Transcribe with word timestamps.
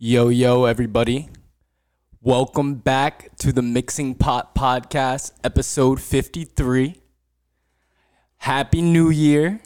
Yo, 0.00 0.28
yo, 0.28 0.64
everybody. 0.64 1.28
Welcome 2.20 2.76
back 2.76 3.36
to 3.38 3.52
the 3.52 3.62
Mixing 3.62 4.14
Pot 4.14 4.54
Podcast, 4.54 5.32
episode 5.42 6.00
53. 6.00 6.94
Happy 8.36 8.80
New 8.80 9.10
Year. 9.10 9.60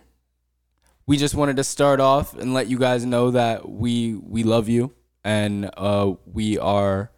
We 1.06 1.18
just 1.18 1.34
wanted 1.34 1.56
to 1.56 1.64
start 1.64 2.00
off 2.00 2.34
and 2.34 2.54
let 2.54 2.68
you 2.68 2.78
guys 2.78 3.04
know 3.04 3.30
that 3.32 3.68
we 3.68 4.14
we 4.14 4.43
love 4.43 4.68
you 4.68 4.93
and 5.22 5.70
uh, 5.77 6.14
we 6.24 6.59
are 6.59 7.12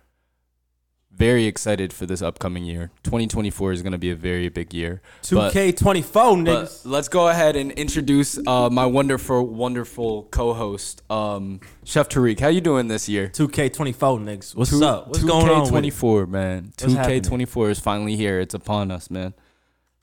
very 1.16 1.44
excited 1.46 1.92
for 1.92 2.06
this 2.06 2.20
upcoming 2.22 2.64
year. 2.64 2.90
2024 3.04 3.72
is 3.72 3.82
going 3.82 3.92
to 3.92 3.98
be 3.98 4.10
a 4.10 4.16
very 4.16 4.48
big 4.48 4.74
year. 4.74 5.00
2K24, 5.22 6.02
niggas. 6.42 6.82
let's 6.84 7.08
go 7.08 7.28
ahead 7.28 7.56
and 7.56 7.70
introduce 7.72 8.38
uh, 8.46 8.68
my 8.70 8.86
wonderful, 8.86 9.46
wonderful 9.46 10.24
co-host, 10.24 11.02
um, 11.10 11.60
Chef 11.84 12.08
Tarik. 12.08 12.40
How 12.40 12.48
you 12.48 12.60
doing 12.60 12.88
this 12.88 13.08
year? 13.08 13.28
2K24, 13.28 13.94
niggas. 14.24 14.56
What's 14.56 14.70
Two- 14.70 14.84
up? 14.84 15.08
What's 15.08 15.22
going 15.22 15.48
on? 15.48 15.66
2K24, 15.66 16.28
man. 16.28 16.72
What's 16.80 16.94
2K24 16.94 17.70
is 17.70 17.80
finally 17.80 18.16
here. 18.16 18.40
It's 18.40 18.54
upon 18.54 18.90
us, 18.90 19.10
man. 19.10 19.34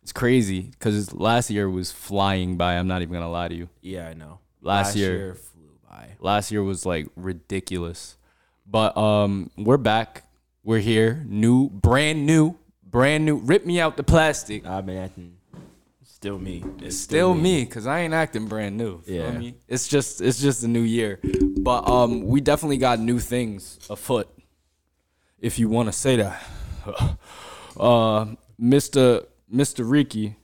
It's 0.03 0.11
crazy 0.13 0.61
because 0.61 1.13
last 1.13 1.49
year 1.51 1.69
was 1.69 1.91
flying 1.91 2.57
by. 2.57 2.73
I'm 2.75 2.87
not 2.87 3.01
even 3.01 3.13
gonna 3.13 3.29
lie 3.29 3.49
to 3.49 3.55
you. 3.55 3.69
Yeah, 3.81 4.07
I 4.07 4.13
know. 4.13 4.39
Last 4.61 4.95
year- 4.95 5.35
flew 5.35 5.77
by. 5.87 6.15
Last 6.19 6.51
year 6.51 6.63
was 6.63 6.85
like 6.87 7.07
ridiculous, 7.15 8.17
but 8.65 8.97
um, 8.97 9.51
we're 9.57 9.77
back. 9.77 10.23
We're 10.63 10.79
here, 10.79 11.23
new, 11.27 11.69
brand 11.69 12.25
new, 12.25 12.55
brand 12.83 13.25
new. 13.25 13.37
Rip 13.37 13.65
me 13.65 13.79
out 13.79 13.97
the 13.97 14.03
plastic. 14.03 14.65
I've 14.65 14.85
been 14.85 14.97
acting. 14.97 15.37
Still 16.03 16.37
me. 16.37 16.63
It's 16.79 16.97
still 16.99 17.33
me 17.33 17.65
because 17.65 17.87
I 17.87 18.01
ain't 18.01 18.13
acting 18.13 18.45
brand 18.47 18.77
new. 18.77 19.01
Feel 19.01 19.15
Yeah. 19.15 19.37
me? 19.39 19.55
It's 19.67 19.87
just 19.87 20.21
it's 20.21 20.39
just 20.39 20.63
a 20.63 20.67
new 20.67 20.81
year, 20.83 21.19
but 21.57 21.87
um, 21.89 22.21
we 22.27 22.41
definitely 22.41 22.77
got 22.77 22.99
new 22.99 23.17
things 23.19 23.79
afoot, 23.89 24.27
if 25.39 25.57
you 25.57 25.67
want 25.67 25.87
to 25.87 25.93
say 25.93 26.17
that. 26.17 26.41
Uh, 27.79 28.35
Mister 28.59 29.21
Mister 29.49 29.85
Ricky. 29.85 30.35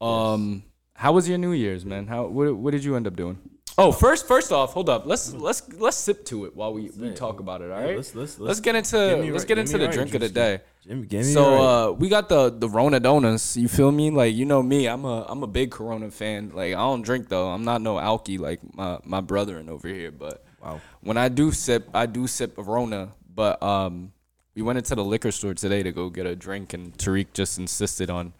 Um, 0.00 0.62
how 0.94 1.10
was 1.12 1.28
your 1.28 1.38
New 1.38 1.50
Year's, 1.50 1.84
man? 1.84 2.06
How 2.06 2.26
what 2.28 2.54
what 2.54 2.70
did 2.70 2.84
you 2.84 2.94
end 2.94 3.08
up 3.08 3.16
doing? 3.16 3.36
Oh, 3.80 3.92
first 3.92 4.26
first 4.26 4.50
off, 4.50 4.72
hold 4.72 4.88
up. 4.90 5.06
Let's 5.06 5.32
let's 5.32 5.62
let's 5.74 5.96
sip 5.96 6.24
to 6.26 6.46
it 6.46 6.56
while 6.56 6.72
we, 6.74 6.90
we 6.98 7.12
talk 7.12 7.38
about 7.38 7.62
it. 7.62 7.70
All 7.70 7.80
right. 7.80 7.96
let's- 7.96 8.12
let's- 8.14 8.38
let's 8.38 8.38
let's- 8.40 8.60
get 8.60 8.74
into 8.74 8.98
let's 9.32 9.44
get 9.44 9.56
into 9.56 9.78
the 9.78 9.86
drink 9.86 10.12
of 10.14 10.20
the 10.20 10.28
day. 10.28 10.60
Jimmy, 10.84 11.06
give 11.06 11.20
me 11.24 11.32
So 11.32 11.44
uh, 11.62 11.92
we 11.92 12.08
got 12.08 12.28
the 12.28 12.50
the 12.50 12.68
Rona 12.68 12.98
donuts. 12.98 13.56
You 13.56 13.68
feel 13.68 13.92
me? 13.92 14.10
Like 14.10 14.34
you 14.34 14.44
know 14.46 14.62
me, 14.64 14.86
I'm 14.88 15.04
a 15.04 15.24
I'm 15.28 15.42
a 15.44 15.46
big 15.46 15.70
Corona 15.70 16.10
fan. 16.10 16.50
Like 16.54 16.72
I 16.74 16.78
don't 16.78 17.02
drink 17.02 17.28
though. 17.28 17.48
I'm 17.50 17.64
not 17.64 17.80
no 17.80 17.94
alky 17.96 18.38
like 18.40 18.58
my 18.74 18.98
my 19.04 19.20
brethren 19.20 19.68
over 19.68 19.86
here. 19.86 20.10
But 20.10 20.44
Wow. 20.60 20.80
when 21.02 21.16
I 21.16 21.28
do 21.28 21.52
sip, 21.52 21.88
I 21.94 22.06
do 22.06 22.26
sip 22.26 22.58
a 22.58 22.62
Rona. 22.64 23.12
But 23.32 23.62
um, 23.62 24.10
we 24.56 24.62
went 24.62 24.78
into 24.78 24.96
the 24.96 25.04
liquor 25.04 25.30
store 25.30 25.54
today 25.54 25.84
to 25.84 25.92
go 25.92 26.10
get 26.10 26.26
a 26.26 26.34
drink, 26.34 26.72
and 26.74 26.98
Tarik 26.98 27.32
just 27.32 27.58
insisted 27.58 28.10
on 28.10 28.32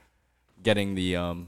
getting 0.64 0.97
the 0.97 1.14
um 1.14 1.47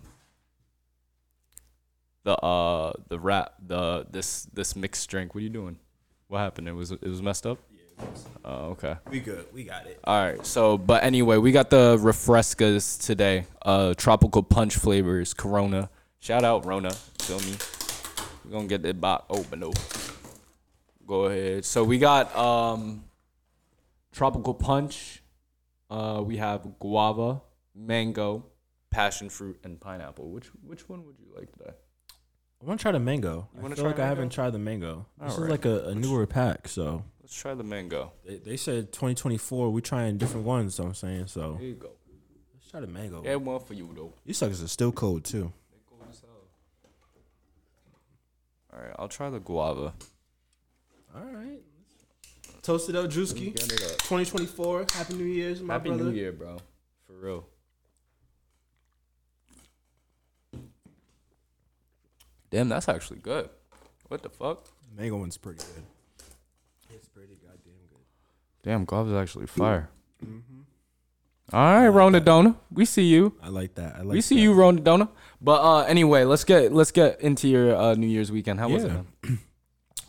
the 2.24 2.36
uh 2.36 2.92
the 3.08 3.18
rap 3.18 3.54
the 3.66 4.06
this 4.10 4.44
this 4.52 4.76
mixed 4.76 5.08
drink. 5.08 5.34
What 5.34 5.40
are 5.40 5.44
you 5.44 5.50
doing? 5.50 5.78
What 6.28 6.38
happened? 6.38 6.68
It 6.68 6.72
was 6.72 6.90
it 6.92 7.02
was 7.02 7.22
messed 7.22 7.46
up. 7.46 7.58
Yeah. 7.72 8.04
Oh, 8.44 8.70
okay. 8.70 8.96
we 9.10 9.20
good. 9.20 9.46
We 9.52 9.64
got 9.64 9.86
it. 9.86 10.00
All 10.04 10.22
right. 10.22 10.44
So, 10.46 10.78
but 10.78 11.02
anyway, 11.02 11.36
we 11.36 11.52
got 11.52 11.70
the 11.70 11.98
refrescas 11.98 13.04
today. 13.04 13.46
Uh, 13.62 13.94
tropical 13.94 14.42
punch 14.42 14.76
flavors, 14.76 15.34
Corona. 15.34 15.90
Shout 16.20 16.44
out 16.44 16.64
Rona. 16.64 16.92
Feel 17.20 17.40
me? 17.40 17.56
We're 18.44 18.52
gonna 18.52 18.68
get 18.68 18.82
that 18.82 19.00
box 19.00 19.26
open 19.30 19.60
though. 19.60 19.72
Go 21.06 21.24
ahead. 21.24 21.64
So 21.64 21.82
we 21.82 21.98
got 21.98 22.34
um, 22.36 23.04
tropical 24.12 24.54
punch. 24.54 25.22
Uh, 25.90 26.22
we 26.24 26.36
have 26.36 26.78
guava, 26.78 27.42
mango, 27.74 28.46
passion 28.90 29.28
fruit, 29.28 29.58
and 29.64 29.80
pineapple. 29.80 30.30
Which 30.30 30.46
which 30.64 30.88
one 30.88 31.04
would 31.06 31.16
you 31.18 31.26
like 31.36 31.50
today? 31.52 31.72
I 32.60 32.66
want 32.66 32.78
to 32.78 32.82
try 32.82 32.92
the 32.92 33.00
mango. 33.00 33.48
I 33.56 33.60
feel 33.62 33.76
try 33.76 33.84
like 33.84 33.98
I 33.98 34.06
haven't 34.06 34.30
tried 34.30 34.50
the 34.50 34.58
mango. 34.58 35.06
This 35.22 35.32
is 35.32 35.48
like 35.48 35.64
a, 35.64 35.88
a 35.88 35.94
newer 35.94 36.26
pack, 36.26 36.68
so 36.68 37.04
Let's 37.22 37.34
try 37.34 37.54
the 37.54 37.64
mango. 37.64 38.12
they, 38.26 38.36
they 38.36 38.56
said 38.56 38.92
2024. 38.92 39.70
We 39.70 39.80
trying 39.80 40.18
different 40.18 40.44
ones. 40.44 40.74
So 40.74 40.84
I'm 40.84 40.94
saying 40.94 41.28
so. 41.28 41.56
Here 41.56 41.68
you 41.68 41.74
go. 41.74 41.92
Let's 42.54 42.70
try 42.70 42.80
the 42.80 42.86
mango. 42.86 43.24
Add 43.24 43.36
one 43.36 43.60
for 43.60 43.74
you 43.74 43.90
though. 43.94 44.12
These 44.26 44.38
suckers 44.38 44.62
are 44.62 44.68
still 44.68 44.92
cold 44.92 45.24
too. 45.24 45.52
All 48.72 48.80
right. 48.80 48.94
I'll 48.98 49.08
try 49.08 49.30
the 49.30 49.40
guava. 49.40 49.94
All 51.14 51.24
right. 51.24 51.60
Toasted 52.62 52.94
up, 52.94 53.06
Drewski. 53.06 53.54
2024. 53.56 54.86
Happy 54.92 55.14
New 55.14 55.24
Year's, 55.24 55.62
my 55.62 55.74
Happy 55.74 55.88
brother. 55.88 56.04
New 56.04 56.10
Year, 56.10 56.30
bro. 56.32 56.58
For 57.06 57.14
real. 57.14 57.46
Damn, 62.50 62.68
that's 62.68 62.88
actually 62.88 63.20
good. 63.20 63.48
What 64.08 64.22
the 64.22 64.28
fuck? 64.28 64.66
Mango 64.96 65.18
one's 65.18 65.36
pretty 65.38 65.60
good. 65.74 65.84
It's 66.94 67.08
pretty 67.08 67.36
goddamn 67.36 67.72
good. 67.88 67.98
Damn, 68.62 68.84
guava's 68.84 69.14
actually 69.14 69.46
fire. 69.46 69.88
All 71.52 71.60
right, 71.60 71.88
Rona 71.88 72.20
Dona. 72.20 72.56
We 72.72 72.84
see 72.84 73.04
you. 73.04 73.34
I 73.42 73.48
like 73.48 73.74
that. 73.74 73.96
I 73.96 74.02
like. 74.02 74.14
We 74.14 74.20
see 74.20 74.36
that. 74.36 74.42
you, 74.42 74.52
Rona 74.52 74.80
Dona. 74.80 75.08
But 75.40 75.62
uh, 75.62 75.80
anyway, 75.82 76.24
let's 76.24 76.44
get 76.44 76.72
let's 76.72 76.92
get 76.92 77.20
into 77.20 77.48
your 77.48 77.74
uh, 77.74 77.94
New 77.94 78.06
Year's 78.06 78.30
weekend. 78.30 78.60
How 78.60 78.68
was 78.68 78.84
it? 78.84 78.92
Man? 78.92 79.06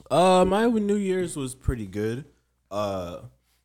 Uh, 0.10 0.44
my 0.44 0.68
New 0.68 0.98
Year's 0.98 1.38
was 1.38 1.56
pretty 1.56 1.88
good. 1.88 2.26
Uh, 2.70 3.22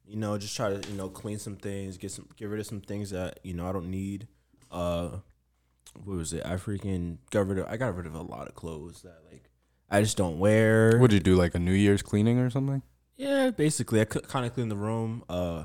you 0.06 0.14
know, 0.14 0.38
just 0.38 0.54
try 0.54 0.70
to 0.72 0.88
you 0.88 0.96
know 0.96 1.08
clean 1.08 1.40
some 1.40 1.56
things, 1.56 1.96
get 1.96 2.12
some, 2.12 2.28
get 2.36 2.48
rid 2.48 2.60
of 2.60 2.66
some 2.66 2.80
things 2.80 3.10
that 3.10 3.40
you 3.42 3.52
know 3.52 3.68
I 3.68 3.72
don't 3.72 3.90
need. 3.90 4.28
Uh, 4.70 5.08
what 6.04 6.16
was 6.16 6.32
it? 6.32 6.44
I 6.44 6.54
freaking 6.54 7.18
got 7.30 7.46
rid 7.46 7.58
of. 7.58 7.66
I 7.68 7.76
got 7.76 7.94
rid 7.96 8.06
of 8.06 8.14
a 8.14 8.22
lot 8.22 8.48
of 8.48 8.54
clothes 8.54 9.02
that 9.02 9.18
like 9.30 9.50
I 9.90 10.00
just 10.02 10.16
don't 10.16 10.38
wear. 10.38 10.98
What'd 10.98 11.12
you 11.14 11.20
do? 11.20 11.36
Like 11.36 11.54
a 11.54 11.58
New 11.58 11.72
Year's 11.72 12.02
cleaning 12.02 12.38
or 12.38 12.50
something? 12.50 12.82
Yeah, 13.16 13.50
basically, 13.50 14.00
I 14.00 14.04
kind 14.04 14.44
of 14.44 14.52
cleaned 14.54 14.70
the 14.70 14.76
room. 14.76 15.24
Uh, 15.28 15.64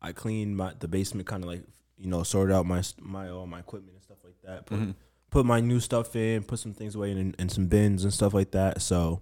I 0.00 0.12
cleaned 0.12 0.56
my 0.56 0.72
the 0.78 0.88
basement, 0.88 1.26
kind 1.26 1.42
of 1.44 1.50
like 1.50 1.62
you 1.98 2.08
know 2.08 2.22
sorted 2.22 2.54
out 2.54 2.66
my 2.66 2.82
my 3.00 3.28
all 3.28 3.46
my 3.46 3.58
equipment 3.60 3.94
and 3.94 4.02
stuff 4.02 4.18
like 4.24 4.36
that. 4.44 4.66
Put, 4.66 4.94
put 5.30 5.46
my 5.46 5.60
new 5.60 5.80
stuff 5.80 6.14
in, 6.16 6.42
put 6.44 6.58
some 6.58 6.72
things 6.72 6.94
away 6.94 7.10
in, 7.10 7.34
in 7.38 7.48
some 7.48 7.66
bins 7.66 8.04
and 8.04 8.12
stuff 8.12 8.32
like 8.32 8.52
that. 8.52 8.80
So, 8.80 9.20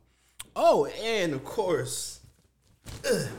oh, 0.55 0.87
and 0.87 1.33
of 1.33 1.45
course, 1.45 2.21
let 3.03 3.31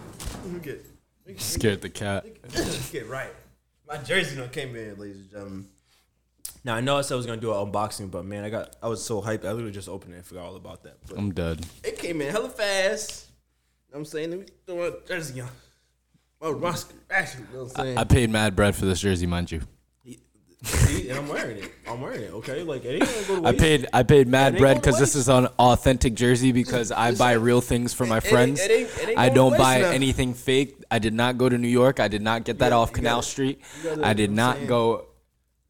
me 0.46 0.60
get 0.62 0.86
me 1.26 1.36
Scared 1.38 1.82
the 1.82 1.90
cat. 1.90 2.26
get, 2.54 2.90
get 2.92 3.08
right. 3.08 3.34
My 3.88 3.98
jersey 3.98 4.36
done 4.36 4.50
came 4.50 4.76
in, 4.76 4.98
ladies 4.98 5.18
and 5.18 5.32
gentlemen. 5.32 5.68
Now 6.66 6.76
I 6.76 6.82
know 6.82 6.98
I 6.98 7.02
said 7.02 7.14
I 7.14 7.18
was 7.18 7.28
gonna 7.28 7.40
do 7.40 7.54
an 7.54 7.72
unboxing, 7.72 8.10
but 8.10 8.26
man, 8.26 8.44
I 8.44 8.50
got 8.50 8.76
I 8.82 8.88
was 8.90 9.02
so 9.04 9.22
hyped. 9.22 9.46
I 9.46 9.52
literally 9.52 9.72
just 9.72 9.88
opened 9.88 10.14
it 10.14 10.18
and 10.18 10.26
forgot 10.26 10.46
all 10.46 10.56
about 10.56 10.84
that. 10.84 10.98
But 11.08 11.18
I'm 11.20 11.32
dead. 11.32 11.66
it 11.84 11.98
came 12.00 12.20
in 12.22 12.32
hella 12.32 12.50
fast. 12.50 13.28
You 13.88 13.94
know 13.94 14.00
I'm 14.00 14.06
saying, 14.06 14.32
let 14.32 14.40
me 14.40 14.46
throw 14.66 14.84
a 14.88 14.94
jersey 15.08 15.42
on. 15.42 15.50
My 16.42 16.50
roster, 16.50 16.96
actually, 17.10 17.44
you 17.52 17.58
know 17.58 17.64
what 17.66 17.78
I'm 17.80 17.86
saying. 17.86 17.98
I 18.00 18.04
paid 18.04 18.30
mad 18.32 18.56
bread 18.56 18.76
for 18.76 18.86
this 18.86 19.00
jersey, 19.00 19.26
mind 19.28 19.52
you. 19.52 19.62
See, 20.64 21.10
and 21.10 21.20
I'm 21.20 21.28
wearing 21.28 21.58
it. 21.58 21.72
I'm 21.88 22.02
wearing 22.02 22.24
it. 22.24 22.32
Okay, 22.34 22.64
like 22.64 22.84
it 22.84 22.96
ain't 22.96 23.28
gonna 23.28 23.28
go 23.28 23.42
to 23.44 23.48
I 23.48 23.52
paid 23.56 23.86
I 23.94 24.02
paid 24.02 24.28
mad 24.28 24.58
bread 24.58 24.78
because 24.78 24.98
this 24.98 25.14
is 25.16 25.30
an 25.30 25.46
authentic 25.60 26.16
jersey 26.16 26.52
because 26.52 26.92
I 26.92 27.14
buy 27.14 27.34
real 27.34 27.62
things 27.62 27.94
for 27.94 28.08
my 28.08 28.18
it 28.18 28.24
ain't- 28.26 28.32
friends. 28.32 28.62
it 28.62 28.72
ain't- 28.72 28.90
it 29.04 29.10
ain't 29.10 29.20
I 29.20 29.30
don't 29.30 29.56
buy 29.56 29.82
now. 29.82 29.90
anything 29.92 30.34
fake. 30.34 30.78
I 30.90 30.98
did 30.98 31.14
not 31.14 31.38
go 31.38 31.48
to 31.48 31.58
New 31.60 31.68
York. 31.68 32.00
I 32.00 32.08
did 32.08 32.24
not 32.24 32.44
get 32.46 32.58
that 32.58 32.70
gotta- 32.72 32.76
off 32.82 32.92
Canal 32.94 33.18
gotta- 33.18 33.28
Street. 33.30 33.62
gotta- 33.84 34.04
I 34.08 34.14
did 34.14 34.32
you 34.32 34.36
know 34.36 34.48
what 34.48 34.56
I'm 34.56 34.62
not 34.62 34.68
go. 34.68 35.06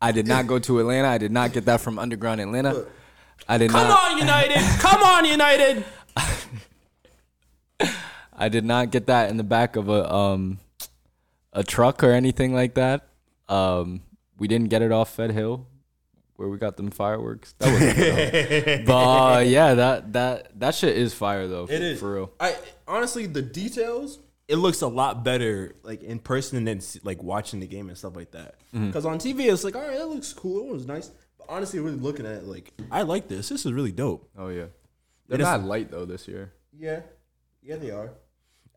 I 0.02 0.12
did 0.12 0.28
not 0.28 0.48
go 0.48 0.60
to 0.60 0.80
Atlanta. 0.80 1.08
I 1.08 1.18
did 1.18 1.32
not 1.32 1.54
get 1.54 1.66
that 1.66 1.82
from 1.82 1.98
Underground 1.98 2.42
Atlanta. 2.42 2.86
I 3.48 3.58
did 3.58 3.72
Come 3.72 3.88
not. 3.88 4.12
on, 4.12 4.18
United! 4.18 4.58
Come 4.80 5.04
on, 5.04 5.26
United! 5.26 5.86
I 8.38 8.50
did 8.50 8.66
not 8.66 8.92
get 8.92 9.08
that 9.08 9.30
in 9.30 9.38
the 9.38 9.44
back 9.44 9.76
of 9.76 9.90
a 9.90 10.14
um 10.14 10.60
a 11.54 11.64
truck 11.64 12.04
or 12.04 12.12
anything 12.12 12.54
like 12.54 12.76
that. 12.76 13.08
Um, 13.48 14.02
we 14.38 14.48
didn't 14.48 14.70
get 14.70 14.82
it 14.82 14.92
off 14.92 15.14
Fed 15.16 15.32
Hill, 15.32 15.66
where 16.36 16.50
we 16.50 16.58
got 16.58 16.76
them 16.78 16.92
fireworks. 16.92 17.54
That 17.60 17.72
wasn't 17.72 17.96
good, 17.96 18.86
though. 18.86 18.86
but 18.94 19.38
uh, 19.38 19.40
yeah, 19.40 19.74
that 19.76 20.14
that 20.14 20.60
that 20.60 20.76
shit 20.76 20.98
is 20.98 21.14
fire 21.14 21.48
though. 21.48 21.68
It 21.70 21.82
is 21.82 22.00
for 22.00 22.14
real. 22.14 22.32
I 22.40 22.56
honestly, 22.88 23.26
the 23.26 23.42
details. 23.42 24.20
It 24.48 24.58
looks 24.58 24.82
a 24.82 24.88
lot 24.88 25.24
better, 25.24 25.76
like 25.84 26.04
in 26.04 26.20
person, 26.20 26.64
than 26.66 26.80
like 27.04 27.24
watching 27.24 27.60
the 27.60 27.68
game 27.68 27.90
and 27.90 27.98
stuff 27.98 28.16
like 28.16 28.32
that. 28.32 28.56
Mm-hmm. 28.74 28.88
Because 28.88 29.06
on 29.06 29.18
TV, 29.18 29.52
it's 29.52 29.64
like, 29.64 29.76
all 29.76 29.82
right, 29.82 29.98
that 29.98 30.08
looks 30.08 30.34
cool. 30.34 30.70
It 30.70 30.74
was 30.74 30.86
nice. 30.86 31.12
But 31.38 31.48
honestly, 31.50 31.80
really 31.80 31.98
looking 31.98 32.26
at 32.28 32.34
it, 32.34 32.44
like, 32.44 32.72
I 32.92 33.02
like 33.02 33.28
this. 33.28 33.50
This 33.50 33.66
is 33.66 33.74
really 33.74 33.92
dope. 33.92 34.30
Oh 34.38 34.50
yeah, 34.50 34.66
they're 35.28 35.40
not 35.40 35.64
light 35.64 35.90
though 35.90 36.06
this 36.06 36.28
year. 36.28 36.54
Yeah, 36.78 37.00
yeah, 37.64 37.78
they 37.78 37.90
are. 37.92 38.12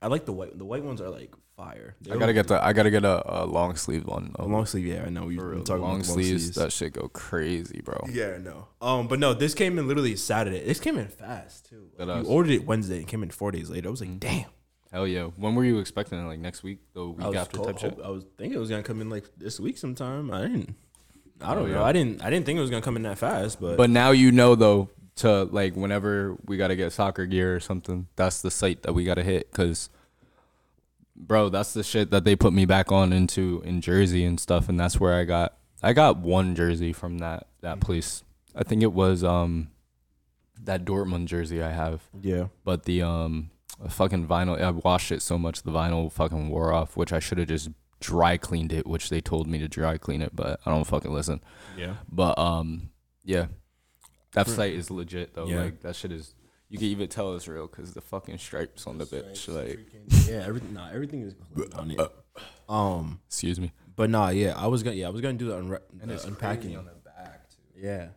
I 0.01 0.07
like 0.07 0.25
the 0.25 0.33
white. 0.33 0.57
The 0.57 0.65
white 0.65 0.85
ones 0.85 1.01
are 1.03 1.11
like 1.11 1.35
fire. 1.57 1.97
I 2.11 2.17
gotta 2.17 2.33
get 2.33 2.47
the 2.47 2.65
I 2.65 2.73
gotta 2.73 2.91
get 2.91 3.05
a, 3.05 3.43
a 3.43 3.45
long 3.45 3.75
sleeve 3.77 4.07
one. 4.07 4.31
a 4.37 4.47
long 4.47 4.65
sleeve. 4.65 4.87
Yeah, 4.87 5.03
I 5.05 5.11
know. 5.11 5.27
Real, 5.27 5.65
talking 5.65 5.83
long 5.83 5.97
about 5.97 6.07
the 6.07 6.13
sleeves, 6.13 6.55
that 6.55 6.73
shit 6.73 6.95
go 6.95 7.09
crazy, 7.09 7.83
bro. 7.85 8.07
Yeah, 8.11 8.39
no. 8.39 8.69
Um, 8.81 9.07
but 9.09 9.19
no, 9.19 9.35
this 9.35 9.53
came 9.55 9.79
in 9.79 9.87
literally 9.89 10.15
Saturday. 10.17 10.65
This 10.65 10.81
came 10.81 10.97
in 10.97 11.09
fast 11.09 11.69
too. 11.69 11.91
Like, 11.99 12.25
you 12.25 12.31
ordered 12.31 12.53
it 12.53 12.65
Wednesday. 12.65 13.01
It 13.01 13.09
came 13.09 13.23
in 13.23 13.31
four 13.31 13.51
days 13.51 13.69
later. 13.69 13.89
I 13.89 13.91
was 13.91 14.01
like, 14.01 14.11
Mhm. 14.11 14.21
damn. 14.21 14.47
Hell 14.93 15.07
yeah. 15.07 15.25
When 15.37 15.55
were 15.55 15.65
you 15.65 15.79
expecting 15.79 16.19
it? 16.19 16.27
Like 16.27 16.39
next 16.41 16.63
week, 16.63 16.79
the 16.95 17.09
week 17.09 17.23
I 17.25 17.29
was 17.29 17.37
after 17.37 17.57
told- 17.59 17.69
type 17.69 17.79
shit. 17.79 17.99
I 18.05 18.09
was 18.09 18.25
thinking 18.37 18.57
it 18.57 18.61
was 18.61 18.71
gonna 18.71 18.83
come 18.83 19.01
in 19.01 19.11
like 19.11 19.25
this 19.37 19.61
week 19.61 19.77
sometime. 19.79 20.31
I 20.31 20.43
didn't. 20.43 20.75
I 21.41 21.55
don't 21.55 21.65
Oh, 21.65 21.67
know. 21.67 21.73
yeah. 21.81 21.85
I 21.85 21.93
didn't. 21.93 22.23
I 22.25 22.31
didn't 22.31 22.47
think 22.47 22.57
it 22.59 22.63
was 22.63 22.71
gonna 22.71 22.83
come 22.83 22.97
in 22.97 23.03
that 23.03 23.19
fast. 23.19 23.61
But, 23.61 23.77
But 23.77 23.91
now 23.91 24.11
you 24.13 24.33
know 24.33 24.55
though 24.55 24.89
to 25.17 25.45
like 25.45 25.75
whenever 25.77 26.37
we 26.47 26.57
gotta 26.57 26.75
get 26.77 26.93
soccer 26.93 27.27
gear 27.27 27.55
or 27.55 27.61
something, 27.61 28.07
that's 28.17 28.41
the 28.41 28.51
site 28.51 28.83
that 28.83 28.93
we 28.95 29.05
gotta 29.05 29.23
hit 29.23 29.51
because, 29.51 29.91
bro, 31.17 31.49
that's 31.49 31.75
the 31.75 31.83
shit 31.83 32.11
that 32.11 32.25
they 32.25 32.35
put 32.37 32.53
me 32.53 32.65
back 32.65 32.91
on 32.91 33.13
into 33.13 33.63
in 33.65 33.81
Jersey 33.81 34.25
and 34.25 34.39
stuff, 34.41 34.69
and 34.69 34.79
that's 34.81 34.99
where 34.99 35.15
I 35.15 35.25
got 35.25 35.55
I 35.83 35.93
got 35.93 36.19
one 36.19 36.55
jersey 36.55 36.93
from 36.93 37.19
that 37.19 37.47
that 37.61 37.81
place. 37.81 38.23
I 38.55 38.65
think 38.65 38.83
it 38.83 38.93
was 38.93 39.23
um 39.23 39.69
that 40.65 40.85
Dortmund 40.85 41.27
jersey 41.27 41.63
I 41.63 41.71
have, 41.73 42.03
yeah, 42.21 42.47
but 42.65 42.85
the 42.85 43.03
um 43.03 43.51
fucking 43.89 44.27
vinyl 44.27 44.61
I 44.61 44.71
washed 44.71 45.13
it 45.13 45.23
so 45.23 45.39
much 45.39 45.63
the 45.63 45.71
vinyl 45.71 46.11
fucking 46.11 46.49
wore 46.51 46.73
off, 46.73 46.97
which 46.97 47.13
I 47.13 47.19
should 47.21 47.39
have 47.39 47.49
just 47.49 47.69
dry 48.01 48.37
cleaned 48.37 48.73
it, 48.73 48.87
which 48.87 49.09
they 49.11 49.21
told 49.21 49.47
me 49.47 49.59
to 49.59 49.69
dry 49.69 49.99
clean 49.99 50.23
it, 50.23 50.35
but 50.35 50.61
I 50.67 50.71
don't 50.71 50.85
fucking 50.85 51.13
listen. 51.13 51.41
yeah. 51.77 51.95
But 52.11 52.39
um, 52.39 52.91
yeah, 53.25 53.47
that 54.33 54.47
For- 54.47 54.53
site 54.53 54.75
is 54.75 54.91
legit 54.91 55.35
though. 55.35 55.47
Yeah. 55.47 55.63
Like 55.63 55.81
that 55.83 55.95
shit 55.97 56.13
is. 56.13 56.35
You 56.71 56.77
can 56.77 56.89
even 56.89 57.09
tell 57.09 57.35
it's 57.35 57.49
real 57.49 57.67
because 57.67 57.95
the 57.95 58.03
fucking 58.03 58.37
stripes 58.37 58.87
on 58.87 58.99
the 58.99 59.07
bitch. 59.07 59.49
Like, 59.49 59.79
yeah, 60.29 60.45
everything. 60.47 60.75
Nah, 60.75 60.91
everything 60.91 61.23
is 61.23 61.35
clean 61.55 61.73
on 61.73 61.91
it. 61.93 62.01
Um, 62.69 63.21
excuse 63.27 63.59
me. 63.59 63.73
but 63.97 64.11
nah, 64.11 64.29
yeah, 64.29 64.53
I 64.55 64.67
was 64.67 64.83
gonna. 64.83 64.97
Yeah, 64.97 65.07
I 65.07 65.11
was 65.11 65.23
gonna 65.23 65.39
do 65.39 65.47
the, 65.49 65.55
unra- 65.55 65.81
And 66.03 66.11
the 66.11 66.15
it's 66.15 66.27
unpacking. 66.27 66.61
crazy 66.65 66.77
on 66.77 66.85
the 66.85 66.93
back 67.07 67.49
too. 67.49 67.57
Yeah. 67.81 68.09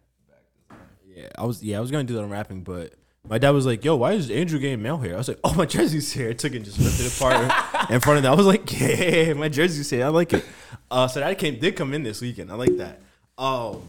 Yeah, 1.07 1.27
I 1.37 1.45
was 1.45 1.63
yeah, 1.63 1.77
I 1.77 1.79
was 1.81 1.91
gonna 1.91 2.03
do 2.03 2.13
that 2.15 2.23
unwrapping, 2.23 2.63
but 2.63 2.93
my 3.29 3.37
dad 3.37 3.51
was 3.51 3.65
like, 3.65 3.83
"Yo, 3.85 3.95
why 3.95 4.13
is 4.13 4.29
Andrew 4.31 4.59
getting 4.59 4.81
mail 4.81 4.97
here?" 4.97 5.13
I 5.13 5.17
was 5.17 5.27
like, 5.27 5.39
"Oh, 5.43 5.53
my 5.53 5.65
jersey's 5.65 6.11
here." 6.11 6.29
I 6.29 6.33
took 6.33 6.53
it 6.53 6.57
and 6.57 6.65
just 6.65 6.77
ripped 6.79 6.99
it 6.99 7.15
apart 7.15 7.89
in 7.91 7.99
front 7.99 8.17
of 8.17 8.23
them. 8.23 8.31
I 8.33 8.35
was 8.35 8.45
like, 8.47 8.79
"Yeah, 8.79 9.33
my 9.33 9.47
jersey's 9.49 9.89
here. 9.89 10.05
I 10.05 10.09
like 10.09 10.33
it." 10.33 10.45
Uh, 10.89 11.07
so 11.07 11.19
that 11.19 11.37
came 11.37 11.59
did 11.59 11.75
come 11.75 11.93
in 11.93 12.03
this 12.03 12.19
weekend. 12.21 12.51
I 12.51 12.55
like 12.55 12.75
that. 12.77 13.01
Um, 13.37 13.87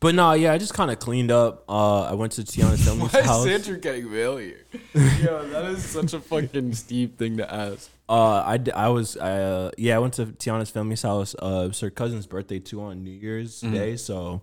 but 0.00 0.16
no, 0.16 0.32
yeah, 0.32 0.52
I 0.52 0.58
just 0.58 0.74
kind 0.74 0.90
of 0.90 0.98
cleaned 0.98 1.30
up. 1.30 1.62
Uh, 1.68 2.02
I 2.02 2.14
went 2.14 2.32
to 2.32 2.42
Tiana's 2.42 2.84
family's 2.88 3.12
house. 3.12 3.46
getting 3.76 4.10
mail 4.10 4.36
here? 4.38 4.56
Yo, 4.94 5.48
that 5.50 5.64
is 5.66 5.84
such 5.84 6.12
a 6.12 6.18
fucking 6.20 6.74
steep 6.74 7.18
thing 7.18 7.36
to 7.36 7.54
ask. 7.54 7.88
Uh, 8.08 8.42
I, 8.44 8.58
I 8.74 8.88
was 8.88 9.16
uh 9.16 9.70
yeah 9.78 9.94
I 9.96 9.98
went 10.00 10.14
to 10.14 10.26
Tiana's 10.26 10.70
family's 10.70 11.02
house. 11.02 11.34
Uh, 11.40 11.62
it 11.64 11.68
was 11.68 11.80
her 11.80 11.88
cousin's 11.90 12.26
birthday 12.26 12.58
too 12.58 12.82
on 12.82 13.04
New 13.04 13.12
Year's 13.12 13.62
Mhm. 13.62 13.72
Day, 13.72 13.96
so 13.96 14.42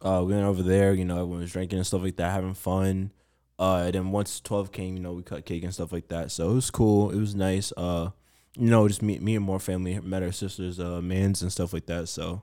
uh 0.00 0.22
we 0.26 0.32
went 0.32 0.46
over 0.46 0.62
there. 0.62 0.94
You 0.94 1.04
know, 1.04 1.16
everyone 1.16 1.40
was 1.40 1.52
drinking 1.52 1.76
and 1.78 1.86
stuff 1.86 2.02
like 2.02 2.16
that, 2.16 2.32
having 2.32 2.54
fun. 2.54 3.10
Uh, 3.58 3.82
and 3.86 3.94
then 3.94 4.10
once 4.10 4.40
twelve 4.40 4.72
came, 4.72 4.96
you 4.96 5.02
know, 5.02 5.12
we 5.12 5.22
cut 5.22 5.46
cake 5.46 5.64
and 5.64 5.72
stuff 5.72 5.92
like 5.92 6.08
that. 6.08 6.30
So 6.30 6.50
it 6.50 6.54
was 6.54 6.70
cool. 6.70 7.10
It 7.10 7.18
was 7.18 7.34
nice. 7.34 7.72
Uh, 7.76 8.10
you 8.56 8.70
know, 8.70 8.86
just 8.88 9.02
me, 9.02 9.18
me 9.18 9.36
and 9.36 9.44
more 9.44 9.60
family 9.60 9.98
met 10.00 10.22
our 10.22 10.32
sister's 10.32 10.78
uh 10.78 11.00
mans 11.00 11.42
and 11.42 11.52
stuff 11.52 11.72
like 11.72 11.86
that. 11.86 12.08
So 12.08 12.42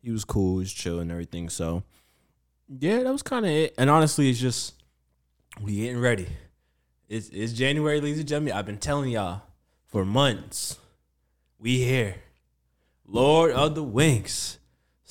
he 0.00 0.10
was 0.10 0.24
cool. 0.24 0.58
He 0.58 0.60
was 0.60 0.72
chill 0.72 1.00
and 1.00 1.10
everything. 1.10 1.48
So 1.48 1.82
yeah, 2.68 3.02
that 3.02 3.12
was 3.12 3.22
kind 3.22 3.44
of 3.44 3.50
it. 3.50 3.74
And 3.76 3.90
honestly, 3.90 4.30
it's 4.30 4.40
just 4.40 4.74
we 5.60 5.76
getting 5.76 6.00
ready. 6.00 6.28
It's 7.08 7.28
it's 7.30 7.52
January, 7.52 8.00
ladies 8.00 8.20
and 8.20 8.28
gentlemen. 8.28 8.54
I've 8.54 8.66
been 8.66 8.78
telling 8.78 9.10
y'all 9.10 9.42
for 9.86 10.04
months. 10.04 10.78
We 11.58 11.78
here. 11.84 12.16
Lord 13.04 13.52
of 13.52 13.74
the 13.74 13.82
Winks, 13.82 14.58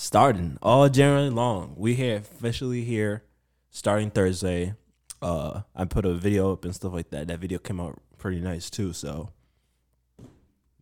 Starting 0.02 0.58
all 0.64 0.90
January 0.90 1.30
long. 1.30 1.76
We 1.78 1.94
here 1.94 2.16
officially 2.16 2.84
here 2.84 3.22
starting 3.70 4.10
Thursday. 4.10 4.74
Uh 5.22 5.62
I 5.76 5.86
put 5.86 6.06
a 6.06 6.14
video 6.14 6.52
up 6.54 6.66
and 6.66 6.74
stuff 6.74 6.94
like 6.94 7.10
that. 7.12 7.28
That 7.28 7.40
video 7.40 7.60
came 7.60 7.80
out 7.80 8.00
pretty 8.18 8.40
nice 8.40 8.70
too, 8.70 8.94
so 8.94 9.30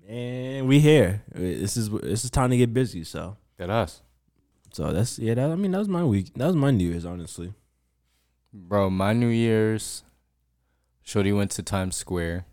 man, 0.08 0.68
we 0.68 0.80
here. 0.80 1.24
This 1.34 1.78
is 1.78 1.90
this 1.90 2.24
is 2.24 2.32
time 2.32 2.50
to 2.52 2.58
get 2.58 2.74
busy, 2.74 3.04
so 3.04 3.38
Get 3.58 3.70
us, 3.70 4.02
so 4.72 4.94
that's 4.94 5.20
yeah, 5.20 5.34
that, 5.34 5.52
I 5.52 5.56
mean 5.56 5.72
that 5.72 5.80
was 5.80 5.90
my 5.90 6.04
week. 6.06 6.34
That 6.36 6.48
was 6.48 6.56
my 6.56 6.72
New 6.72 6.90
Year's, 6.90 7.04
honestly. 7.06 7.54
bro. 8.54 8.90
My 8.90 9.12
New 9.12 9.28
Year's, 9.28 10.04
Shorty 11.04 11.34
went 11.34 11.52
to 11.52 11.64
Times 11.64 11.98
Square. 11.98 12.46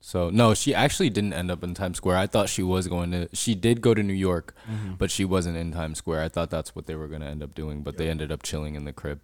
So 0.00 0.28
no, 0.28 0.52
she 0.52 0.74
actually 0.74 1.08
didn't 1.08 1.32
end 1.32 1.50
up 1.50 1.64
in 1.64 1.72
Times 1.72 1.96
Square. 1.96 2.18
I 2.18 2.26
thought 2.26 2.50
she 2.50 2.62
was 2.62 2.86
going 2.86 3.12
to. 3.12 3.28
She 3.32 3.54
did 3.54 3.80
go 3.80 3.94
to 3.94 4.02
New 4.02 4.12
York, 4.12 4.54
but 4.98 5.10
she 5.10 5.24
wasn't 5.24 5.56
in 5.56 5.72
Times 5.72 5.96
Square. 5.98 6.22
I 6.22 6.28
thought 6.28 6.50
that's 6.50 6.74
what 6.76 6.86
they 6.86 6.94
were 6.94 7.08
gonna 7.08 7.30
end 7.30 7.42
up 7.42 7.54
doing, 7.54 7.82
but 7.82 7.96
they 7.96 8.10
ended 8.10 8.30
up 8.30 8.42
chilling 8.42 8.74
in 8.74 8.84
the 8.84 8.92
crib, 8.92 9.20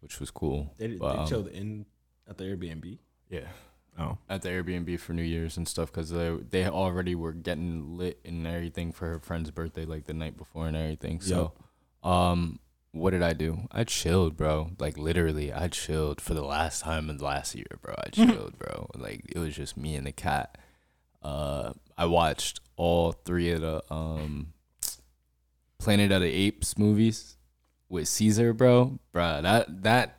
which 0.00 0.20
was 0.20 0.30
cool. 0.30 0.74
They, 0.78 0.88
they 0.88 0.96
But, 0.96 1.18
um, 1.18 1.26
chilled 1.26 1.48
in 1.48 1.86
at 2.28 2.38
the 2.38 2.44
Airbnb. 2.44 2.98
Yeah. 3.28 3.48
Oh. 3.98 4.18
at 4.28 4.42
the 4.42 4.50
Airbnb 4.50 5.00
for 5.00 5.14
New 5.14 5.22
Year's 5.22 5.56
and 5.56 5.66
stuff 5.66 5.90
because 5.90 6.10
they 6.10 6.28
they 6.50 6.66
already 6.68 7.14
were 7.14 7.32
getting 7.32 7.96
lit 7.96 8.20
and 8.26 8.46
everything 8.46 8.92
for 8.92 9.06
her 9.06 9.18
friend's 9.18 9.50
birthday 9.50 9.86
like 9.86 10.04
the 10.04 10.12
night 10.12 10.36
before 10.36 10.66
and 10.68 10.76
everything. 10.76 11.18
So, 11.22 11.52
um, 12.02 12.58
what 12.92 13.12
did 13.12 13.22
I 13.22 13.32
do? 13.32 13.68
I 13.72 13.84
chilled, 13.84 14.36
bro. 14.36 14.72
Like 14.78 14.98
literally, 14.98 15.50
I 15.50 15.68
chilled 15.68 16.20
for 16.20 16.34
the 16.34 16.44
last 16.44 16.82
time 16.82 17.08
in 17.08 17.16
last 17.16 17.54
year, 17.54 17.64
bro. 17.80 17.94
I 17.96 18.08
chilled, 18.12 18.58
bro. 18.58 18.90
Like 18.94 19.22
it 19.34 19.38
was 19.38 19.56
just 19.56 19.78
me 19.78 19.94
and 19.96 20.06
the 20.06 20.12
cat. 20.12 20.58
Uh, 21.22 21.72
I 21.96 22.04
watched 22.04 22.60
all 22.76 23.12
three 23.12 23.50
of 23.52 23.62
the 23.62 23.82
um 23.90 24.52
Planet 25.78 26.12
of 26.12 26.20
the 26.22 26.30
Apes 26.30 26.76
movies 26.78 27.35
with 27.88 28.08
Caesar, 28.08 28.52
bro. 28.52 28.98
Bro, 29.12 29.42
that 29.42 29.82
that 29.82 30.18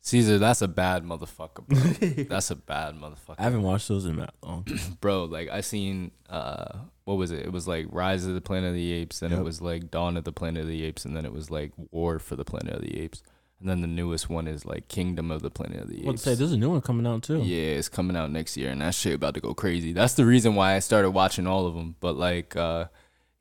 Caesar, 0.00 0.38
that's 0.38 0.62
a 0.62 0.68
bad 0.68 1.04
motherfucker, 1.04 1.66
bro. 1.66 2.24
That's 2.30 2.50
a 2.50 2.56
bad 2.56 2.94
motherfucker. 2.94 3.34
I 3.38 3.42
haven't 3.42 3.62
watched 3.62 3.88
those 3.88 4.06
in 4.06 4.16
that 4.16 4.32
long. 4.42 4.66
Bro, 5.02 5.24
like 5.24 5.50
I 5.50 5.60
seen 5.60 6.12
uh 6.30 6.78
what 7.04 7.14
was 7.18 7.30
it? 7.30 7.40
It 7.44 7.52
was 7.52 7.68
like 7.68 7.86
Rise 7.90 8.24
of 8.24 8.32
the 8.34 8.40
Planet 8.40 8.70
of 8.70 8.74
the 8.74 8.92
Apes, 8.92 9.20
then 9.20 9.32
Yep. 9.32 9.40
it 9.40 9.42
was 9.42 9.60
like 9.60 9.90
Dawn 9.90 10.16
of 10.16 10.24
the 10.24 10.32
Planet 10.32 10.62
of 10.62 10.68
the 10.68 10.82
Apes, 10.84 11.04
and 11.04 11.14
then 11.16 11.26
it 11.26 11.32
was 11.32 11.50
like 11.50 11.72
War 11.90 12.18
for 12.18 12.36
the 12.36 12.44
Planet 12.44 12.74
of 12.74 12.80
the 12.82 12.98
Apes. 13.00 13.22
And 13.60 13.68
then 13.68 13.80
the 13.82 13.86
newest 13.88 14.30
one 14.30 14.46
is 14.46 14.64
like 14.64 14.86
Kingdom 14.88 15.30
of 15.32 15.42
the 15.42 15.50
Planet 15.50 15.80
of 15.82 15.88
the 15.90 16.02
What 16.04 16.12
Apes. 16.12 16.22
say? 16.22 16.34
There's 16.36 16.52
a 16.52 16.56
new 16.56 16.70
one 16.70 16.80
coming 16.80 17.06
out 17.06 17.22
too. 17.24 17.42
Yeah, 17.42 17.72
it's 17.72 17.88
coming 17.90 18.16
out 18.16 18.30
next 18.30 18.56
year, 18.56 18.70
and 18.70 18.80
that 18.80 18.94
shit 18.94 19.14
about 19.14 19.34
to 19.34 19.40
go 19.40 19.52
crazy. 19.52 19.92
That's 19.92 20.14
the 20.14 20.24
reason 20.24 20.54
why 20.54 20.74
I 20.74 20.78
started 20.78 21.10
watching 21.10 21.46
all 21.46 21.66
of 21.66 21.74
them. 21.74 21.96
But 22.00 22.16
like, 22.16 22.54
uh, 22.56 22.86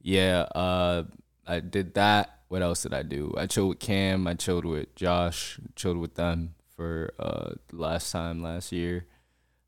yeah, 0.02 0.42
uh, 0.54 1.04
I 1.46 1.60
did 1.62 1.94
that. 1.94 2.37
What 2.48 2.62
else 2.62 2.84
did 2.84 2.94
I 2.94 3.04
do? 3.04 3.34
I 3.38 3.46
chilled 3.46 3.70
with 3.70 3.80
Cam. 3.80 4.28
I 4.28 4.34
chilled 4.34 4.66
with 4.66 4.96
Josh. 4.96 5.60
Chilled 5.76 5.98
with 5.98 6.16
them 6.16 6.56
for 6.76 7.14
uh 7.20 7.52
last 7.72 8.12
time 8.12 8.42
last 8.44 8.72
year, 8.72 9.06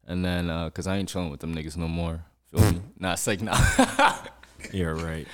and 0.07 0.24
then 0.24 0.50
uh, 0.50 0.69
cause 0.69 0.88
I 0.88 0.98
ain't 0.98 1.09
chilling 1.09 1.29
with 1.31 1.39
them 1.41 1.53
niggas 1.55 1.75
no 1.75 1.88
more. 1.88 2.25
Feel 2.51 2.71
me? 2.71 2.81
Nah, 3.00 3.13
it's 3.13 3.27
like 3.27 3.41
nah. 3.41 3.57
Yeah, 4.74 4.88
right. 4.88 5.25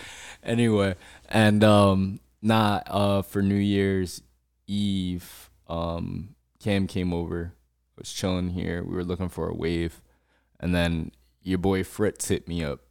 anyway, 0.44 0.96
and 1.30 1.64
um, 1.64 2.20
nah, 2.42 2.82
uh, 2.86 3.22
for 3.24 3.42
New 3.42 3.56
Year's 3.56 4.22
Eve, 4.68 5.50
um, 5.68 6.36
Cam 6.60 6.86
came 6.86 7.12
over, 7.12 7.54
was 7.98 8.14
chilling 8.14 8.52
here. 8.52 8.84
We 8.84 8.96
were 8.96 9.04
looking 9.04 9.30
for 9.30 9.50
a 9.50 9.56
wave, 9.56 10.02
and 10.60 10.76
then 10.76 11.12
your 11.42 11.58
boy 11.58 11.84
Fritz 11.84 12.28
hit 12.28 12.48
me 12.48 12.64
up, 12.64 12.82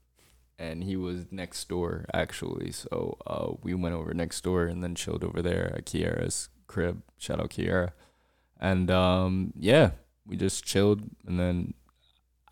and 0.58 0.84
he 0.84 0.96
was 0.96 1.26
next 1.30 1.68
door 1.68 2.06
actually. 2.12 2.70
So 2.72 3.18
uh, 3.26 3.52
we 3.62 3.74
went 3.74 3.94
over 3.94 4.14
next 4.14 4.42
door 4.42 4.66
and 4.66 4.82
then 4.82 4.94
chilled 4.94 5.24
over 5.24 5.42
there 5.42 5.72
at 5.76 5.86
Kiara's 5.86 6.48
crib. 6.66 7.02
Shout 7.18 7.40
out 7.40 7.50
Kiara, 7.50 7.92
and 8.60 8.90
um, 8.90 9.52
yeah, 9.58 9.90
we 10.26 10.36
just 10.36 10.64
chilled, 10.64 11.02
and 11.26 11.38
then 11.38 11.74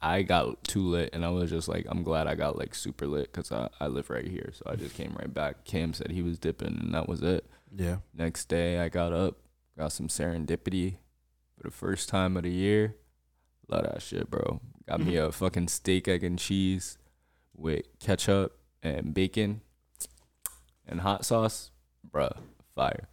I 0.03 0.23
got 0.23 0.65
too 0.65 0.89
lit 0.89 1.11
and 1.13 1.25
I 1.25 1.31
was 1.31 1.49
just 1.49 1.69
like, 1.69 1.87
I'm 1.89 2.03
glad 2.03 2.27
I 2.27 2.35
got 2.35 2.59
like 2.59 2.75
super 2.75 3.07
lit 3.07 3.33
because 3.33 3.53
I, 3.53 3.69
I 3.79 3.87
live 3.87 4.11
right 4.11 4.27
here. 4.27 4.51
So 4.53 4.65
I 4.67 4.75
just 4.75 4.97
came 4.97 5.15
right 5.17 5.33
back. 5.33 5.65
Cam 5.65 5.95
said 5.95 6.11
he 6.11 6.23
was 6.23 6.41
dipping 6.41 6.77
and 6.81 6.93
that 6.93 7.09
was 7.09 7.23
it. 7.23 7.49
Yeah. 7.75 7.99
Next 8.13 8.47
day 8.47 8.81
I 8.81 8.89
got 8.89 9.13
up, 9.13 9.37
got 9.79 9.93
some 9.93 10.09
serendipity 10.09 10.97
for 11.57 11.63
the 11.63 11.71
first 11.71 12.09
time 12.09 12.37
of 12.37 12.43
the 12.43 12.51
year. 12.51 12.97
Love 13.69 13.85
that 13.85 14.03
shit, 14.03 14.29
bro. 14.29 14.61
Got 14.89 15.01
me 15.01 15.15
a 15.17 15.31
fucking 15.31 15.69
steak, 15.69 16.09
egg, 16.09 16.25
and 16.25 16.39
cheese 16.39 16.99
with 17.63 17.83
ketchup 18.01 18.59
and 18.83 19.15
bacon 19.15 19.61
and 20.87 21.01
hot 21.01 21.25
sauce. 21.25 21.71
Bruh, 22.11 22.37
fire. 22.75 23.09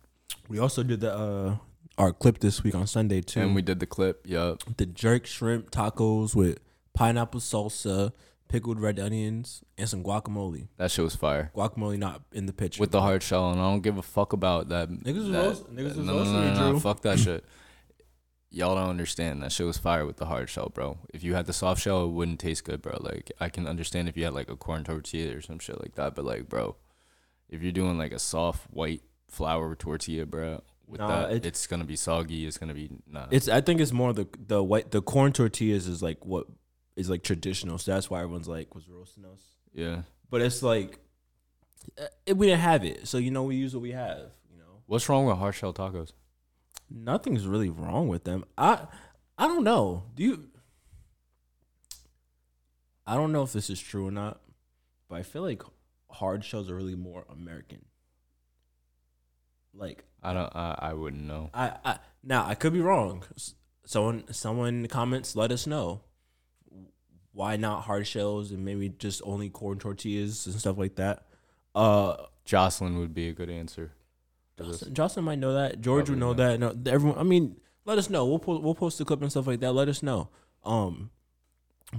We 0.50 0.60
also 0.60 0.84
did 0.84 1.00
the 1.02 1.14
uh 1.16 1.56
our 1.98 2.12
clip 2.14 2.40
this 2.40 2.64
week 2.64 2.76
on 2.76 2.88
Sunday 2.88 3.22
too. 3.22 3.42
And 3.42 3.56
we 3.56 3.62
did 3.62 3.80
the 3.80 3.86
clip. 3.86 4.26
yep. 4.26 4.60
the 4.78 4.86
jerk 4.86 5.26
shrimp 5.26 5.70
tacos 5.70 6.34
with 6.34 6.60
pineapple 6.94 7.42
salsa, 7.42 8.14
pickled 8.48 8.80
red 8.80 9.00
onions, 9.00 9.62
and 9.78 9.88
some 9.88 10.04
guacamole. 10.04 10.70
That 10.78 10.92
shit 10.92 11.04
was 11.04 11.16
fire. 11.16 11.52
Guacamole 11.56 11.98
not 11.98 12.22
in 12.32 12.46
the 12.46 12.54
picture. 12.54 12.80
With 12.80 12.92
the 12.92 13.02
hard 13.02 13.22
shell, 13.22 13.52
and 13.52 13.60
I 13.60 13.70
don't 13.70 13.82
give 13.82 13.98
a 13.98 14.02
fuck 14.02 14.34
about 14.34 14.70
that. 14.70 14.90
Niggas 14.90 15.16
was 15.16 15.30
that- 15.32 15.44
roast- 15.44 15.74
niggas 15.76 15.98
was 15.98 15.98
no, 15.98 16.24
no, 16.24 16.24
no, 16.24 16.54
no, 16.54 16.72
no, 16.74 16.80
fuck 16.80 17.02
that 17.02 17.20
shit. 17.20 17.44
Y'all 18.52 18.76
don't 18.76 18.90
understand. 18.90 19.42
That 19.44 19.52
shit 19.52 19.66
was 19.66 19.78
fire 19.78 20.06
with 20.06 20.18
the 20.18 20.26
hard 20.26 20.50
shell, 20.50 20.70
bro. 20.74 20.98
If 21.14 21.24
you 21.24 21.36
had 21.36 21.46
the 21.46 21.54
soft 21.54 21.82
shell, 21.82 22.06
it 22.06 22.10
wouldn't 22.10 22.40
taste 22.40 22.64
good, 22.64 22.82
bro. 22.82 22.98
Like 23.00 23.32
I 23.40 23.50
can 23.50 23.68
understand 23.68 24.10
if 24.10 24.18
you 24.18 24.26
had 24.26 24.34
like 24.34 24.50
a 24.50 24.56
corn 24.56 24.84
tortilla 24.84 25.38
or 25.38 25.42
some 25.42 25.60
shit 25.60 25.80
like 25.80 25.96
that, 25.96 26.16
but 26.16 26.26
like, 26.26 26.50
bro, 26.50 26.76
if 27.50 27.62
you're 27.62 27.72
doing 27.72 27.98
like 27.98 28.12
a 28.12 28.20
soft 28.20 28.66
white 28.72 29.02
flour 29.28 29.76
tortilla, 29.76 30.26
bro, 30.26 30.62
with 30.88 31.00
Nah, 31.02 31.28
that, 31.28 31.32
it- 31.34 31.46
it's 31.46 31.68
gonna 31.68 31.84
be 31.86 31.96
soggy. 31.96 32.46
It's 32.48 32.58
gonna 32.58 32.74
be 32.74 32.90
nah. 33.08 33.28
It's 33.32 33.48
I 33.48 33.62
think 33.62 33.80
it's 33.82 33.92
more 33.92 34.14
the 34.14 34.28
the 34.48 34.64
white 34.64 34.92
the 34.92 35.02
corn 35.02 35.34
tortillas 35.34 35.88
is 35.88 36.02
like 36.02 36.26
what 36.26 36.48
is 36.96 37.10
like 37.10 37.24
traditional, 37.24 37.78
so 37.78 37.92
that's 37.94 38.10
why 38.10 38.22
everyone's 38.22 38.48
like 38.48 38.74
was 38.76 38.88
roasting 38.90 39.26
us. 39.26 39.40
yeah. 39.74 40.02
But 40.32 40.42
it's 40.42 40.62
like 40.64 41.00
uh, 42.00 42.36
we 42.36 42.48
didn't 42.48 42.62
have 42.62 42.84
it, 42.84 43.08
so 43.08 43.18
you 43.18 43.32
know 43.32 43.44
we 43.44 43.56
use 43.56 43.74
what 43.76 43.82
we 43.82 43.92
have. 43.92 44.18
You 44.52 44.58
know, 44.58 44.82
What's 44.86 45.08
wrong 45.10 45.26
with 45.26 45.38
hard 45.38 45.56
shell 45.56 45.74
tacos? 45.74 46.12
Nothing's 46.90 47.48
really 47.48 47.70
wrong 47.70 48.08
with 48.08 48.24
them. 48.24 48.46
I 48.58 48.88
I 49.38 49.48
don't 49.48 49.64
know. 49.64 50.04
Do 50.16 50.24
you? 50.24 50.50
I 53.08 53.16
don't 53.16 53.32
know 53.32 53.44
if 53.44 53.54
this 53.54 53.70
is 53.70 53.80
true 53.80 54.08
or 54.08 54.12
not, 54.12 54.40
but 55.08 55.16
I 55.16 55.24
feel 55.24 55.42
like 55.42 55.64
hard 56.12 56.44
shells 56.44 56.70
are 56.70 56.76
really 56.76 56.96
more 56.96 57.26
American. 57.30 57.86
Like 59.74 60.04
I 60.22 60.34
don't. 60.34 60.56
I, 60.56 60.76
I 60.80 60.94
wouldn't 60.94 61.24
know. 61.24 61.50
I, 61.54 61.74
I 61.86 62.00
now 62.24 62.46
I 62.46 62.56
could 62.56 62.74
be 62.74 62.82
wrong. 62.82 63.24
Someone 63.86 64.26
someone 64.32 64.68
in 64.68 64.82
the 64.82 64.88
comments 64.88 65.36
let 65.36 65.52
us 65.52 65.66
know 65.66 66.02
why 67.32 67.56
not 67.56 67.84
hard 67.84 68.06
shells 68.06 68.52
and 68.52 68.66
maybe 68.66 68.90
just 68.90 69.22
only 69.24 69.50
corn 69.50 69.80
tortillas 69.80 70.46
and 70.46 70.56
stuff 70.56 70.78
like 70.78 70.96
that. 70.96 71.26
Uh, 71.74 72.16
Jocelyn 72.44 73.00
would 73.00 73.14
be 73.14 73.30
a 73.30 73.34
good 73.34 73.50
answer. 73.50 73.94
Jocelyn, 74.94 75.26
might 75.26 75.40
know 75.40 75.54
that. 75.54 75.82
George 75.82 76.10
would 76.10 76.20
know 76.20 76.34
Probably 76.34 76.58
that. 76.68 76.86
No, 76.86 76.92
everyone. 76.92 77.18
I 77.18 77.24
mean, 77.24 77.58
let 77.86 77.98
us 77.98 78.10
know. 78.10 78.26
We'll 78.26 78.40
po- 78.40 78.60
we'll 78.60 78.76
post 78.76 78.98
the 78.98 79.06
clip 79.06 79.22
and 79.22 79.32
stuff 79.32 79.48
like 79.48 79.60
that. 79.62 79.74
Let 79.74 79.90
us 79.90 80.04
know. 80.04 80.30
Um, 80.64 81.12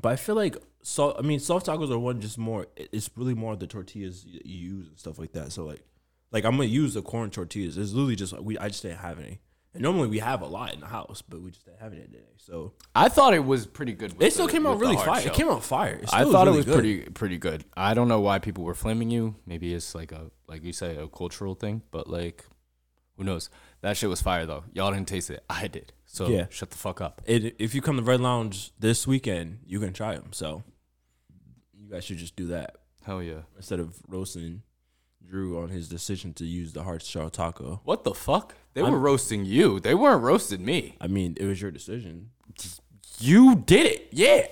but 0.01 0.11
I 0.11 0.17
feel 0.17 0.35
like 0.35 0.57
so. 0.83 1.17
I 1.17 1.23
mean, 1.23 1.41
soft 1.41 1.67
tacos 1.67 1.91
are 1.91 1.99
one 1.99 2.21
just 2.21 2.39
more. 2.39 2.67
It's 2.77 3.11
really 3.17 3.35
more 3.35 3.57
the 3.57 3.67
tortillas 3.67 4.25
you 4.25 4.41
you 4.45 4.69
use 4.77 4.89
and 4.89 4.99
stuff 4.99 5.19
like 5.19 5.33
that. 5.33 5.53
So 5.53 5.65
like, 5.65 5.83
like 6.31 6.45
I'm 6.45 6.53
gonna 6.53 6.65
use 6.65 6.95
the 6.95 7.03
corn 7.03 7.31
tortillas. 7.31 7.77
It's 7.77 7.93
literally 7.93 8.17
just 8.17 8.39
we. 8.41 8.59
I 8.59 8.69
just 8.69 8.83
didn't 8.83 8.99
have 8.99 9.19
any. 9.19 9.41
And 9.73 9.83
normally 9.85 10.09
we 10.09 10.19
have 10.19 10.43
a 10.43 10.47
lot 10.47 10.75
in 10.75 10.81
the 10.81 10.87
house, 10.87 11.23
but 11.23 11.41
we 11.41 11.51
just 11.53 11.65
didn't 11.65 11.79
have 11.81 11.93
any 11.93 12.03
today. 12.03 12.25
So 12.39 12.73
I 12.95 13.09
thought 13.09 13.35
it 13.35 13.45
was 13.45 13.67
pretty 13.67 13.93
good. 13.93 14.13
with 14.15 14.27
it 14.27 14.33
still 14.33 14.47
the- 14.47 14.53
came 14.53 14.67
out 14.67 14.81
really 14.81 14.97
fire. 14.97 15.21
shell. 15.21 15.33
It 15.33 15.35
came 15.37 15.49
out 15.49 15.63
fire. 15.63 15.95
It 16.03 16.11
I 16.13 16.25
thought 16.25 16.47
really 16.47 16.55
it 16.55 16.57
was 16.57 16.65
good. 16.67 16.75
pretty 16.75 17.01
pretty 17.11 17.39
good. 17.39 17.65
I 17.77 17.95
don't 17.95 18.09
know 18.09 18.21
why 18.21 18.41
people 18.41 18.65
were 18.65 18.75
flaming 18.75 19.11
you. 19.11 19.37
Maybe 19.47 19.73
it's 19.73 19.95
like 19.95 20.11
a 20.11 20.31
like 20.49 20.65
you 20.65 20.73
say 20.73 20.97
a 20.97 21.07
cultural 21.07 21.55
thing, 21.55 21.83
but 21.93 22.09
like 22.09 22.45
who 23.17 23.23
knows? 23.25 23.49
That 23.83 23.97
shit 23.97 24.09
was 24.11 24.21
fire 24.21 24.45
though. 24.45 24.65
Y'all 24.73 24.91
didn't 24.93 25.07
taste 25.09 25.31
it. 25.31 25.45
I 25.49 25.69
did. 25.69 25.93
So 26.05 26.27
Yeah. 26.29 26.47
shut 26.51 26.71
the 26.71 26.79
fuck 26.79 27.01
up. 27.01 27.23
It, 27.27 27.55
if 27.61 27.73
you 27.75 27.81
come 27.81 27.97
to 27.97 28.03
Red 28.03 28.21
Lounge 28.21 28.73
this 28.81 29.07
weekend, 29.07 29.61
you 29.67 29.79
can 29.79 29.93
try 29.93 30.15
them. 30.17 30.33
So 30.33 30.65
you 31.79 31.89
guys 31.91 32.05
should 32.05 32.19
just 32.19 32.35
do 32.35 32.47
that. 32.49 32.77
Hell 33.05 33.23
yeah. 33.23 33.43
instead 33.57 33.79
of 33.81 33.97
roasting 34.09 34.63
Drew 35.29 35.63
on 35.63 35.69
his 35.69 35.89
decision 35.89 36.33
to 36.35 36.45
use 36.45 36.73
the 36.73 36.83
hard 36.83 37.03
shell 37.03 37.31
taco. 37.31 37.81
What 37.85 38.05
the 38.05 38.15
fuck? 38.15 38.55
They 38.75 38.83
I'm- 38.83 38.93
were 38.93 38.99
roasting 38.99 39.45
you. 39.45 39.81
They 39.81 39.95
weren't 39.95 40.23
roasting 40.23 40.65
me. 40.65 40.97
I 41.01 41.07
mean, 41.07 41.37
it 41.39 41.47
was 41.47 41.61
your 41.63 41.71
decision. 41.71 42.31
You 43.19 43.55
did 43.55 43.87
it. 43.87 44.09
Yeah. 44.13 44.47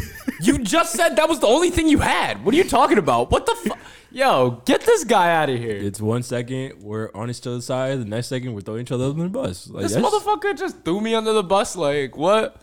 you 0.40 0.58
just 0.58 0.92
said 0.92 1.16
that 1.16 1.28
was 1.28 1.40
the 1.40 1.48
only 1.48 1.70
thing 1.70 1.88
you 1.88 1.98
had. 1.98 2.44
What 2.44 2.54
are 2.54 2.56
you 2.56 2.64
talking 2.64 2.98
about? 2.98 3.30
What 3.32 3.46
the 3.46 3.54
fuck? 3.56 3.78
Yo, 4.12 4.62
get 4.64 4.82
this 4.82 5.02
guy 5.04 5.34
out 5.34 5.48
of 5.50 5.58
here. 5.58 5.74
It's 5.76 6.00
one 6.00 6.22
second 6.22 6.82
we're 6.82 7.10
on 7.14 7.30
each 7.30 7.44
other's 7.46 7.64
side, 7.66 7.98
the 8.00 8.04
next 8.04 8.28
second 8.28 8.52
we're 8.54 8.60
throwing 8.60 8.82
each 8.82 8.92
other 8.92 9.06
under 9.06 9.24
the 9.24 9.28
bus. 9.28 9.68
Like, 9.68 9.82
This 9.84 9.96
motherfucker 9.96 10.56
just 10.56 10.84
threw 10.84 11.00
me 11.00 11.14
under 11.14 11.32
the 11.32 11.42
bus. 11.42 11.74
Like, 11.76 12.16
what? 12.16 12.56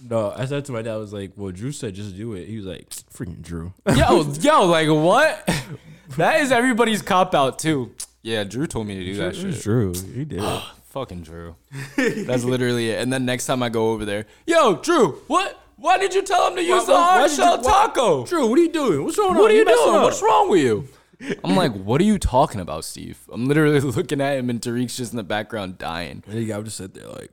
No, 0.00 0.34
I 0.36 0.44
said 0.44 0.64
to 0.66 0.72
my 0.72 0.82
dad, 0.82 0.94
I 0.94 0.96
was 0.98 1.12
like, 1.14 1.32
"Well, 1.36 1.52
Drew 1.52 1.72
said 1.72 1.94
just 1.94 2.14
do 2.18 2.34
it." 2.34 2.46
He 2.48 2.56
was 2.58 2.66
like, 2.66 2.90
"Freaking 2.90 3.40
Drew." 3.40 3.72
Yo, 3.96 4.30
yo, 4.40 4.66
like 4.66 4.88
what? 4.88 5.48
That 6.16 6.40
is 6.40 6.52
everybody's 6.52 7.02
cop 7.02 7.34
out 7.34 7.58
too. 7.58 7.92
Yeah, 8.22 8.44
Drew 8.44 8.66
told 8.66 8.86
me 8.86 8.94
to 8.96 9.04
do 9.04 9.14
that 9.16 9.36
It 9.36 9.44
was 9.44 9.54
shit. 9.56 9.62
Drew. 9.62 9.92
He 9.94 10.24
did. 10.24 10.42
it. 10.42 10.62
Fucking 10.90 11.22
Drew. 11.22 11.56
That's 11.96 12.44
literally 12.44 12.90
it. 12.90 13.00
And 13.02 13.12
then 13.12 13.24
next 13.26 13.46
time 13.46 13.62
I 13.62 13.68
go 13.68 13.90
over 13.92 14.04
there, 14.04 14.26
yo, 14.46 14.76
Drew, 14.76 15.12
what? 15.26 15.60
Why 15.76 15.98
did 15.98 16.14
you 16.14 16.22
tell 16.22 16.48
him 16.48 16.56
to 16.56 16.62
use 16.62 16.80
Why- 16.80 16.86
the 16.86 16.92
why- 16.92 16.98
why 17.00 17.18
hard 17.18 17.28
did 17.30 17.36
shell 17.36 17.56
you- 17.58 17.62
why- 17.62 17.70
taco? 17.86 18.24
Drew, 18.26 18.46
what 18.48 18.58
are 18.58 18.62
you 18.62 18.72
doing? 18.72 19.04
What's 19.04 19.16
going 19.16 19.30
on? 19.36 19.42
What 19.42 19.50
are 19.50 19.54
you 19.54 19.64
messing 19.64 19.84
doing? 19.84 19.96
up. 19.96 20.02
What's 20.04 20.22
wrong 20.22 20.48
with 20.50 20.60
you? 20.62 20.88
I'm 21.44 21.54
like, 21.56 21.72
what 21.74 22.00
are 22.00 22.04
you 22.04 22.18
talking 22.18 22.60
about, 22.60 22.84
Steve? 22.84 23.18
I'm 23.30 23.46
literally 23.46 23.80
looking 23.96 24.20
at 24.22 24.38
him, 24.38 24.48
and 24.50 24.60
Tarik's 24.60 24.96
just 24.96 25.12
in 25.12 25.16
the 25.18 25.22
background 25.24 25.76
dying. 25.78 26.22
And 26.26 26.38
the 26.38 26.46
guy 26.46 26.56
would 26.56 26.64
just 26.66 26.78
sit 26.78 26.94
there 26.94 27.08
like, 27.08 27.30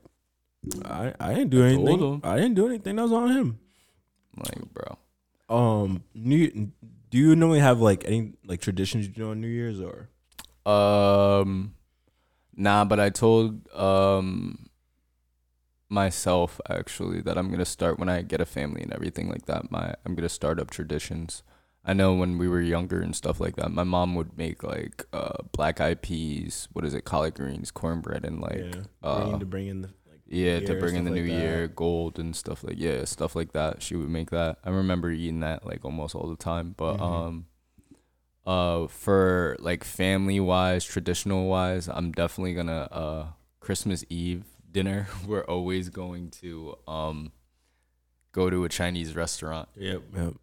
I, 0.84 1.12
I 1.20 1.34
didn't 1.34 1.50
do 1.50 1.58
told 1.58 1.88
anything. 1.88 2.12
him. 2.14 2.20
I 2.24 2.36
didn't 2.36 2.54
do 2.54 2.66
anything. 2.66 2.96
That 2.96 3.02
was 3.02 3.12
on 3.12 3.28
him. 3.30 3.58
I'm 4.36 4.42
like, 4.44 4.74
bro. 4.74 4.98
Um, 5.48 6.02
New, 6.14 6.70
do 7.14 7.20
you 7.20 7.36
normally 7.36 7.60
have 7.60 7.80
like 7.80 8.04
any 8.06 8.32
like 8.44 8.60
traditions 8.60 9.06
you 9.06 9.12
do 9.12 9.30
on 9.30 9.40
New 9.40 9.46
Year's 9.46 9.80
or? 9.80 10.08
Um, 10.66 11.76
nah, 12.56 12.84
but 12.84 12.98
I 12.98 13.10
told 13.10 13.72
um 13.72 14.68
myself 15.88 16.60
actually 16.68 17.20
that 17.20 17.38
I'm 17.38 17.52
gonna 17.52 17.64
start 17.64 18.00
when 18.00 18.08
I 18.08 18.22
get 18.22 18.40
a 18.40 18.44
family 18.44 18.82
and 18.82 18.92
everything 18.92 19.28
like 19.28 19.46
that. 19.46 19.70
My 19.70 19.94
I'm 20.04 20.16
gonna 20.16 20.28
start 20.28 20.58
up 20.58 20.70
traditions. 20.70 21.44
I 21.84 21.92
know 21.92 22.14
when 22.14 22.36
we 22.36 22.48
were 22.48 22.60
younger 22.60 23.00
and 23.00 23.14
stuff 23.14 23.38
like 23.38 23.54
that, 23.56 23.70
my 23.70 23.84
mom 23.84 24.16
would 24.16 24.36
make 24.36 24.64
like 24.64 25.04
uh 25.12 25.44
black 25.52 25.80
eyed 25.80 26.02
peas, 26.02 26.66
what 26.72 26.84
is 26.84 26.94
it, 26.94 27.04
collard 27.04 27.34
greens, 27.34 27.70
cornbread, 27.70 28.24
and 28.24 28.40
like 28.40 28.74
yeah, 28.74 28.82
uh, 29.04 29.38
to 29.38 29.46
bring 29.46 29.68
in 29.68 29.82
the 29.82 29.90
yeah, 30.34 30.60
to 30.60 30.74
bring 30.74 30.96
in 30.96 31.04
the 31.04 31.10
stuff 31.10 31.16
new 31.16 31.22
like 31.32 31.42
year, 31.42 31.68
gold 31.68 32.18
and 32.18 32.34
stuff 32.36 32.64
like 32.64 32.76
yeah, 32.78 33.04
stuff 33.04 33.34
like 33.36 33.52
that. 33.52 33.82
She 33.82 33.96
would 33.96 34.08
make 34.10 34.30
that. 34.30 34.58
I 34.64 34.70
remember 34.70 35.10
eating 35.10 35.40
that 35.40 35.64
like 35.64 35.84
almost 35.84 36.14
all 36.14 36.28
the 36.28 36.36
time. 36.36 36.74
But 36.76 36.98
Mhm. 36.98 37.02
um, 37.02 37.46
uh, 38.46 38.86
for 38.88 39.56
like 39.58 39.84
family 39.84 40.40
wise, 40.40 40.84
traditional 40.84 41.46
wise, 41.48 41.88
I'm 41.88 42.12
definitely 42.12 42.54
gonna 42.54 42.88
uh 42.92 43.26
Christmas 43.60 44.04
Eve 44.10 44.44
dinner. 44.70 45.06
We're 45.26 45.44
always 45.44 45.88
going 45.88 46.30
to 46.42 46.76
um 46.86 47.32
go 48.32 48.50
to 48.50 48.64
a 48.64 48.68
Chinese 48.68 49.14
restaurant. 49.16 49.68
Yep, 49.76 50.02
yep, 50.16 50.34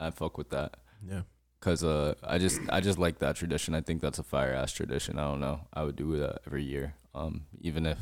I 0.00 0.10
fuck 0.10 0.36
with 0.36 0.50
that. 0.50 0.74
yeah. 1.08 1.22
Cause 1.60 1.84
uh, 1.84 2.14
I 2.24 2.38
just 2.38 2.60
I 2.70 2.80
just 2.80 2.98
like 2.98 3.20
that 3.20 3.36
tradition. 3.36 3.72
I 3.72 3.82
think 3.82 4.02
that's 4.02 4.18
a 4.18 4.24
fire 4.24 4.52
ass 4.52 4.72
tradition. 4.72 5.16
I 5.16 5.28
don't 5.30 5.38
know. 5.38 5.60
I 5.72 5.84
would 5.84 5.94
do 5.94 6.18
that 6.18 6.40
every 6.44 6.64
year. 6.64 6.94
Um, 7.14 7.42
even 7.60 7.86
if 7.86 7.98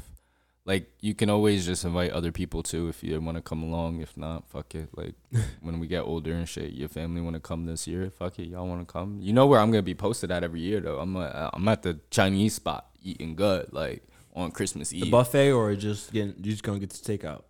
like 0.70 0.88
you 1.00 1.16
can 1.16 1.28
always 1.28 1.66
just 1.66 1.84
invite 1.84 2.12
other 2.12 2.30
people 2.30 2.62
too 2.62 2.86
if 2.88 3.02
you 3.02 3.20
want 3.20 3.36
to 3.36 3.42
come 3.42 3.60
along. 3.64 4.00
If 4.02 4.16
not, 4.16 4.48
fuck 4.48 4.72
it. 4.76 4.88
Like 4.96 5.14
when 5.62 5.80
we 5.80 5.88
get 5.88 6.02
older 6.02 6.32
and 6.32 6.48
shit, 6.48 6.74
your 6.74 6.88
family 6.88 7.20
want 7.20 7.34
to 7.34 7.40
come 7.40 7.66
this 7.66 7.88
year. 7.88 8.08
Fuck 8.08 8.38
it, 8.38 8.44
y'all 8.44 8.68
want 8.68 8.86
to 8.86 8.90
come. 8.90 9.18
You 9.20 9.32
know 9.32 9.46
where 9.46 9.58
I'm 9.58 9.72
gonna 9.72 9.82
be 9.82 9.96
posted 9.96 10.30
at 10.30 10.44
every 10.44 10.60
year 10.60 10.78
though. 10.78 11.00
I'm 11.00 11.16
uh, 11.16 11.50
I'm 11.52 11.66
at 11.66 11.82
the 11.82 11.98
Chinese 12.10 12.54
spot 12.54 12.86
eating 13.02 13.34
good 13.34 13.72
like 13.72 14.04
on 14.32 14.52
Christmas 14.52 14.92
Eve. 14.92 15.06
The 15.06 15.10
buffet 15.10 15.50
or 15.50 15.74
just 15.74 16.12
getting 16.12 16.36
you 16.36 16.52
just 16.52 16.62
gonna 16.62 16.78
get 16.78 16.90
to 16.90 17.02
take 17.02 17.24
out. 17.24 17.46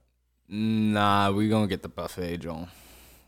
Nah, 0.49 1.31
we 1.31 1.51
gonna 1.51 1.67
get 1.67 1.83
the 1.83 1.91
buffet, 1.91 2.39
John. 2.39 2.69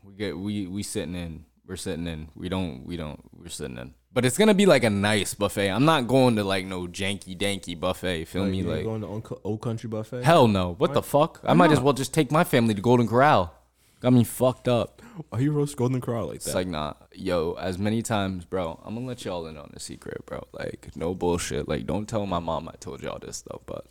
We 0.03 0.13
get 0.15 0.35
we 0.35 0.65
we 0.65 0.81
sitting 0.81 1.13
in. 1.13 1.45
We're 1.67 1.75
sitting 1.75 2.07
in. 2.07 2.29
We 2.33 2.49
don't 2.49 2.83
we 2.83 2.97
don't 2.97 3.21
we're 3.37 3.49
sitting 3.49 3.77
in. 3.77 3.93
But 4.13 4.25
it's 4.25 4.37
gonna 4.37 4.53
be 4.53 4.67
like 4.67 4.83
a 4.83 4.89
nice 4.91 5.33
buffet. 5.33 5.69
I'm 5.69 5.85
not 5.85 6.07
going 6.07 6.35
to 6.35 6.43
like 6.43 6.65
no 6.65 6.87
janky 6.87 7.35
danky 7.35 7.79
buffet. 7.79 8.25
Feel 8.25 8.45
me? 8.45 8.59
you 8.59 8.63
Like 8.65 8.83
going 8.83 9.01
to 9.01 9.39
old, 9.43 9.61
country 9.61 9.89
buffet. 9.89 10.23
hell 10.23 10.47
no. 10.47 10.75
What 10.75 10.93
the 10.93 11.01
fuck? 11.01 11.41
I 11.43 11.53
might 11.53 11.71
as 11.71 11.79
well 11.79 11.93
just 11.93 12.13
take 12.13 12.31
my 12.31 12.43
family 12.43 12.75
to 12.75 12.81
Golden 12.81 13.07
Corral. 13.07 13.55
Got 14.01 14.13
me 14.13 14.23
fucked 14.23 14.67
up. 14.67 15.01
Why 15.29 15.39
you 15.39 15.51
roast 15.51 15.77
Golden 15.77 15.99
Corral 16.01 16.27
like 16.27 16.41
that? 16.41 16.47
It's 16.47 16.53
like 16.55 16.67
nah, 16.67 16.93
yo. 17.13 17.53
As 17.53 17.79
many 17.79 18.01
times, 18.03 18.45
bro. 18.45 18.79
I'm 18.85 18.93
gonna 18.93 19.07
let 19.07 19.25
y'all 19.25 19.47
in 19.47 19.57
on 19.57 19.71
a 19.73 19.79
secret, 19.79 20.25
bro. 20.27 20.45
Like 20.51 20.91
no 20.95 21.15
bullshit. 21.15 21.67
Like 21.67 21.87
don't 21.87 22.07
tell 22.07 22.25
my 22.27 22.39
mom 22.39 22.69
I 22.69 22.75
told 22.79 23.01
y'all 23.01 23.19
this 23.19 23.41
though. 23.41 23.61
But 23.65 23.87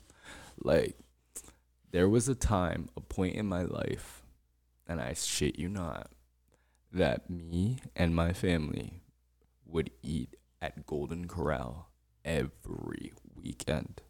like, 0.63 0.97
there 1.91 2.09
was 2.09 2.29
a 2.29 2.35
time, 2.37 2.91
a 2.97 3.01
point 3.01 3.35
in 3.35 3.47
my 3.47 3.63
life, 3.63 4.23
and 4.87 5.01
I 5.01 5.15
shit 5.15 5.59
you 5.59 5.69
not, 5.69 6.11
that 6.93 7.29
me 7.29 7.79
and 7.97 8.15
my 8.15 8.33
family 8.33 9.02
would 9.73 9.91
eat 10.03 10.37
at 10.61 10.87
Golden 10.87 11.27
Corral 11.27 11.89
every 12.25 13.13
weekend. 13.35 14.03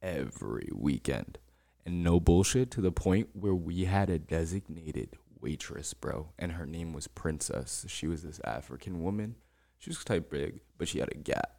Every 0.00 0.68
weekend. 0.72 1.38
And 1.84 2.02
no 2.02 2.18
bullshit 2.18 2.70
to 2.72 2.80
the 2.80 2.92
point 2.92 3.28
where 3.32 3.54
we 3.54 3.84
had 3.84 4.10
a 4.10 4.18
designated 4.18 5.16
waitress, 5.40 5.94
bro. 5.94 6.30
And 6.38 6.52
her 6.52 6.66
name 6.66 6.92
was 6.92 7.06
Princess. 7.06 7.84
She 7.88 8.06
was 8.06 8.22
this 8.22 8.40
African 8.44 9.02
woman. 9.02 9.36
She 9.78 9.90
was 9.90 10.02
type 10.02 10.30
big, 10.30 10.60
but 10.78 10.88
she 10.88 10.98
had 10.98 11.12
a 11.12 11.18
gap. 11.18 11.52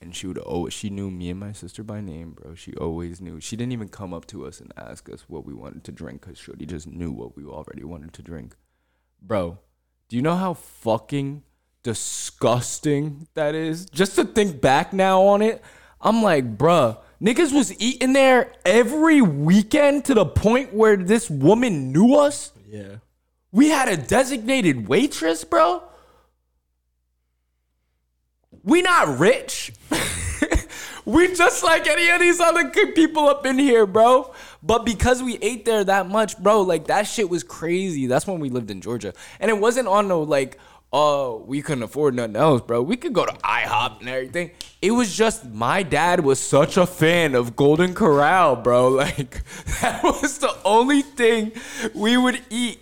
And 0.00 0.14
she 0.14 0.28
would 0.28 0.38
always, 0.38 0.72
she 0.72 0.90
knew 0.90 1.10
me 1.10 1.28
and 1.28 1.40
my 1.40 1.52
sister 1.52 1.82
by 1.82 2.00
name, 2.00 2.32
bro. 2.32 2.54
She 2.54 2.72
always 2.76 3.20
knew. 3.20 3.40
She 3.40 3.56
didn't 3.56 3.72
even 3.72 3.88
come 3.88 4.14
up 4.14 4.26
to 4.28 4.46
us 4.46 4.60
and 4.60 4.72
ask 4.76 5.08
us 5.08 5.24
what 5.26 5.44
we 5.44 5.52
wanted 5.52 5.82
to 5.84 5.92
drink 5.92 6.20
because 6.20 6.38
Shorty 6.38 6.66
just 6.66 6.86
knew 6.86 7.10
what 7.10 7.36
we 7.36 7.44
already 7.44 7.82
wanted 7.82 8.12
to 8.12 8.22
drink. 8.22 8.54
Bro, 9.20 9.58
do 10.08 10.16
you 10.16 10.22
know 10.22 10.36
how 10.36 10.54
fucking 10.54 11.42
disgusting 11.82 13.28
that 13.34 13.54
is? 13.54 13.86
Just 13.86 14.16
to 14.16 14.24
think 14.24 14.60
back 14.60 14.92
now 14.92 15.22
on 15.22 15.42
it, 15.42 15.62
I'm 16.00 16.22
like, 16.22 16.56
bruh, 16.56 16.98
Niggas 17.20 17.52
was 17.52 17.78
eating 17.80 18.12
there 18.12 18.52
every 18.64 19.20
weekend 19.20 20.04
to 20.04 20.14
the 20.14 20.24
point 20.24 20.72
where 20.72 20.96
this 20.96 21.28
woman 21.28 21.92
knew 21.92 22.14
us. 22.14 22.52
Yeah. 22.68 22.96
We 23.50 23.70
had 23.70 23.88
a 23.88 23.96
designated 23.96 24.86
waitress, 24.86 25.42
bro. 25.42 25.82
We 28.62 28.82
not 28.82 29.18
rich. 29.18 29.72
we 31.04 31.34
just 31.34 31.64
like 31.64 31.88
any 31.88 32.08
of 32.10 32.20
these 32.20 32.38
other 32.38 32.70
good 32.70 32.94
people 32.94 33.26
up 33.28 33.44
in 33.46 33.58
here, 33.58 33.84
bro. 33.86 34.32
But 34.62 34.84
because 34.84 35.20
we 35.20 35.38
ate 35.38 35.64
there 35.64 35.82
that 35.82 36.08
much, 36.08 36.38
bro, 36.38 36.60
like 36.60 36.86
that 36.86 37.08
shit 37.08 37.28
was 37.28 37.42
crazy. 37.42 38.06
That's 38.06 38.28
when 38.28 38.38
we 38.38 38.48
lived 38.48 38.70
in 38.70 38.80
Georgia. 38.80 39.12
And 39.40 39.50
it 39.50 39.58
wasn't 39.58 39.88
on 39.88 40.06
no 40.06 40.22
like, 40.22 40.56
oh, 40.92 41.44
we 41.46 41.62
couldn't 41.62 41.82
afford 41.82 42.14
nothing 42.14 42.36
else, 42.36 42.62
bro. 42.62 42.82
We 42.82 42.96
could 42.96 43.12
go 43.12 43.26
to 43.26 43.32
IHOP 43.32 44.00
and 44.00 44.08
everything. 44.08 44.50
It 44.80 44.92
was 44.92 45.14
just 45.14 45.44
my 45.44 45.82
dad 45.82 46.20
was 46.20 46.38
such 46.38 46.76
a 46.76 46.86
fan 46.86 47.34
of 47.34 47.56
Golden 47.56 47.94
Corral, 47.94 48.56
bro. 48.56 48.88
Like 48.98 49.42
that 49.80 50.02
was 50.02 50.38
the 50.38 50.54
only 50.64 51.02
thing 51.02 51.52
we 51.94 52.16
would 52.16 52.40
eat 52.50 52.80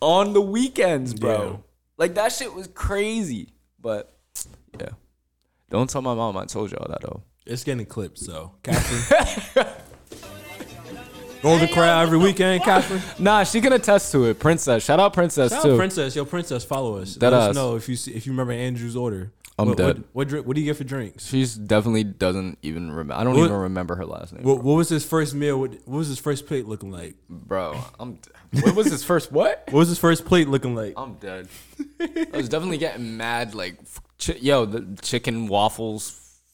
on 0.00 0.32
the 0.32 0.40
weekends, 0.40 1.12
bro. 1.12 1.42
Yeah. 1.42 1.56
Like 1.96 2.14
that 2.14 2.32
shit 2.32 2.54
was 2.54 2.66
crazy. 2.68 3.48
But 3.80 4.12
yeah. 4.78 4.90
Don't 5.70 5.88
tell 5.88 6.02
my 6.02 6.14
mom 6.14 6.36
I 6.36 6.46
told 6.46 6.72
y'all 6.72 6.86
that 6.88 7.02
though. 7.02 7.22
It's 7.46 7.64
getting 7.64 7.86
clipped, 7.86 8.18
so 8.18 8.52
Catherine. 8.62 9.66
Golden 11.42 11.68
Corral 11.68 12.00
every 12.02 12.18
weekend, 12.18 12.62
Catherine. 12.62 13.02
Nah, 13.18 13.44
she 13.44 13.60
can 13.60 13.72
attest 13.72 14.12
to 14.12 14.24
it. 14.26 14.38
Princess. 14.38 14.84
Shout 14.84 15.00
out 15.00 15.12
Princess 15.12 15.50
Shout 15.52 15.62
too. 15.62 15.72
out 15.72 15.78
Princess, 15.78 16.14
yo, 16.16 16.24
Princess, 16.24 16.64
follow 16.64 16.98
us. 16.98 17.14
Dead 17.14 17.32
Let 17.32 17.42
ass. 17.42 17.48
us 17.50 17.54
know 17.56 17.76
if 17.76 17.88
you 17.88 17.96
see, 17.96 18.12
if 18.12 18.26
you 18.26 18.32
remember 18.32 18.52
Andrew's 18.52 18.96
order. 18.96 19.32
I'm 19.58 19.68
what, 19.68 19.76
dead. 19.76 19.96
What, 19.98 20.04
what, 20.12 20.28
drink, 20.28 20.46
what 20.46 20.54
do 20.54 20.62
you 20.62 20.66
get 20.70 20.76
for 20.78 20.84
drinks? 20.84 21.26
She's 21.26 21.54
definitely 21.54 22.04
doesn't 22.04 22.58
even 22.62 22.90
remember. 22.90 23.14
I 23.14 23.24
don't 23.24 23.34
What- 23.36 23.44
even 23.46 23.56
remember 23.56 23.94
her 23.96 24.06
last 24.06 24.32
name. 24.32 24.42
What, 24.42 24.62
what 24.62 24.74
was 24.74 24.88
his 24.88 25.04
first 25.04 25.34
meal? 25.34 25.58
What, 25.60 25.72
what 25.84 25.98
was 25.98 26.08
his 26.08 26.18
first 26.18 26.46
plate 26.46 26.66
looking 26.66 26.90
like? 26.90 27.14
Bro, 27.28 27.78
I'm. 27.98 28.14
d- 28.14 28.30
What 28.62 28.74
was 28.74 28.86
his 28.90 29.04
first 29.04 29.30
what? 29.30 29.64
What 29.70 29.78
was 29.80 29.88
his 29.88 29.98
first 29.98 30.24
plate 30.24 30.48
looking 30.48 30.74
like? 30.74 30.94
I'm 30.96 31.14
dead. 31.14 31.48
I 32.00 32.26
was 32.36 32.48
definitely 32.48 32.78
getting 32.78 33.16
mad. 33.16 33.54
Like, 33.54 33.76
f- 33.82 34.00
chi- 34.18 34.38
yo, 34.40 34.64
the 34.64 34.98
chicken 35.02 35.46
waffles, 35.46 36.10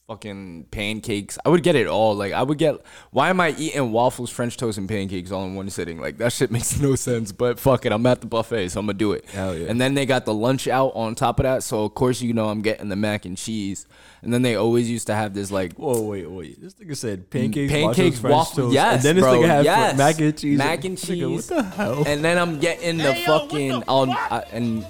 fucking 0.07 0.65
pancakes. 0.71 1.37
I 1.45 1.49
would 1.49 1.63
get 1.63 1.75
it 1.75 1.85
all. 1.87 2.15
Like, 2.15 2.31
I 2.31 2.41
would 2.41 2.57
get. 2.57 2.75
Why 3.11 3.29
am 3.29 3.41
I 3.41 3.49
eating 3.57 3.91
waffles, 3.91 4.29
French 4.29 4.55
toast, 4.55 4.77
and 4.77 4.87
pancakes 4.87 5.31
all 5.31 5.43
in 5.45 5.55
one 5.55 5.69
sitting? 5.69 5.99
Like, 5.99 6.17
that 6.17 6.31
shit 6.31 6.49
makes 6.57 6.79
no 6.79 6.95
sense. 6.95 7.31
But 7.31 7.59
fuck 7.59 7.85
it, 7.85 7.91
I'm 7.91 8.05
at 8.05 8.21
the 8.21 8.27
buffet, 8.27 8.69
so 8.69 8.79
I'm 8.79 8.85
gonna 8.85 8.97
do 8.97 9.11
it. 9.11 9.25
Hell 9.29 9.55
yeah. 9.55 9.67
And 9.69 9.79
then 9.81 9.93
they 9.95 10.05
got 10.05 10.25
the 10.25 10.33
lunch 10.33 10.67
out 10.67 10.93
on 10.95 11.13
top 11.15 11.39
of 11.39 11.43
that, 11.43 11.63
so 11.63 11.83
of 11.83 11.93
course 11.93 12.21
you 12.21 12.33
know 12.33 12.47
I'm 12.49 12.61
getting 12.61 12.89
the 12.89 12.95
mac 12.95 13.25
and 13.25 13.37
cheese. 13.37 13.85
And 14.21 14.33
then 14.33 14.41
they 14.41 14.55
always 14.55 14.89
used 14.89 15.07
to 15.07 15.13
have 15.15 15.33
this 15.33 15.51
like 15.51 15.73
Whoa, 15.75 16.01
wait, 16.01 16.29
wait. 16.29 16.61
This 16.61 16.73
nigga 16.75 16.95
said 16.95 17.29
pancakes, 17.29 17.71
pancakes, 17.71 18.17
nachos, 18.17 18.21
French 18.21 18.33
waffles. 18.33 18.55
toast, 18.55 18.73
Yes, 18.73 18.93
and 18.95 19.03
then 19.03 19.15
this 19.17 19.23
bro. 19.25 19.33
nigga 19.33 19.47
had 19.47 19.65
yes. 19.65 19.97
mac 19.97 20.19
and 20.19 20.37
cheese. 20.37 20.57
Mac 20.57 20.85
and 20.85 20.97
Nigga, 20.97 21.05
cheese. 21.07 21.49
what 21.51 21.57
the 21.57 21.63
hell? 21.63 22.03
And 22.07 22.23
then 22.25 22.37
I'm 22.37 22.59
getting 22.59 22.97
the 22.97 23.13
fucking 23.25 23.73
um, 23.73 23.83
on 23.87 24.09
and 24.51 24.85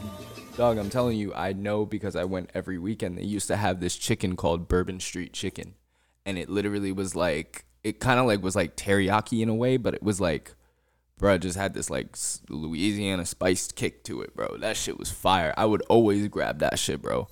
dog. 0.58 0.78
I'm 0.78 0.90
telling 0.90 1.18
you, 1.18 1.34
I 1.34 1.54
know 1.54 1.86
because 1.86 2.16
I 2.16 2.26
went 2.26 2.50
every 2.54 2.78
weekend. 2.78 3.18
They 3.18 3.24
used 3.24 3.48
to 3.48 3.56
have 3.56 3.80
this 3.80 3.96
chicken 3.96 4.36
called 4.36 4.68
Bourbon 4.68 5.00
Street 5.00 5.32
Chicken, 5.32 5.76
and 6.26 6.38
it 6.38 6.50
literally 6.50 6.92
was 6.92 7.16
like 7.16 7.66
it 7.84 8.00
kind 8.00 8.20
of 8.20 8.26
like 8.26 8.44
was 8.44 8.56
like 8.56 8.76
teriyaki 8.76 9.42
in 9.42 9.50
a 9.50 9.56
way, 9.56 9.78
but 9.78 9.94
it 9.94 10.04
was 10.04 10.20
like. 10.20 10.54
Bro, 11.20 11.34
it 11.34 11.40
just 11.40 11.58
had 11.58 11.74
this 11.74 11.90
like 11.90 12.16
Louisiana 12.48 13.26
spiced 13.26 13.76
kick 13.76 14.04
to 14.04 14.22
it, 14.22 14.36
bro. 14.36 14.56
That 14.58 14.78
shit 14.78 15.00
was 15.00 15.10
fire. 15.10 15.52
I 15.58 15.66
would 15.66 15.82
always 15.90 16.28
grab 16.28 16.60
that 16.60 16.78
shit, 16.78 17.02
bro. 17.02 17.28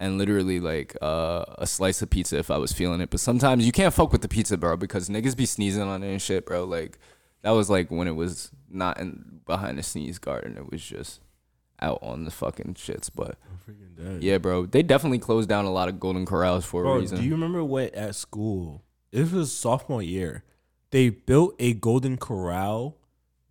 And 0.00 0.18
literally 0.18 0.58
like 0.58 0.96
uh, 1.00 1.44
a 1.56 1.64
slice 1.64 2.02
of 2.02 2.10
pizza 2.10 2.36
if 2.36 2.50
I 2.50 2.56
was 2.58 2.72
feeling 2.72 3.00
it. 3.00 3.10
But 3.10 3.20
sometimes 3.20 3.64
you 3.64 3.70
can't 3.70 3.94
fuck 3.94 4.10
with 4.10 4.22
the 4.22 4.28
pizza, 4.28 4.56
bro, 4.56 4.76
because 4.76 5.08
niggas 5.08 5.36
be 5.36 5.46
sneezing 5.46 5.84
on 5.84 6.02
it 6.02 6.10
and 6.10 6.20
shit, 6.20 6.46
bro. 6.46 6.64
Like 6.64 6.98
that 7.42 7.50
was 7.52 7.70
like 7.70 7.92
when 7.92 8.08
it 8.08 8.16
was 8.16 8.50
not 8.68 8.98
in 8.98 9.40
behind 9.46 9.78
the 9.78 9.84
sneeze 9.84 10.18
garden. 10.18 10.56
It 10.56 10.72
was 10.72 10.82
just 10.82 11.20
out 11.80 11.98
on 12.02 12.24
the 12.24 12.30
fucking 12.30 12.74
shits. 12.74 13.10
But 13.14 13.36
yeah, 14.20 14.38
bro, 14.38 14.66
they 14.66 14.82
definitely 14.82 15.18
closed 15.18 15.48
down 15.48 15.64
a 15.64 15.70
lot 15.72 15.88
of 15.88 15.98
Golden 16.00 16.24
Corrals 16.26 16.64
for 16.64 16.84
a 16.84 16.98
reason. 17.00 17.18
do 17.18 17.24
you 17.24 17.32
remember 17.32 17.62
what 17.64 17.94
at 17.94 18.14
school? 18.14 18.82
It 19.12 19.32
was 19.32 19.52
sophomore 19.52 20.02
year. 20.02 20.44
They 20.90 21.08
built 21.10 21.54
a 21.58 21.74
Golden 21.74 22.16
Corral 22.16 22.96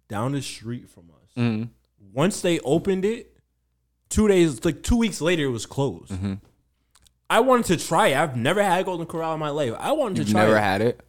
down 0.07 0.31
the 0.33 0.41
street 0.41 0.89
from 0.89 1.09
us. 1.11 1.31
Mhm. 1.37 1.69
Once 2.13 2.41
they 2.41 2.59
opened 2.61 3.05
it, 3.05 3.37
two 4.09 4.27
days, 4.27 4.63
like 4.65 4.81
two 4.83 4.97
weeks 4.97 5.21
later, 5.21 5.43
it 5.45 5.49
was 5.51 5.65
closed. 5.65 6.11
Mm-hmm. 6.11 6.33
I 7.29 7.41
wanted 7.41 7.65
to 7.77 7.85
try 7.85 8.07
it. 8.07 8.17
I've 8.17 8.35
never 8.37 8.63
had 8.63 8.79
a 8.81 8.83
Golden 8.85 9.05
Corral 9.05 9.33
in 9.33 9.39
my 9.39 9.49
life. 9.49 9.73
I 9.77 9.91
wanted 9.91 10.17
You've 10.19 10.27
to 10.27 10.33
try 10.33 10.41
never 10.43 10.55
it. 10.57 10.61
had 10.61 10.81
it. 10.81 11.01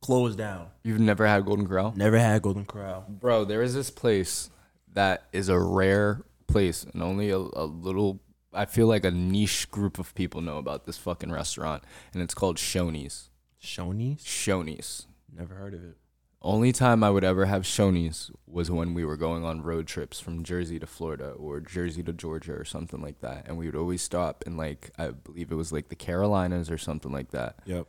Closed 0.00 0.36
down. 0.38 0.66
You've 0.82 1.00
never 1.00 1.26
had 1.26 1.40
a 1.40 1.42
Golden 1.44 1.66
Corral. 1.66 1.92
Never 1.96 2.18
had 2.18 2.36
a 2.36 2.40
Golden 2.40 2.64
Corral. 2.64 3.04
Bro, 3.08 3.44
there 3.46 3.62
is 3.62 3.72
this 3.74 3.90
place 3.90 4.50
that 4.94 5.24
is 5.32 5.48
a 5.48 5.58
rare 5.58 6.22
place, 6.48 6.84
and 6.84 7.02
only 7.02 7.30
a, 7.30 7.36
a 7.36 7.64
little, 7.64 8.20
I 8.52 8.64
feel 8.64 8.88
like 8.88 9.04
a 9.04 9.10
niche 9.10 9.70
group 9.70 9.98
of 9.98 10.14
people 10.14 10.40
know 10.40 10.58
about 10.58 10.86
this 10.86 10.98
fucking 10.98 11.30
restaurant, 11.30 11.84
and 12.12 12.22
it's 12.22 12.34
called 12.34 12.56
Shoney's. 12.56 13.30
Shoney's? 13.62 14.24
Shoney's. 14.24 15.06
Never 15.32 15.54
heard 15.54 15.74
of 15.74 15.84
it. 15.84 15.96
Only 16.40 16.70
time 16.70 17.02
I 17.02 17.10
would 17.10 17.24
ever 17.24 17.46
have 17.46 17.62
Shoney's 17.62 18.30
was 18.46 18.70
when 18.70 18.94
we 18.94 19.04
were 19.04 19.16
going 19.16 19.44
on 19.44 19.62
road 19.62 19.88
trips 19.88 20.20
from 20.20 20.44
Jersey 20.44 20.78
to 20.78 20.86
Florida 20.86 21.30
or 21.30 21.58
Jersey 21.58 22.02
to 22.04 22.12
Georgia 22.12 22.52
or 22.52 22.64
something 22.64 23.02
like 23.02 23.20
that. 23.20 23.46
And 23.48 23.58
we 23.58 23.66
would 23.66 23.74
always 23.74 24.02
stop 24.02 24.44
in, 24.46 24.56
like, 24.56 24.92
I 24.96 25.10
believe 25.10 25.50
it 25.50 25.56
was 25.56 25.72
like 25.72 25.88
the 25.88 25.96
Carolinas 25.96 26.70
or 26.70 26.78
something 26.78 27.10
like 27.10 27.32
that. 27.32 27.56
Yep. 27.66 27.88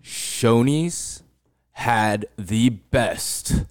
Shoney's 0.00 1.24
had 1.72 2.26
the 2.36 2.68
best 2.68 3.64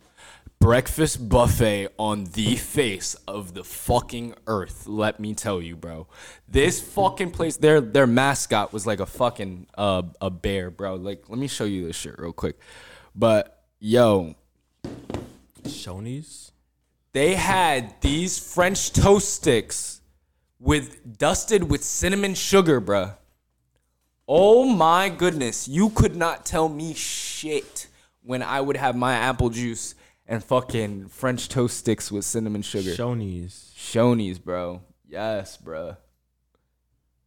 breakfast 0.59 1.29
buffet 1.29 1.89
on 1.97 2.25
the 2.33 2.55
face 2.55 3.15
of 3.27 3.53
the 3.53 3.63
fucking 3.63 4.35
earth. 4.47 4.87
Let 4.87 5.19
me 5.19 5.33
tell 5.33 5.61
you, 5.61 5.75
bro. 5.75 6.07
This 6.47 6.81
fucking 6.81 7.31
place, 7.31 7.57
their 7.57 7.81
their 7.81 8.07
mascot 8.07 8.73
was 8.73 8.85
like 8.85 8.99
a 8.99 9.05
fucking 9.05 9.67
uh, 9.77 10.03
a 10.21 10.29
bear, 10.29 10.69
bro. 10.69 10.95
Like, 10.95 11.29
let 11.29 11.39
me 11.39 11.47
show 11.47 11.65
you 11.65 11.87
this 11.87 11.95
shit 11.95 12.19
real 12.19 12.33
quick. 12.33 12.59
But 13.15 13.63
yo, 13.79 14.35
Shoney's? 15.63 16.51
they 17.13 17.35
had 17.35 17.99
these 18.01 18.37
French 18.37 18.91
toast 18.91 19.33
sticks 19.33 20.01
with 20.59 21.17
dusted 21.17 21.69
with 21.69 21.83
cinnamon 21.83 22.35
sugar, 22.35 22.79
bro. 22.79 23.11
Oh 24.27 24.65
my 24.65 25.07
goodness, 25.07 25.67
you 25.67 25.89
could 25.89 26.15
not 26.15 26.45
tell 26.45 26.67
me 26.67 26.93
shit 26.93 27.87
when 28.23 28.43
I 28.43 28.59
would 28.59 28.75
have 28.75 28.95
my 28.95 29.13
apple 29.13 29.49
juice 29.49 29.95
and 30.27 30.43
fucking 30.43 31.07
French 31.07 31.49
toast 31.49 31.77
sticks 31.77 32.11
with 32.11 32.25
cinnamon 32.25 32.61
sugar. 32.61 32.91
Shoney's. 32.91 33.73
Shoney's, 33.77 34.39
bro. 34.39 34.81
Yes, 35.07 35.57
bro. 35.57 35.97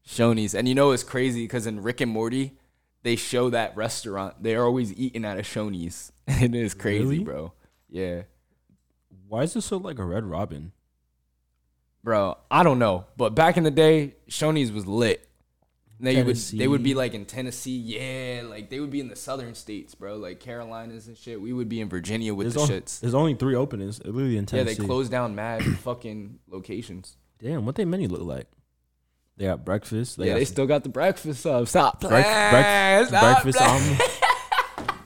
Shoney's. 0.06 0.54
And 0.54 0.68
you 0.68 0.74
know 0.74 0.90
it's 0.92 1.02
crazy 1.02 1.44
because 1.44 1.66
in 1.66 1.82
Rick 1.82 2.00
and 2.00 2.10
Morty, 2.10 2.58
they 3.02 3.16
show 3.16 3.48
that 3.50 3.76
restaurant. 3.76 4.42
They're 4.42 4.64
always 4.64 4.92
eating 4.94 5.24
at 5.24 5.38
a 5.38 5.42
Shoney's. 5.42 6.12
it 6.26 6.54
is 6.54 6.74
crazy, 6.74 7.04
Really? 7.04 7.18
bro. 7.20 7.52
Yeah. 7.88 8.22
Why 9.28 9.42
is 9.42 9.54
this 9.54 9.66
so 9.66 9.76
like 9.76 9.98
a 9.98 10.04
Red 10.04 10.24
Robin? 10.24 10.72
Bro, 12.02 12.38
I 12.50 12.62
don't 12.62 12.78
know, 12.78 13.04
but 13.16 13.34
back 13.34 13.56
in 13.58 13.62
the 13.62 13.70
day, 13.70 14.14
Shoney's 14.28 14.72
was 14.72 14.86
lit. 14.86 15.28
They 16.02 16.22
would 16.22 16.36
they 16.36 16.66
would 16.66 16.82
be 16.82 16.94
like 16.94 17.12
in 17.12 17.26
Tennessee, 17.26 17.76
yeah, 17.76 18.42
like 18.44 18.70
they 18.70 18.80
would 18.80 18.90
be 18.90 19.00
in 19.00 19.08
the 19.08 19.16
southern 19.16 19.54
states, 19.54 19.94
bro, 19.94 20.16
like 20.16 20.40
Carolinas 20.40 21.08
and 21.08 21.16
shit. 21.16 21.40
We 21.40 21.52
would 21.52 21.68
be 21.68 21.80
in 21.80 21.90
Virginia 21.90 22.34
with 22.34 22.54
There's, 22.54 22.68
the 22.68 22.74
shits. 22.74 23.00
there's 23.00 23.14
only 23.14 23.34
three 23.34 23.54
openings. 23.54 23.98
Literally 24.02 24.38
in 24.38 24.46
Tennessee. 24.46 24.70
Yeah, 24.72 24.78
they 24.80 24.86
closed 24.86 25.10
down 25.10 25.34
mad 25.34 25.62
fucking 25.80 26.38
locations. 26.48 27.18
Damn, 27.38 27.66
what 27.66 27.74
they 27.74 27.84
menu 27.84 28.08
look 28.08 28.22
like? 28.22 28.46
They 29.36 29.44
got 29.44 29.64
breakfast. 29.64 30.16
They 30.16 30.26
yeah, 30.26 30.32
got 30.32 30.38
they 30.38 30.44
some 30.46 30.54
still 30.54 30.66
got 30.66 30.82
the 30.84 30.88
breakfast 30.88 31.44
up. 31.46 31.68
Stop 31.68 32.00
playing. 32.00 32.22
break- 32.22 33.08
Stop 33.08 33.42
breakfast 33.42 33.60
omelet. 33.60 34.00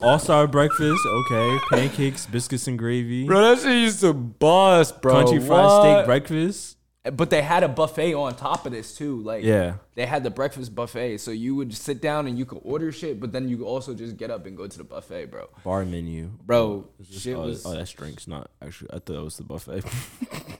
All 0.00 0.18
star 0.18 0.46
breakfast. 0.46 1.00
Okay, 1.06 1.58
pancakes, 1.70 2.26
biscuits 2.26 2.66
and 2.66 2.78
gravy. 2.78 3.26
Bro, 3.26 3.40
that 3.56 3.62
shit 3.62 3.78
used 3.78 4.00
to 4.00 4.12
bust, 4.12 5.00
bro. 5.00 5.14
Country 5.14 5.40
fried 5.40 5.70
steak 5.82 6.06
breakfast. 6.06 6.76
But 7.12 7.28
they 7.28 7.42
had 7.42 7.62
a 7.62 7.68
buffet 7.68 8.14
on 8.14 8.34
top 8.34 8.64
of 8.64 8.72
this 8.72 8.96
too. 8.96 9.20
Like 9.22 9.44
Yeah. 9.44 9.74
they 9.94 10.06
had 10.06 10.24
the 10.24 10.30
breakfast 10.30 10.74
buffet, 10.74 11.18
so 11.18 11.30
you 11.30 11.54
would 11.54 11.74
sit 11.74 12.00
down 12.00 12.26
and 12.26 12.38
you 12.38 12.46
could 12.46 12.60
order 12.64 12.90
shit, 12.92 13.20
but 13.20 13.30
then 13.30 13.46
you 13.48 13.58
could 13.58 13.66
also 13.66 13.92
just 13.92 14.16
get 14.16 14.30
up 14.30 14.46
and 14.46 14.56
go 14.56 14.66
to 14.66 14.78
the 14.78 14.84
buffet, 14.84 15.26
bro. 15.26 15.48
Bar 15.62 15.84
menu. 15.84 16.30
Bro, 16.46 16.62
oh, 16.62 16.88
Is 16.98 17.20
shit 17.20 17.36
oh, 17.36 17.42
was. 17.42 17.66
oh, 17.66 17.74
that's 17.74 17.90
drinks, 17.92 18.26
not 18.26 18.50
actually. 18.62 18.90
I 18.90 19.00
thought 19.00 19.16
it 19.16 19.22
was 19.24 19.36
the 19.36 19.44
buffet. 19.44 19.84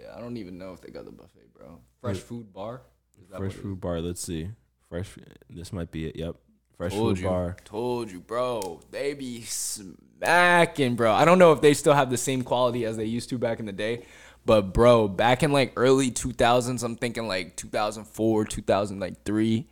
yeah, 0.00 0.14
I 0.16 0.20
don't 0.20 0.36
even 0.36 0.58
know 0.58 0.72
if 0.72 0.80
they 0.80 0.90
got 0.90 1.06
the 1.06 1.10
buffet, 1.12 1.52
bro. 1.52 1.80
Fresh 2.00 2.18
food 2.18 2.52
bar. 2.52 2.82
Is 3.20 3.28
that 3.28 3.38
Fresh 3.38 3.54
food 3.54 3.80
bar. 3.80 4.00
Let's 4.00 4.22
see. 4.22 4.48
Fresh. 4.88 5.10
This 5.48 5.72
might 5.72 5.90
be 5.90 6.06
it. 6.06 6.14
Yep. 6.16 6.36
Fresh? 6.76 6.92
Told 6.92 7.16
food 7.16 7.22
you, 7.22 7.28
bar. 7.28 7.56
told 7.64 8.10
you, 8.10 8.20
bro. 8.20 8.80
They 8.90 9.12
be 9.14 9.42
smacking, 9.42 10.94
bro. 10.96 11.12
I 11.12 11.24
don't 11.24 11.38
know 11.38 11.52
if 11.52 11.60
they 11.60 11.74
still 11.74 11.94
have 11.94 12.10
the 12.10 12.16
same 12.16 12.42
quality 12.42 12.84
as 12.86 12.96
they 12.96 13.04
used 13.04 13.28
to 13.30 13.38
back 13.38 13.60
in 13.60 13.66
the 13.66 13.72
day, 13.72 14.04
but 14.44 14.72
bro, 14.72 15.08
back 15.08 15.42
in 15.42 15.52
like 15.52 15.72
early 15.76 16.10
2000s, 16.10 16.82
I'm 16.82 16.96
thinking 16.96 17.28
like 17.28 17.56
2004, 17.56 18.44
2003. 18.44 19.66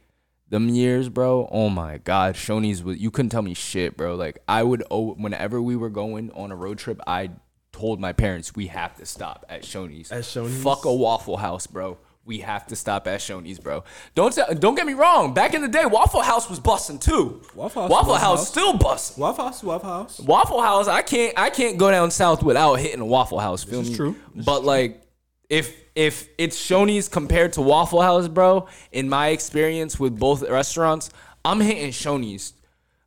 them 0.51 0.69
years, 0.69 1.09
bro. 1.09 1.49
Oh 1.51 1.69
my 1.69 1.99
god, 1.99 2.35
Shoney's 2.35 2.83
was 2.83 2.99
you 2.99 3.11
couldn't 3.11 3.31
tell 3.31 3.43
me 3.43 3.55
shit, 3.55 3.97
bro. 3.97 4.15
Like 4.15 4.39
I 4.49 4.63
would 4.63 4.83
oh 4.91 5.15
whenever 5.15 5.61
we 5.61 5.77
were 5.77 5.91
going 5.91 6.31
on 6.33 6.51
a 6.53 6.57
road 6.57 6.79
trip, 6.79 7.01
I 7.07 7.31
told 7.73 8.01
my 8.01 8.13
parents 8.13 8.55
we 8.55 8.67
have 8.69 8.97
to 8.97 9.07
stop 9.07 9.45
at 9.49 9.63
Shoney's. 9.63 10.11
At 10.11 10.25
Shoney's? 10.25 10.63
Fuck 10.63 10.85
a 10.85 10.93
Waffle 10.93 11.37
House, 11.37 11.67
bro. 11.67 11.99
We 12.29 12.41
have 12.41 12.67
to 12.67 12.77
stop 12.77 13.09
at 13.09 13.21
Shoney's, 13.21 13.59
bro. 13.59 13.85
Don't 14.15 14.35
say- 14.35 14.43
don't 14.59 14.75
get 14.75 14.87
me 14.87 14.93
wrong. 14.93 15.33
Back 15.33 15.55
in 15.55 15.63
the 15.63 15.69
day, 15.69 15.87
Waffle 15.87 16.21
House 16.21 16.51
was 16.51 16.61
busting 16.61 16.99
too. 16.99 17.41
Waffle 17.55 17.83
House, 17.83 17.91
Waffle 17.91 17.91
Waffle 17.91 18.15
House 18.17 18.39
House. 18.41 18.49
still 18.49 18.75
busting. 18.77 19.23
Waffle 19.23 19.45
House, 19.47 19.63
Waffle 19.65 19.89
House. 19.91 20.21
Waffle 20.21 20.61
House, 20.61 20.89
I 20.89 21.01
can't 21.01 21.33
I 21.39 21.49
can't 21.49 21.79
go 21.79 21.91
down 21.91 22.11
south 22.11 22.43
without 22.43 22.75
hitting 22.75 23.01
a 23.01 23.07
Waffle 23.07 23.41
House. 23.41 23.65
Feel 23.65 23.81
is 23.81 23.91
me? 23.91 23.97
true. 23.97 24.15
This 24.35 24.45
but 24.45 24.63
like 24.63 25.03
if 25.49 25.75
if 25.95 26.29
it's 26.37 26.57
Shoney's 26.57 27.09
compared 27.09 27.55
to 27.55 27.63
Waffle 27.63 28.03
House, 28.03 28.29
bro, 28.29 28.69
in 28.93 29.09
my 29.09 29.29
experience 29.29 29.99
with 29.99 30.19
both 30.19 30.43
restaurants, 30.43 31.09
I'm 31.47 31.61
hitting 31.61 31.91
Shoney's. 31.93 32.53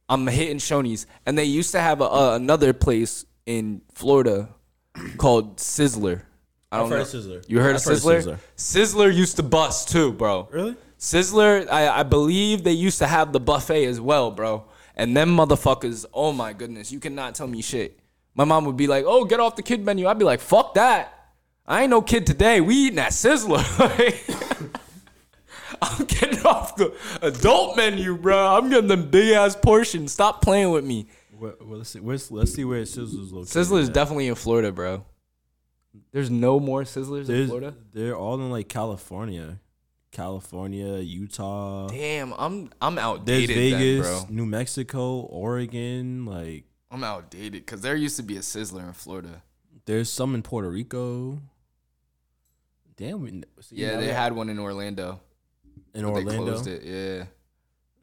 I'm 0.10 0.26
hitting 0.28 0.58
Shoney's, 0.58 1.06
and 1.28 1.38
they 1.38 1.46
used 1.46 1.72
to 1.74 1.80
have 1.80 2.02
a, 2.02 2.06
a, 2.06 2.36
another 2.36 2.74
place 2.74 3.24
in 3.46 3.82
Florida 3.94 4.50
called 5.18 5.58
Sizzler. 5.58 6.24
I 6.72 6.78
don't 6.78 6.86
I've 6.86 6.92
heard 6.92 7.14
know. 7.14 7.20
Sizzler. 7.20 7.50
You 7.50 7.60
heard 7.60 7.76
I've 7.76 7.88
of 7.88 8.04
heard 8.04 8.26
of 8.26 8.26
Sizzler? 8.26 8.40
Sizzler 8.58 9.14
used 9.14 9.36
to 9.38 9.44
bust 9.44 9.90
too, 9.90 10.14
bro. 10.14 10.48
Really? 10.52 10.76
Sizzler, 10.98 11.68
I, 11.70 12.00
I 12.00 12.04
believe 12.04 12.64
they 12.64 12.72
used 12.72 13.00
to 13.00 13.08
have 13.08 13.34
the 13.34 13.40
buffet 13.40 13.86
as 13.86 14.00
well, 14.00 14.32
bro. 14.32 14.66
And 14.96 15.18
them 15.18 15.36
motherfuckers, 15.36 16.06
oh 16.14 16.32
my 16.32 16.54
goodness, 16.54 16.92
you 16.92 17.00
cannot 17.00 17.36
tell 17.36 17.48
me 17.48 17.62
shit. 17.62 18.00
My 18.36 18.46
mom 18.46 18.66
would 18.66 18.78
be 18.78 18.88
like, 18.88 19.04
"Oh, 19.06 19.26
get 19.26 19.40
off 19.40 19.56
the 19.56 19.62
kid 19.62 19.84
menu." 19.84 20.08
I'd 20.08 20.18
be 20.20 20.26
like, 20.26 20.40
"Fuck 20.40 20.76
that! 20.76 21.32
I 21.68 21.82
ain't 21.82 21.90
no 21.90 22.02
kid 22.02 22.26
today. 22.26 22.62
We 22.62 22.76
eating 22.76 23.00
at 23.00 23.12
Sizzler." 23.12 23.62
I'm 25.82 26.06
getting 26.06 26.46
off 26.46 26.76
the 26.76 26.94
adult 27.22 27.76
menu, 27.76 28.16
bro. 28.18 28.56
I'm 28.56 28.70
getting 28.70 28.88
them 28.88 29.10
big 29.10 29.32
ass 29.34 29.56
portions. 29.56 30.14
Stop 30.14 30.42
playing 30.42 30.70
with 30.72 30.86
me. 30.86 31.08
Well, 31.38 31.56
well, 31.60 31.80
let's 31.80 31.90
see. 31.90 32.00
Where's, 32.00 32.30
let's 32.32 32.54
see 32.54 32.64
where 32.64 32.84
Sizzler's 32.84 33.34
located. 33.34 33.50
Sizzler's 33.50 33.90
at. 33.90 33.94
definitely 33.96 34.28
in 34.28 34.36
Florida, 34.36 34.72
bro. 34.72 35.04
There's 36.12 36.30
no 36.30 36.60
more 36.60 36.84
Sizzlers 36.84 37.30
in 37.30 37.48
Florida. 37.48 37.76
they're 37.94 38.16
all 38.16 38.36
in 38.36 38.50
like 38.50 38.70
California, 38.70 39.60
California, 40.12 40.98
Utah. 41.00 41.88
Damn, 41.88 42.34
I'm 42.38 42.70
I'm 42.82 42.96
There's 42.96 43.06
outdated, 43.06 43.56
Vegas, 43.56 44.08
then, 44.08 44.26
bro. 44.28 44.34
New 44.36 44.46
Mexico, 44.46 45.20
Oregon. 45.22 46.26
Like 46.26 46.66
I'm 46.90 47.04
outdated 47.04 47.66
because 47.66 47.82
there 47.82 47.96
used 47.96 48.16
to 48.18 48.24
be 48.24 48.38
a 48.38 48.42
Sizzler 48.42 48.86
in 48.88 48.94
Florida. 48.94 49.42
there's 49.86 50.10
some 50.10 50.34
in 50.36 50.42
Puerto 50.44 50.70
Rico. 50.70 51.40
Damn, 52.98 53.22
we, 53.22 53.44
see, 53.62 53.78
Yeah, 53.78 53.94
now 53.96 54.00
they 54.02 54.08
we- 54.08 54.14
had 54.14 54.34
one 54.34 54.50
in 54.50 54.60
Orlando. 54.60 55.20
in 55.94 56.04
but 56.04 56.14
They 56.14 56.22
Orlando. 56.22 56.44
closed 56.46 56.68
it. 56.68 56.84
Yeah. 56.84 57.26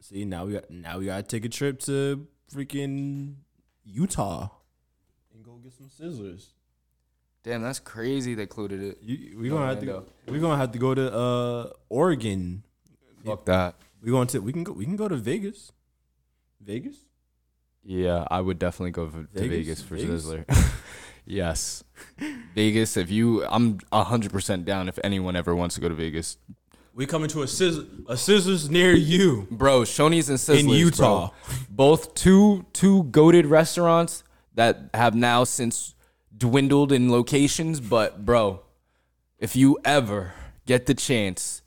See, 0.01 0.25
now 0.25 0.45
we 0.47 0.53
got 0.55 0.71
now 0.71 0.99
we 0.99 1.07
gotta 1.07 1.23
take 1.23 1.45
a 1.45 1.49
trip 1.49 1.79
to 1.81 2.27
freaking 2.53 3.35
Utah 3.85 4.49
and 5.35 5.45
go 5.45 5.57
get 5.63 5.73
some 5.75 5.89
scissors. 5.89 6.55
Damn, 7.49 7.63
that's 7.63 7.79
crazy. 7.79 8.35
They 8.35 8.45
closed 8.45 8.73
it. 8.73 8.99
You, 9.01 9.39
we 9.39 9.49
gonna 9.49 9.65
have 9.69 9.81
to 9.81 10.05
we 10.27 10.39
gonna 10.39 10.59
have 10.59 10.71
to 10.73 10.79
go 10.79 10.95
to 10.95 11.15
uh 11.15 11.71
Oregon. 11.89 12.63
Fuck 13.25 13.47
that. 13.47 13.75
We 14.03 14.11
going 14.11 14.27
to 14.29 14.41
we 14.41 14.53
can 14.53 14.65
go 14.65 14.73
we 14.73 14.85
can 14.85 14.97
go 14.97 15.09
to 15.09 15.17
Vegas. 15.17 15.73
Vegas. 16.61 16.97
Yeah, 17.83 18.27
I 18.31 18.43
would 18.43 18.59
definitely 18.59 18.91
go 18.91 19.07
to 19.07 19.27
Vegas? 19.33 19.49
Vegas 19.49 19.83
for 19.83 19.95
Vegas? 19.97 20.27
Sizzler. 20.27 20.75
yes, 21.25 21.85
Vegas. 22.55 22.99
If 22.99 23.11
you, 23.11 23.47
I'm 23.47 23.79
hundred 23.91 24.31
percent 24.31 24.67
down. 24.67 24.87
If 24.87 24.99
anyone 25.03 25.35
ever 25.35 25.55
wants 25.55 25.75
to 25.77 25.81
go 25.81 25.89
to 25.89 25.95
Vegas, 25.95 26.37
We 26.93 27.07
coming 27.07 27.31
to 27.31 27.41
a 27.45 27.49
scissor 27.49 27.87
a 28.11 28.19
scissors 28.19 28.69
near 28.69 28.93
you. 28.93 29.49
bro, 29.51 29.85
Shoney's 29.85 30.29
and 30.29 30.39
Sizzlers 30.39 30.61
In 30.61 30.69
Utah. 30.69 31.29
bro. 31.29 31.35
both 31.71 32.15
two 32.15 32.67
two 32.75 33.05
goaded 33.05 33.47
restaurants 33.47 34.23
that 34.55 34.91
have 34.93 35.15
now 35.15 35.45
since 35.45 35.95
dwindled 36.39 36.93
in 36.93 37.11
locations. 37.11 37.81
But 37.81 38.25
bro, 38.25 38.63
if 39.39 39.57
you 39.57 39.79
ever 39.85 40.33
get 40.67 40.87
the 40.87 40.95
chance 40.95 41.63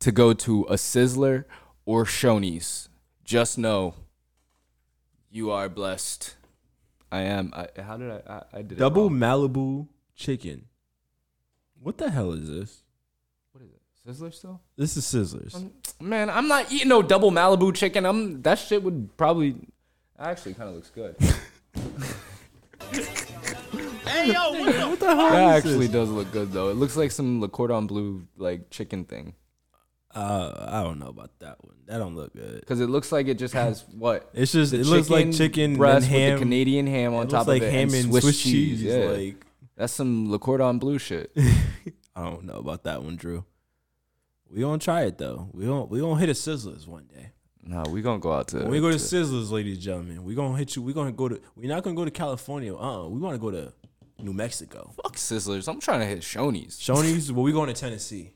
to 0.00 0.12
go 0.12 0.32
to 0.32 0.64
a 0.64 0.74
Sizzler 0.74 1.44
or 1.84 2.04
Shoney's, 2.04 2.88
just 3.24 3.58
know 3.58 3.94
you 5.30 5.50
are 5.50 5.68
blessed. 5.68 6.36
I 7.12 7.22
am. 7.22 7.52
I, 7.54 7.68
how 7.80 7.96
did 7.96 8.10
I? 8.10 8.20
I, 8.26 8.42
I 8.58 8.62
did 8.62 8.78
Double. 8.78 9.10
Malibu 9.10 9.88
chicken. 10.14 10.66
What 11.80 11.98
the 11.98 12.10
hell 12.10 12.32
is 12.32 12.48
this? 12.48 12.82
what 13.52 13.64
is 13.64 13.70
it? 13.70 13.80
Sizzler 14.06 14.32
still? 14.34 14.60
This 14.76 14.96
is 14.96 15.04
Sizzlers. 15.04 15.70
Man, 16.00 16.30
I'm 16.30 16.46
not 16.48 16.70
eating 16.72 16.88
no 16.88 17.02
double 17.02 17.30
Malibu 17.30 17.74
chicken. 17.74 18.06
I'm 18.06 18.42
that 18.42 18.58
shit 18.58 18.82
would 18.82 19.16
probably 19.16 19.56
actually 20.18 20.54
kind 20.54 20.68
of 20.68 20.74
looks 20.76 20.90
good. 20.90 21.16
what 24.14 25.00
the 25.00 25.06
hell 25.06 25.30
That 25.30 25.56
is 25.58 25.64
actually 25.64 25.88
does 25.88 26.08
look 26.10 26.30
good 26.32 26.52
though. 26.52 26.68
It 26.70 26.74
looks 26.76 26.96
like 26.96 27.10
some 27.10 27.40
Le 27.40 27.48
Cordon 27.48 27.86
Bleu 27.86 28.22
like 28.36 28.70
chicken 28.70 29.04
thing 29.04 29.34
Uh, 30.14 30.66
I 30.68 30.82
don't 30.82 30.98
know 30.98 31.08
about 31.08 31.30
that 31.40 31.62
one. 31.64 31.76
That 31.86 31.98
don't 31.98 32.14
look 32.16 32.32
good. 32.34 32.60
because 32.60 32.80
it 32.80 32.88
looks 32.88 33.10
like 33.12 33.26
it 33.28 33.38
just 33.38 33.54
has 33.54 33.84
what 33.92 34.28
It's 34.34 34.52
just 34.52 34.72
the 34.72 34.80
it 34.80 34.86
looks 34.86 35.10
like 35.10 35.32
chicken 35.32 35.76
breast 35.76 36.08
then 36.08 36.10
ham. 36.10 36.30
with 36.32 36.38
the 36.40 36.44
Canadian 36.44 36.86
ham 36.86 37.14
on 37.14 37.26
it 37.26 37.30
top 37.30 37.46
looks 37.46 37.60
like 37.60 37.62
of 37.62 37.68
it 37.68 37.72
ham 37.72 37.88
and 37.94 37.94
and 37.94 38.22
Swiss, 38.22 38.42
cheese. 38.42 38.82
Yeah, 38.82 39.06
Like 39.06 39.46
that's 39.76 39.92
some 39.92 40.30
Le 40.30 40.38
Cordon 40.38 40.78
Bleu 40.78 40.98
shit. 40.98 41.32
I 42.16 42.24
don't 42.24 42.44
know 42.44 42.56
about 42.58 42.84
that 42.84 43.02
one, 43.02 43.16
Drew. 43.16 43.44
We 44.50 44.60
gonna 44.62 44.78
try 44.78 45.02
it 45.04 45.16
though. 45.18 45.48
We 45.52 45.64
gonna 45.66 45.84
we 45.84 46.00
gonna 46.00 46.18
hit 46.20 46.28
a 46.28 46.32
Sizzlers 46.32 46.86
one 46.86 47.06
day. 47.06 47.30
nah, 47.62 47.88
we 47.88 48.02
gonna 48.02 48.18
go 48.18 48.32
out 48.32 48.48
to. 48.48 48.58
When 48.58 48.70
we 48.70 48.80
go 48.80 48.90
to 48.90 48.98
to- 48.98 49.02
Sizzlers, 49.04 49.50
ladies 49.52 49.74
and 49.76 49.82
gentlemen, 49.82 50.24
we 50.24 50.34
gonna 50.34 50.56
hit 50.58 50.74
you. 50.74 50.82
We 50.82 50.92
gonna 50.92 51.12
go 51.12 51.28
to. 51.28 51.40
We're 51.54 51.68
not 51.68 51.82
gonna 51.84 51.94
go 51.96 52.04
to 52.04 52.10
California. 52.10 52.74
Uh, 52.74 53.04
uh 53.04 53.08
we 53.08 53.20
want 53.20 53.34
to 53.34 53.38
go 53.38 53.50
to 53.52 53.72
New 54.22 54.32
Mexico. 54.32 54.92
fuck 55.02 55.16
Sizzlers. 55.16 55.68
I'm 55.68 55.80
trying 55.80 56.00
to 56.00 56.06
hit 56.06 56.20
Shoney's 56.20 56.78
Shoney's. 56.78 57.32
well, 57.32 57.42
we 57.44 57.52
going 57.52 57.72
to 57.72 57.80
Tennessee. 57.80 58.32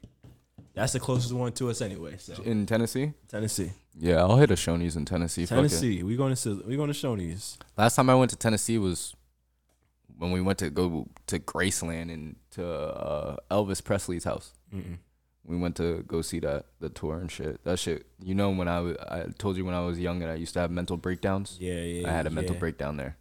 That's 0.74 0.92
the 0.92 1.00
closest 1.00 1.32
one 1.32 1.52
to 1.52 1.70
us 1.70 1.80
anyway. 1.80 2.16
So 2.18 2.42
in 2.42 2.66
Tennessee. 2.66 3.12
Tennessee, 3.28 3.70
Yeah, 3.96 4.16
I'll 4.16 4.36
hit 4.36 4.50
a 4.50 4.54
Shoney's 4.54 4.96
in 4.96 5.04
Tennessee. 5.04 5.46
Fuck 5.46 5.52
it. 5.52 5.68
Tennessee. 5.68 6.02
We 6.02 6.16
going 6.16 6.30
to 6.30 6.36
Sizz- 6.36 6.64
we 6.64 6.76
going 6.76 6.92
to 6.92 6.98
Shoney's. 6.98 7.58
Last 7.76 7.94
time 7.94 8.10
I 8.10 8.14
went 8.16 8.30
to 8.30 8.36
Tennessee 8.36 8.78
was 8.78 9.14
when 10.18 10.32
we 10.32 10.40
went 10.40 10.58
to 10.58 10.70
go 10.70 11.08
to 11.28 11.38
Graceland 11.38 12.12
and 12.12 12.36
to 12.52 12.68
uh, 12.68 13.36
Elvis 13.50 13.82
Presley's 13.82 14.24
house. 14.24 14.52
We 15.46 15.58
went 15.58 15.76
to 15.76 16.02
go 16.08 16.22
see 16.22 16.40
that 16.40 16.66
the 16.80 16.88
tour 16.88 17.18
and 17.18 17.30
shit. 17.30 17.62
That 17.64 17.78
shit. 17.78 18.06
You 18.20 18.34
know 18.34 18.50
when 18.50 18.66
I 18.66 18.94
I 19.08 19.26
told 19.38 19.56
you 19.56 19.64
when 19.64 19.74
I 19.74 19.80
was 19.80 20.00
young 20.00 20.22
and 20.22 20.32
I 20.32 20.34
used 20.34 20.54
to 20.54 20.60
have 20.60 20.70
mental 20.70 20.96
breakdowns. 20.96 21.58
Yeah, 21.60 21.74
yeah. 21.74 22.08
I 22.08 22.12
had 22.12 22.26
a 22.26 22.30
mental 22.30 22.54
yeah. 22.54 22.60
breakdown 22.60 22.96
there. 22.96 23.16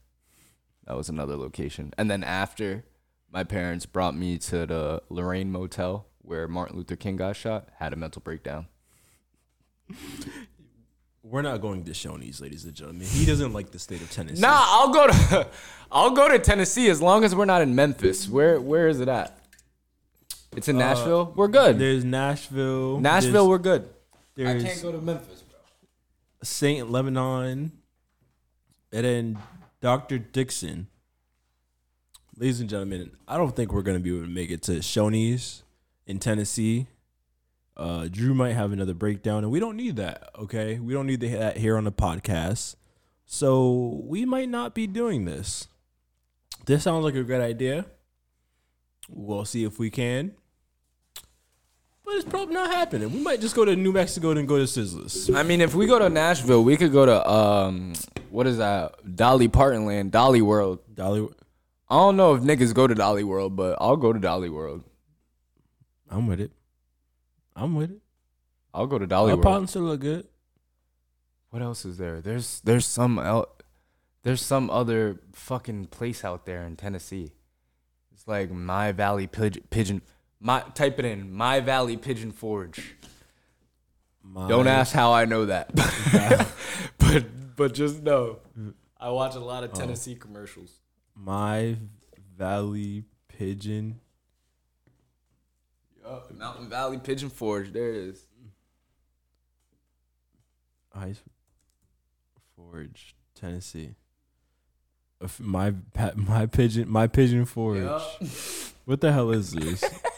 That 0.86 0.98
was 0.98 1.10
another 1.10 1.36
location. 1.36 1.94
And 1.98 2.10
then 2.12 2.24
after, 2.24 2.84
my 3.32 3.44
parents 3.44 3.86
brought 3.86 4.16
me 4.16 4.38
to 4.40 4.66
the 4.66 5.02
Lorraine 5.10 5.52
Motel 5.52 6.08
where 6.24 6.48
Martin 6.48 6.78
Luther 6.78 6.96
King 6.96 7.18
got 7.18 7.36
shot. 7.36 7.70
Had 7.78 7.94
a 7.94 7.96
mental 7.96 8.22
breakdown. 8.22 8.68
We're 11.24 11.42
not 11.42 11.62
going 11.62 11.86
to 11.86 11.92
Shoney's, 11.92 12.42
ladies 12.42 12.66
and 12.66 12.74
gentlemen. 12.74 13.08
He 13.08 13.26
doesn't 13.26 13.54
like 13.54 13.72
the 13.72 13.80
state 13.80 14.02
of 14.02 14.12
Tennessee. 14.12 14.42
Nah, 14.42 14.50
I'll 14.54 14.94
go 14.94 15.08
to, 15.08 15.48
I'll 15.92 16.12
go 16.12 16.28
to 16.28 16.40
Tennessee 16.40 16.90
as 16.90 17.02
long 17.02 17.24
as 17.24 17.34
we're 17.36 17.46
not 17.46 17.62
in 17.62 17.76
Memphis. 17.76 18.28
Where 18.28 18.60
where 18.60 18.88
is 18.88 19.00
it 19.00 19.08
at? 19.08 19.38
It's 20.56 20.68
in 20.68 20.76
uh, 20.76 20.80
Nashville. 20.80 21.34
We're 21.36 21.48
good. 21.48 21.80
There's 21.80 22.04
Nashville. 22.04 23.00
Nashville, 23.00 23.48
we're 23.48 23.58
good. 23.58 23.90
There's, 24.36 24.64
there's 24.64 24.82
go 24.82 24.92
to 24.92 25.00
Memphis, 25.00 25.42
bro. 25.42 25.60
Saint 26.44 26.92
Lebanon, 26.92 27.72
and 28.92 29.06
then 29.06 29.38
Dr. 29.84 30.18
Dixon. 30.18 30.88
Ladies 32.38 32.62
and 32.62 32.70
gentlemen, 32.70 33.18
I 33.28 33.36
don't 33.36 33.54
think 33.54 33.74
we're 33.74 33.82
gonna 33.82 34.00
be 34.00 34.12
able 34.16 34.26
to 34.26 34.32
make 34.32 34.50
it 34.50 34.62
to 34.64 34.80
Shoney's 34.80 35.64
in 36.08 36.20
Tennessee. 36.20 36.88
Uh, 37.76 38.08
Drew 38.10 38.34
might 38.34 38.54
have 38.54 38.72
another 38.72 38.94
breakdown, 38.94 39.44
and 39.44 39.52
we 39.52 39.60
don't 39.60 39.76
need 39.76 39.98
that. 39.98 40.30
Okay, 40.40 40.80
we 40.80 40.94
don't 40.94 41.06
need 41.06 41.20
that 41.20 41.58
here 41.58 41.76
on 41.76 41.84
the 41.84 41.92
podcast. 41.92 42.78
So 43.26 44.00
we 44.06 44.24
might 44.24 44.48
not 44.48 44.74
be 44.74 44.88
doing 44.88 45.26
this. 45.26 45.68
This 46.66 46.84
sounds 46.84 47.04
like 47.04 47.16
a 47.16 47.24
great 47.24 47.42
idea. 47.42 47.86
We'll 49.10 49.44
see 49.44 49.66
if 49.66 49.80
we 49.80 49.90
can. 49.90 50.34
But 52.06 52.16
it's 52.16 52.26
probably 52.26 52.54
not 52.54 52.70
happening. 52.72 53.12
We 53.14 53.20
might 53.20 53.40
just 53.40 53.56
go 53.56 53.64
to 53.64 53.76
New 53.76 53.94
Mexico 53.94 54.32
and 54.32 54.48
go 54.48 54.58
to 54.58 54.64
Sizzlers. 54.64 55.34
I 55.34 55.44
mean, 55.44 55.62
if 55.62 55.74
we 55.74 55.86
go 55.86 56.00
to 56.00 56.10
Nashville, 56.10 56.64
we 56.64 56.76
could 56.76 56.92
go 56.92 57.06
to 57.06 57.30
um, 57.30 57.94
what 58.30 58.46
is 58.46 58.58
that? 58.58 59.16
Dolly 59.16 59.48
Parton 59.48 59.86
Land, 59.86 60.12
Dolly 60.12 60.42
World. 60.42 60.80
Dolly, 60.94 61.30
I 61.90 61.96
don't 61.96 62.18
know 62.18 62.36
if 62.36 62.42
niggas 62.42 62.74
go 62.74 62.88
to 62.88 62.96
Dolly 62.96 63.24
World, 63.24 63.56
but 63.56 63.78
I'll 63.80 63.96
go 63.96 64.12
to 64.12 64.20
Dolly 64.20 64.50
World. 64.50 64.84
I'm 66.10 66.28
with 66.28 66.42
it. 66.42 66.52
I'm 67.56 67.76
with 67.76 67.92
it. 67.92 68.00
I'll 68.74 68.88
go 68.88 68.98
to 69.00 69.08
Dolly 69.08 69.32
Our 69.32 69.38
World. 69.38 69.44
problems 69.44 69.70
still 69.70 69.84
look 69.84 70.02
good. 70.02 70.28
What 71.52 71.62
else 71.62 71.86
is 71.86 71.98
there? 71.98 72.20
There's 72.20 72.60
there's 72.62 72.86
some 72.86 73.18
el- 73.20 73.48
there's 74.24 74.42
some 74.42 74.70
other 74.70 75.20
fucking 75.34 75.86
place 75.88 76.26
out 76.26 76.46
there 76.46 76.64
in 76.64 76.76
Tennessee. 76.76 77.32
It's 78.12 78.28
like 78.28 78.52
My 78.52 78.92
Valley 78.92 79.28
Pigeon 79.28 80.02
my 80.44 80.60
type 80.76 81.00
it 81.00 81.06
in 81.06 81.32
My 81.32 81.62
Valley 81.62 81.98
Pigeon 81.98 82.32
Forge. 82.32 82.96
My, 84.22 84.48
Don't 84.48 84.68
ask 84.68 84.94
how 84.94 85.14
I 85.14 85.26
know 85.26 85.46
that, 85.46 85.74
but 86.98 87.56
but 87.56 87.74
just 87.74 88.04
know 88.04 88.40
I 89.00 89.10
watch 89.10 89.36
a 89.36 89.40
lot 89.40 89.64
of 89.64 89.72
oh. 89.74 89.80
Tennessee 89.80 90.16
commercials. 90.16 90.80
My 91.16 91.78
Valley 92.38 93.06
Pigeon. 93.28 94.00
Mountain 96.38 96.70
Valley 96.70 96.98
Pigeon 96.98 97.30
Forge. 97.30 97.72
There 97.72 97.90
it 97.90 97.96
is. 97.96 98.28
Ice 100.94 101.22
Forge, 102.56 103.16
Tennessee. 103.34 103.96
My 105.40 105.74
my 106.16 106.46
pigeon 106.48 106.90
my 106.90 107.08
pigeon 107.08 107.46
forge. 107.46 107.90
What 108.86 109.00
the 109.00 109.14
hell 109.14 109.32
is 109.32 109.52
this? 109.52 109.84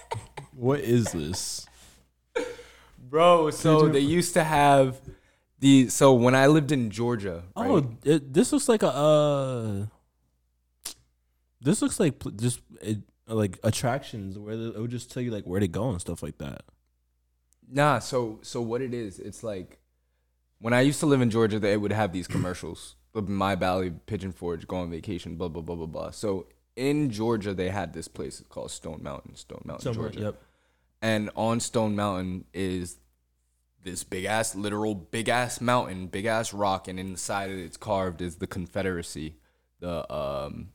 what 0.56 0.80
is 0.80 1.12
this? 1.12 1.68
Bro, 2.98 3.52
so 3.52 3.88
they 3.88 4.00
used 4.00 4.34
to 4.34 4.44
have 4.44 5.00
the 5.60 5.90
so 5.90 6.14
when 6.14 6.36
I 6.36 6.48
lived 6.48 6.72
in 6.72 6.90
Georgia. 6.90 7.44
Right? 7.56 7.70
Oh, 7.70 7.98
it, 8.04 8.34
this 8.34 8.52
looks 8.52 8.68
like 8.68 8.84
a. 8.84 8.90
Uh, 8.90 9.86
this 11.62 11.82
looks 11.82 12.00
like 12.00 12.20
pl- 12.20 12.32
just 12.32 12.62
it, 12.82 13.00
like 13.28 13.60
attractions 13.64 14.38
where 14.38 14.54
it 14.54 14.80
would 14.80 14.92
just 14.92 15.12
tell 15.12 15.24
you 15.24 15.32
like 15.32 15.46
where 15.46 15.60
to 15.60 15.68
go 15.68 15.90
and 15.90 16.02
stuff 16.02 16.22
like 16.24 16.38
that. 16.40 16.64
Nah, 17.70 18.00
so 18.00 18.40
so 18.42 18.62
what 18.62 18.82
it 18.82 18.94
is, 18.94 19.20
it's 19.20 19.44
like 19.44 19.80
when 20.60 20.74
I 20.74 20.82
used 20.82 21.00
to 21.00 21.06
live 21.06 21.22
in 21.22 21.30
Georgia, 21.30 21.60
they 21.60 21.78
would 21.78 21.92
have 21.92 22.12
these 22.12 22.28
commercials. 22.28 22.96
the 23.14 23.22
My 23.22 23.56
Valley 23.56 23.92
Pigeon 24.06 24.32
Forge, 24.32 24.68
go 24.68 24.78
on 24.78 24.92
vacation, 24.92 25.36
blah 25.36 25.48
blah 25.48 25.62
blah 25.62 25.76
blah 25.76 25.86
blah. 25.86 26.12
So 26.12 26.48
in 26.76 27.10
Georgia, 27.10 27.54
they 27.54 27.70
had 27.70 27.94
this 27.94 28.08
place 28.08 28.44
called 28.50 28.72
Stone 28.72 29.02
Mountain, 29.02 29.36
Stone 29.36 29.62
Mountain, 29.66 29.94
Georgia. 29.94 30.20
Yep. 30.20 30.42
And 31.02 31.30
on 31.36 31.60
Stone 31.60 31.96
Mountain 31.96 32.46
is 32.54 32.98
this 33.84 34.04
big 34.04 34.26
ass, 34.26 34.56
literal 34.56 34.96
big 34.96 35.30
ass 35.30 35.62
mountain, 35.62 36.08
big 36.08 36.26
ass 36.26 36.54
rock, 36.54 36.88
and 36.88 37.00
inside 37.00 37.52
it, 37.52 37.60
it's 37.60 37.78
carved 37.78 38.22
is 38.22 38.38
the 38.38 38.48
Confederacy, 38.48 39.36
the 39.80 40.12
um, 40.14 40.70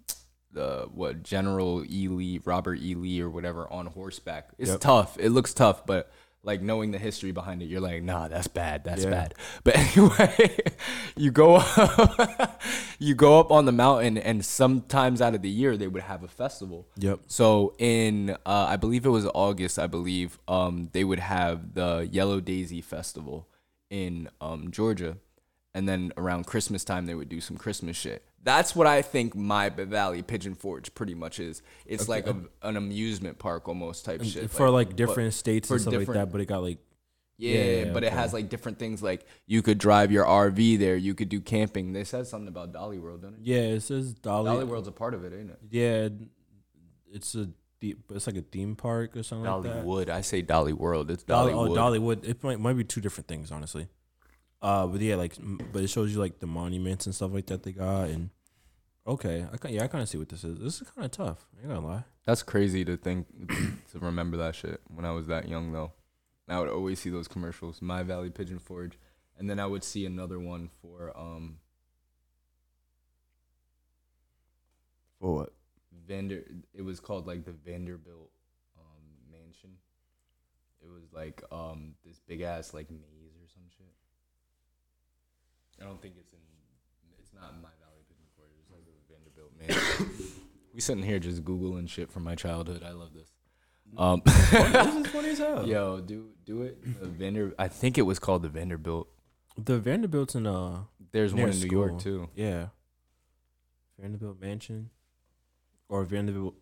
the 0.52 0.88
what 0.92 1.22
General 1.22 1.84
E. 1.90 2.08
Lee, 2.08 2.40
Robert 2.44 2.78
E. 2.80 2.94
Lee, 2.94 3.20
or 3.20 3.28
whatever 3.28 3.70
on 3.72 3.86
horseback. 3.86 4.50
It's 4.58 4.70
Yep. 4.70 4.80
tough. 4.80 5.16
It 5.18 5.30
looks 5.30 5.52
tough, 5.52 5.84
but 5.86 6.10
like 6.42 6.62
knowing 6.62 6.90
the 6.90 6.98
history 6.98 7.32
behind 7.32 7.60
it, 7.62 7.66
you're 7.66 7.80
like, 7.82 8.02
nah, 8.02 8.28
that's 8.28 8.46
bad. 8.48 8.82
That's 8.84 9.04
Yeah. 9.04 9.10
bad. 9.10 9.34
But 9.64 9.76
anyway, 9.76 10.56
you 11.16 11.30
go 11.30 11.56
up, 11.56 12.62
you 12.98 13.14
go 13.14 13.38
up 13.40 13.50
on 13.52 13.66
the 13.66 13.72
mountain, 13.72 14.16
and 14.16 14.44
sometimes 14.44 15.20
out 15.20 15.34
of 15.34 15.42
the 15.42 15.50
year 15.50 15.76
they 15.76 15.86
would 15.88 16.02
have 16.02 16.22
a 16.22 16.28
festival. 16.28 16.88
Yep. 16.96 17.20
So 17.26 17.74
in 17.78 18.30
uh, 18.30 18.66
I 18.68 18.76
believe 18.76 19.04
it 19.04 19.10
was 19.10 19.26
August, 19.34 19.78
I 19.78 19.86
believe, 19.86 20.38
um, 20.48 20.88
they 20.92 21.04
would 21.04 21.18
have 21.20 21.74
the 21.74 22.08
Yellow 22.10 22.40
Daisy 22.40 22.80
Festival 22.80 23.46
in 23.90 24.28
um, 24.40 24.70
Georgia, 24.70 25.18
and 25.74 25.88
then 25.88 26.12
around 26.16 26.46
Christmas 26.46 26.84
time 26.84 27.06
they 27.06 27.14
would 27.14 27.28
do 27.28 27.40
some 27.40 27.56
Christmas 27.56 27.96
shit. 27.96 28.24
That's 28.42 28.74
what 28.74 28.86
I 28.86 29.02
think 29.02 29.34
my 29.34 29.68
Valley 29.68 30.22
Pigeon 30.22 30.54
Forge 30.54 30.94
pretty 30.94 31.14
much 31.14 31.38
is. 31.38 31.62
It's 31.84 32.08
like 32.08 32.26
a, 32.26 32.36
an 32.62 32.76
amusement 32.76 33.38
park 33.38 33.68
almost 33.68 34.04
type 34.04 34.24
shit 34.24 34.50
for 34.50 34.70
like 34.70 34.88
but- 34.88 34.96
different 34.96 35.34
states 35.34 35.70
and 35.70 35.80
stuff 35.80 35.94
like 35.94 36.06
that, 36.08 36.32
but 36.32 36.40
it 36.40 36.46
got 36.46 36.62
like 36.62 36.78
yeah, 37.36 37.54
Yeah, 37.54 37.84
yeah, 37.84 37.92
but 37.92 38.04
it 38.04 38.12
has 38.12 38.32
like 38.32 38.48
different 38.50 38.78
things 38.78 39.02
like 39.02 39.24
you 39.46 39.62
could 39.62 39.78
drive 39.78 40.12
your 40.12 40.26
RV 40.26 40.78
there, 40.78 40.96
you 40.96 41.14
could 41.14 41.28
do 41.30 41.40
camping. 41.40 41.92
They 41.92 42.04
said 42.04 42.26
something 42.26 42.48
about 42.48 42.72
Dolly 42.72 42.98
World, 42.98 43.22
didn't 43.22 43.36
it? 43.36 43.40
yeah, 43.44 43.60
it 43.60 43.80
says 43.80 44.12
Dolly. 44.12 44.50
Dolly 44.50 44.64
World's 44.64 44.88
a 44.88 44.92
part 44.92 45.14
of 45.14 45.24
it, 45.24 45.32
ain't 45.32 45.50
it? 45.50 45.58
Yeah, 45.70 46.08
it's 47.12 47.34
a 47.34 47.48
it's 47.82 48.26
like 48.26 48.36
a 48.36 48.42
theme 48.42 48.76
park 48.76 49.16
or 49.16 49.22
something 49.22 49.50
like 49.50 49.62
that. 49.62 49.84
Dollywood. 49.84 50.10
I 50.10 50.20
say 50.20 50.42
Dolly 50.42 50.74
World. 50.74 51.10
It's 51.10 51.22
Dolly, 51.22 51.52
oh, 51.52 51.68
Dollywood. 51.68 51.70
oh, 51.70 51.74
Dollywood. 51.76 52.28
It 52.28 52.44
might, 52.44 52.60
might 52.60 52.76
be 52.76 52.84
two 52.84 53.00
different 53.00 53.26
things, 53.26 53.50
honestly. 53.50 53.88
Uh, 54.62 54.86
but 54.86 55.00
yeah, 55.00 55.16
like, 55.16 55.36
but 55.72 55.82
it 55.82 55.88
shows 55.88 56.12
you 56.12 56.18
like 56.18 56.38
the 56.38 56.46
monuments 56.46 57.06
and 57.06 57.14
stuff 57.14 57.32
like 57.32 57.46
that 57.46 57.62
they 57.62 57.72
got, 57.72 58.08
and 58.08 58.30
okay, 59.06 59.46
I 59.52 59.56
can, 59.56 59.72
yeah, 59.72 59.84
I 59.84 59.86
kind 59.86 60.02
of 60.02 60.08
see 60.08 60.18
what 60.18 60.28
this 60.28 60.44
is. 60.44 60.58
This 60.58 60.80
is 60.82 60.90
kind 60.90 61.04
of 61.04 61.10
tough. 61.10 61.46
I 61.56 61.60
ain't 61.60 61.74
gonna 61.74 61.86
lie. 61.86 62.04
That's 62.26 62.42
crazy 62.42 62.84
to 62.84 62.96
think 62.96 63.26
to 63.92 63.98
remember 63.98 64.36
that 64.36 64.54
shit 64.54 64.80
when 64.88 65.04
I 65.04 65.12
was 65.12 65.26
that 65.28 65.48
young 65.48 65.72
though. 65.72 65.92
And 66.46 66.56
I 66.56 66.60
would 66.60 66.68
always 66.68 66.98
see 67.00 67.10
those 67.10 67.28
commercials, 67.28 67.80
My 67.80 68.02
Valley 68.02 68.28
Pigeon 68.28 68.58
Forge, 68.58 68.98
and 69.38 69.48
then 69.48 69.58
I 69.58 69.66
would 69.66 69.84
see 69.84 70.04
another 70.04 70.38
one 70.38 70.68
for 70.82 71.16
um 71.16 71.58
For 75.20 75.34
what? 75.34 75.52
Vander. 76.06 76.44
It 76.74 76.82
was 76.82 76.98
called 76.98 77.26
like 77.26 77.44
the 77.44 77.52
Vanderbilt 77.52 78.30
um 78.76 79.30
mansion. 79.30 79.76
It 80.82 80.88
was 80.88 81.12
like 81.12 81.42
um 81.52 81.94
this 82.04 82.20
big 82.26 82.40
ass 82.40 82.74
like 82.74 82.90
maze 82.90 83.00
or 83.00 83.00
some 83.00 83.18
shit. 83.18 83.19
I 85.80 85.84
don't 85.84 86.00
think 86.00 86.14
it's 86.18 86.32
in. 86.32 86.38
It's 87.18 87.32
not 87.34 87.52
in 87.54 87.62
My 87.62 87.68
Valley 87.80 88.02
Pigeon 88.08 88.26
Forge. 88.36 88.50
It's 88.60 88.70
like 88.70 88.84
the 88.84 88.92
Vanderbilt 89.08 89.52
mansion. 89.58 90.32
we 90.74 90.80
sitting 90.80 91.02
here 91.02 91.18
just 91.18 91.44
googling 91.44 91.88
shit 91.88 92.10
from 92.10 92.24
my 92.24 92.34
childhood. 92.34 92.82
I 92.84 92.90
love 92.92 93.12
this. 93.14 93.28
Um, 93.96 94.22
this 94.24 94.94
is 94.94 95.06
funny 95.08 95.28
as 95.30 95.38
hell. 95.40 95.66
Yo, 95.66 96.00
do 96.00 96.28
do 96.44 96.62
it. 96.62 97.00
The 97.00 97.08
Vander, 97.08 97.54
I 97.58 97.66
think 97.68 97.98
it 97.98 98.02
was 98.02 98.18
called 98.18 98.42
the 98.42 98.48
Vanderbilt. 98.48 99.08
The 99.56 99.78
Vanderbilt's 99.80 100.34
in 100.36 100.46
uh 100.46 100.82
There's 101.12 101.34
one 101.34 101.50
in 101.50 101.58
New 101.60 101.68
York 101.70 101.98
too. 101.98 102.28
yeah, 102.36 102.66
Vanderbilt 103.98 104.40
Mansion, 104.40 104.90
or 105.88 106.04
Vanderbilt, 106.04 106.54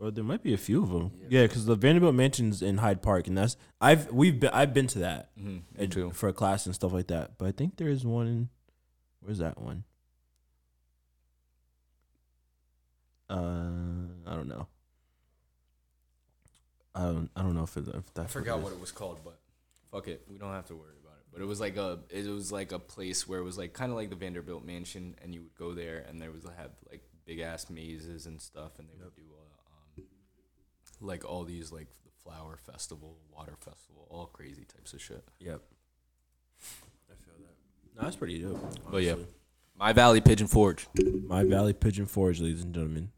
or 0.00 0.10
there 0.10 0.24
might 0.24 0.42
be 0.42 0.52
a 0.54 0.58
few 0.58 0.82
of 0.82 0.90
them. 0.90 1.12
Yeah. 1.28 1.42
Because 1.42 1.66
the 1.66 1.76
Vanderbilt 1.76 2.14
Mansion's 2.14 2.62
in 2.62 2.78
Hyde 2.78 3.02
Park, 3.02 3.26
and 3.28 3.36
that's 3.38 3.56
I've 3.80 4.10
we've 4.12 4.38
been 4.40 4.50
I've 4.50 4.74
been 4.74 4.86
to 4.88 4.98
that 5.00 5.30
Mm-hmm. 5.38 5.82
And- 5.82 5.92
too. 5.92 6.10
for 6.10 6.28
a 6.28 6.32
class 6.32 6.66
and 6.66 6.74
stuff 6.74 6.92
like 6.92 7.06
that. 7.08 7.38
But 7.38 7.46
I 7.46 7.52
think 7.52 7.76
there 7.76 7.88
is 7.88 8.04
one. 8.04 8.26
in 8.26 8.48
Where's 9.20 9.38
that 9.38 9.58
one? 9.60 9.84
Uh, 13.30 14.30
I 14.30 14.34
don't 14.34 14.48
know. 14.48 14.66
I 16.94 17.02
don't. 17.04 17.30
I 17.34 17.42
don't 17.42 17.54
know 17.54 17.64
if, 17.64 17.76
it, 17.76 17.88
if 17.88 18.04
I 18.18 18.26
forgot 18.26 18.58
it 18.58 18.62
what 18.62 18.72
it 18.72 18.80
was 18.80 18.92
called, 18.92 19.20
but 19.24 19.38
fuck 19.90 20.06
it, 20.08 20.22
we 20.28 20.38
don't 20.38 20.52
have 20.52 20.66
to 20.66 20.74
worry 20.74 20.94
about 21.02 21.14
it. 21.18 21.24
But 21.32 21.40
it 21.42 21.46
was 21.46 21.58
like 21.60 21.76
a 21.76 21.98
it 22.10 22.26
was 22.28 22.52
like 22.52 22.70
a 22.72 22.78
place 22.78 23.26
where 23.26 23.40
it 23.40 23.42
was 23.42 23.58
like 23.58 23.72
kind 23.72 23.90
of 23.90 23.96
like 23.96 24.10
the 24.10 24.16
Vanderbilt 24.16 24.64
mansion, 24.64 25.16
and 25.22 25.34
you 25.34 25.42
would 25.42 25.54
go 25.56 25.72
there, 25.72 26.04
and 26.08 26.20
there 26.20 26.30
was 26.30 26.44
have 26.56 26.70
like 26.90 27.02
big 27.24 27.40
ass 27.40 27.68
mazes 27.70 28.26
and 28.26 28.40
stuff, 28.40 28.78
and 28.78 28.88
they 28.88 29.02
would 29.02 29.14
do 29.16 29.22
um, 29.22 29.43
like 31.04 31.24
all 31.24 31.44
these 31.44 31.70
like 31.70 31.88
the 32.04 32.10
flower 32.22 32.56
festival, 32.56 33.18
water 33.34 33.56
festival, 33.60 34.06
all 34.10 34.26
crazy 34.26 34.64
types 34.64 34.92
of 34.92 35.02
shit. 35.02 35.24
Yep. 35.40 35.60
I 37.10 37.14
feel 37.14 37.34
that. 37.38 37.96
No, 37.96 38.02
that's 38.02 38.16
pretty 38.16 38.40
dope. 38.40 38.60
But 38.90 39.02
yeah. 39.02 39.14
My 39.76 39.92
Valley 39.92 40.20
Pigeon 40.20 40.46
Forge. 40.46 40.86
My 41.26 41.42
Valley 41.42 41.72
Pigeon 41.72 42.06
Forge, 42.06 42.40
ladies 42.40 42.62
and 42.62 42.72
gentlemen. 42.72 43.10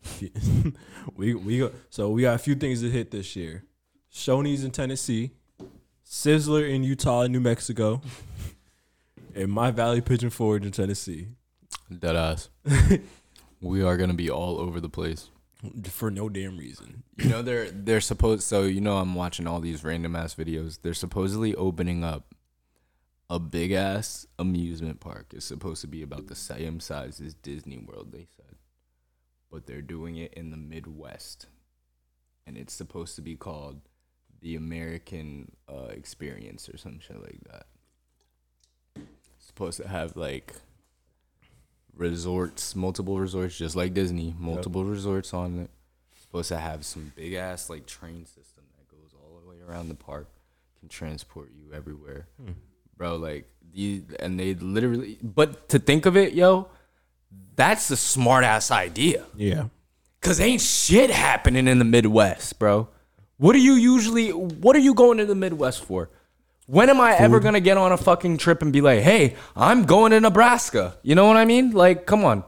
we 1.16 1.34
we 1.34 1.58
go, 1.58 1.70
so 1.90 2.10
we 2.10 2.22
got 2.22 2.34
a 2.34 2.38
few 2.38 2.54
things 2.54 2.80
to 2.80 2.90
hit 2.90 3.10
this 3.10 3.36
year. 3.36 3.64
Shoney's 4.10 4.64
in 4.64 4.70
Tennessee, 4.70 5.32
Sizzler 6.04 6.68
in 6.68 6.82
Utah 6.82 7.22
and 7.22 7.32
New 7.32 7.40
Mexico, 7.40 8.00
and 9.34 9.52
My 9.52 9.70
Valley 9.70 10.00
Pigeon 10.00 10.30
Forge 10.30 10.64
in 10.64 10.72
Tennessee. 10.72 11.28
Dead 11.96 12.16
ass. 12.16 12.48
we 13.60 13.82
are 13.82 13.98
gonna 13.98 14.14
be 14.14 14.30
all 14.30 14.58
over 14.58 14.80
the 14.80 14.88
place. 14.88 15.28
For 15.90 16.10
no 16.10 16.28
damn 16.28 16.58
reason. 16.58 17.02
You 17.16 17.28
know 17.30 17.42
they're 17.42 17.70
they're 17.70 18.00
supposed 18.00 18.42
so 18.42 18.62
you 18.62 18.80
know 18.80 18.98
I'm 18.98 19.14
watching 19.14 19.46
all 19.46 19.60
these 19.60 19.84
random 19.84 20.16
ass 20.16 20.34
videos. 20.34 20.78
They're 20.82 20.94
supposedly 20.94 21.54
opening 21.54 22.04
up 22.04 22.34
a 23.28 23.38
big 23.38 23.72
ass 23.72 24.26
amusement 24.38 25.00
park. 25.00 25.32
It's 25.34 25.46
supposed 25.46 25.80
to 25.80 25.88
be 25.88 26.02
about 26.02 26.28
the 26.28 26.34
same 26.34 26.80
size 26.80 27.20
as 27.20 27.34
Disney 27.34 27.78
World, 27.78 28.12
they 28.12 28.26
said. 28.36 28.56
But 29.50 29.66
they're 29.66 29.82
doing 29.82 30.16
it 30.16 30.34
in 30.34 30.50
the 30.50 30.56
Midwest. 30.56 31.46
And 32.46 32.56
it's 32.56 32.72
supposed 32.72 33.16
to 33.16 33.22
be 33.22 33.34
called 33.34 33.80
the 34.40 34.54
American 34.54 35.52
uh, 35.68 35.88
Experience 35.90 36.68
or 36.68 36.76
some 36.76 37.00
shit 37.00 37.20
like 37.20 37.40
that. 37.50 37.66
It's 38.94 39.46
supposed 39.46 39.80
to 39.80 39.88
have 39.88 40.16
like 40.16 40.54
resorts, 41.96 42.76
multiple 42.76 43.18
resorts, 43.18 43.56
just 43.56 43.76
like 43.76 43.94
Disney, 43.94 44.34
multiple 44.38 44.84
resorts 44.84 45.32
on 45.34 45.60
it 45.60 45.70
supposed 46.36 46.48
to 46.48 46.58
have 46.58 46.84
some 46.84 47.12
big 47.16 47.32
ass 47.34 47.70
like 47.70 47.86
train 47.86 48.26
system 48.26 48.64
that 48.76 48.88
goes 48.88 49.14
all 49.14 49.40
the 49.40 49.48
way 49.48 49.56
around 49.66 49.88
the 49.88 49.94
park, 49.94 50.28
can 50.78 50.88
transport 50.88 51.50
you 51.56 51.72
everywhere, 51.72 52.26
hmm. 52.42 52.52
bro. 52.96 53.16
Like 53.16 53.48
the 53.72 54.02
and 54.20 54.38
they 54.38 54.54
literally, 54.54 55.18
but 55.22 55.68
to 55.70 55.78
think 55.78 56.04
of 56.04 56.16
it, 56.16 56.34
yo, 56.34 56.68
that's 57.54 57.90
a 57.90 57.96
smart 57.96 58.44
ass 58.44 58.70
idea. 58.70 59.24
Yeah. 59.34 59.68
Cause 60.20 60.40
ain't 60.40 60.60
shit 60.60 61.10
happening 61.10 61.68
in 61.68 61.78
the 61.78 61.84
Midwest, 61.84 62.58
bro. 62.58 62.88
What 63.38 63.54
are 63.54 63.60
you 63.60 63.74
usually? 63.74 64.30
What 64.30 64.74
are 64.74 64.80
you 64.80 64.92
going 64.92 65.18
to 65.18 65.26
the 65.26 65.34
Midwest 65.34 65.84
for? 65.84 66.10
When 66.66 66.90
am 66.90 67.00
I 67.00 67.14
ever 67.16 67.40
gonna 67.40 67.60
get 67.60 67.76
on 67.76 67.92
a 67.92 67.96
fucking 67.96 68.38
trip 68.38 68.60
and 68.60 68.72
be 68.72 68.80
like, 68.80 69.00
"Hey, 69.00 69.36
I'm 69.54 69.84
going 69.84 70.10
to 70.10 70.20
Nebraska"? 70.20 70.98
You 71.02 71.14
know 71.14 71.26
what 71.26 71.36
I 71.36 71.44
mean? 71.44 71.70
Like, 71.70 72.06
come 72.06 72.24
on. 72.24 72.44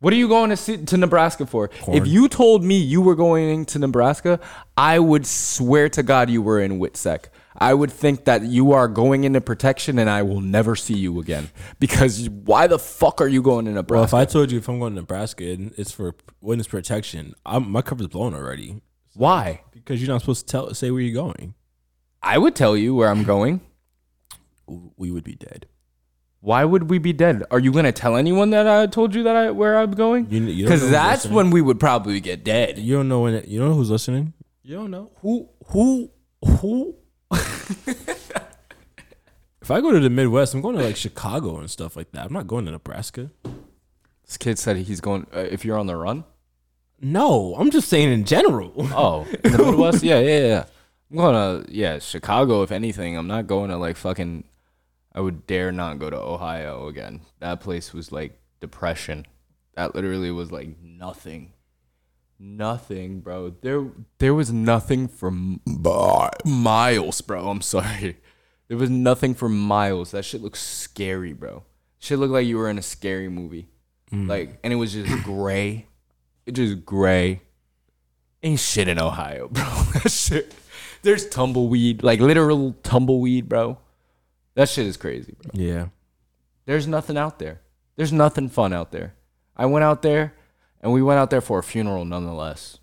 What 0.00 0.12
are 0.12 0.16
you 0.16 0.28
going 0.28 0.50
to 0.50 0.56
see, 0.58 0.76
to 0.76 0.96
Nebraska 0.98 1.46
for? 1.46 1.70
If 1.88 2.06
you 2.06 2.28
told 2.28 2.62
me 2.62 2.76
you 2.76 3.00
were 3.00 3.14
going 3.14 3.64
to 3.66 3.78
Nebraska, 3.78 4.40
I 4.76 4.98
would 4.98 5.26
swear 5.26 5.88
to 5.88 6.02
God 6.02 6.28
you 6.28 6.42
were 6.42 6.60
in 6.60 6.78
Witsec. 6.78 7.26
I 7.56 7.72
would 7.72 7.90
think 7.90 8.26
that 8.26 8.42
you 8.42 8.72
are 8.72 8.88
going 8.88 9.24
into 9.24 9.40
protection 9.40 9.98
and 9.98 10.10
I 10.10 10.22
will 10.22 10.42
never 10.42 10.76
see 10.76 10.94
you 10.94 11.18
again. 11.18 11.48
Because 11.80 12.28
why 12.28 12.66
the 12.66 12.78
fuck 12.78 13.22
are 13.22 13.26
you 13.26 13.40
going 13.40 13.66
into 13.66 13.82
Well, 13.88 14.04
if 14.04 14.12
I 14.12 14.26
told 14.26 14.52
you 14.52 14.58
if 14.58 14.68
I'm 14.68 14.78
going 14.78 14.94
to 14.94 15.00
Nebraska 15.00 15.48
and 15.50 15.72
it's 15.78 15.92
for 15.92 16.14
witness 16.42 16.68
protection, 16.68 17.34
I'm, 17.46 17.70
my 17.70 17.80
cover's 17.80 18.08
blown 18.08 18.34
already 18.34 18.82
why? 19.14 19.62
because 19.72 20.02
you're 20.02 20.12
not 20.12 20.20
supposed 20.20 20.46
to 20.46 20.52
tell 20.52 20.74
say 20.74 20.90
where 20.90 21.00
you're 21.00 21.14
going. 21.14 21.54
I 22.26 22.38
would 22.38 22.54
tell 22.54 22.76
you 22.76 22.94
where 22.94 23.08
I'm 23.08 23.22
going. 23.24 23.60
We 24.96 25.10
would 25.10 25.24
be 25.24 25.34
dead. 25.36 25.66
Why 26.40 26.64
would 26.64 26.90
we 26.90 26.98
be 26.98 27.12
dead? 27.12 27.42
Are 27.50 27.58
you 27.58 27.72
gonna 27.72 27.92
tell 27.92 28.16
anyone 28.16 28.50
that 28.50 28.66
I 28.68 28.86
told 28.86 29.14
you 29.14 29.22
that 29.24 29.34
I 29.36 29.50
where 29.50 29.78
I'm 29.78 29.92
going? 29.92 30.26
You, 30.30 30.40
you 30.40 30.46
don't 30.46 30.56
know 30.56 30.62
Because 30.64 30.80
who's 30.82 30.90
that's 30.90 31.24
listening. 31.24 31.36
when 31.36 31.50
we 31.50 31.60
would 31.62 31.80
probably 31.80 32.20
get 32.20 32.44
dead. 32.44 32.78
you 32.78 32.94
don't 32.96 33.08
know 33.08 33.20
when 33.20 33.34
it, 33.34 33.48
you 33.48 33.58
don't 33.58 33.70
know 33.70 33.74
who's 33.74 33.90
listening. 33.90 34.32
You 34.62 34.74
don't 34.76 34.90
know. 34.90 35.10
Who 35.22 35.48
who 35.68 36.10
who? 36.44 36.96
If 39.62 39.70
I 39.72 39.80
go 39.80 39.90
to 39.90 39.98
the 39.98 40.10
Midwest, 40.10 40.54
I'm 40.54 40.60
going 40.60 40.76
to 40.76 40.84
like 40.84 40.94
Chicago 40.94 41.58
and 41.58 41.68
stuff 41.68 41.96
like 41.96 42.12
that. 42.12 42.24
I'm 42.26 42.32
not 42.32 42.46
going 42.46 42.66
to 42.66 42.70
Nebraska. 42.70 43.30
This 44.24 44.36
kid 44.38 44.60
said 44.60 44.76
he's 44.76 45.00
going. 45.00 45.26
Uh, 45.34 45.40
if 45.40 45.64
you're 45.64 45.76
on 45.76 45.88
the 45.88 45.96
run. 45.96 46.22
No, 47.00 47.56
I'm 47.58 47.72
just 47.72 47.88
saying 47.88 48.12
in 48.12 48.24
general. 48.24 48.72
Oh, 48.94 49.26
in 49.42 49.50
the 49.50 49.58
Midwest? 49.58 50.02
yeah, 50.04 50.20
yeah, 50.20 50.38
yeah. 50.46 50.64
I'm 51.10 51.16
going 51.16 51.64
to 51.64 51.72
yeah 51.72 51.98
Chicago. 51.98 52.62
If 52.62 52.72
anything, 52.72 53.16
I'm 53.16 53.28
not 53.28 53.46
going 53.46 53.70
to 53.70 53.76
like 53.76 53.96
fucking. 53.96 54.44
I 55.14 55.20
would 55.20 55.46
dare 55.46 55.72
not 55.72 55.98
go 55.98 56.10
to 56.10 56.16
Ohio 56.18 56.88
again. 56.88 57.22
That 57.40 57.60
place 57.60 57.94
was 57.94 58.12
like 58.12 58.38
depression. 58.60 59.26
That 59.74 59.94
literally 59.94 60.30
was 60.30 60.52
like 60.52 60.78
nothing, 60.82 61.52
nothing, 62.38 63.20
bro. 63.20 63.54
There, 63.60 63.90
there 64.18 64.34
was 64.34 64.52
nothing 64.52 65.08
for 65.08 65.28
m- 65.28 65.60
miles, 66.44 67.20
bro. 67.20 67.48
I'm 67.48 67.60
sorry. 67.62 68.18
There 68.68 68.76
was 68.76 68.90
nothing 68.90 69.34
for 69.34 69.48
miles. 69.48 70.10
That 70.10 70.24
shit 70.24 70.42
looked 70.42 70.58
scary, 70.58 71.32
bro. 71.32 71.62
Shit 71.98 72.18
looked 72.18 72.32
like 72.32 72.46
you 72.46 72.56
were 72.56 72.68
in 72.68 72.78
a 72.78 72.82
scary 72.82 73.28
movie. 73.28 73.68
Mm. 74.12 74.28
Like, 74.28 74.58
and 74.64 74.72
it 74.72 74.76
was 74.76 74.92
just 74.92 75.22
gray. 75.24 75.86
It 76.46 76.52
just 76.52 76.84
gray. 76.84 77.42
Ain't 78.42 78.60
shit 78.60 78.88
in 78.88 78.98
Ohio, 79.00 79.48
bro. 79.48 79.64
that 79.94 80.10
shit. 80.10 80.54
There's 81.06 81.28
tumbleweed, 81.28 82.02
like 82.02 82.18
literal 82.18 82.72
tumbleweed, 82.82 83.48
bro. 83.48 83.78
That 84.56 84.68
shit 84.68 84.86
is 84.88 84.96
crazy, 84.96 85.36
bro. 85.40 85.52
yeah. 85.54 85.86
There's 86.64 86.88
nothing 86.88 87.16
out 87.16 87.38
there. 87.38 87.60
There's 87.94 88.12
nothing 88.12 88.48
fun 88.48 88.72
out 88.72 88.90
there. 88.90 89.14
I 89.56 89.66
went 89.66 89.84
out 89.84 90.02
there 90.02 90.34
and 90.80 90.92
we 90.92 91.00
went 91.02 91.20
out 91.20 91.30
there 91.30 91.40
for 91.40 91.60
a 91.60 91.62
funeral 91.62 92.04
nonetheless. 92.04 92.80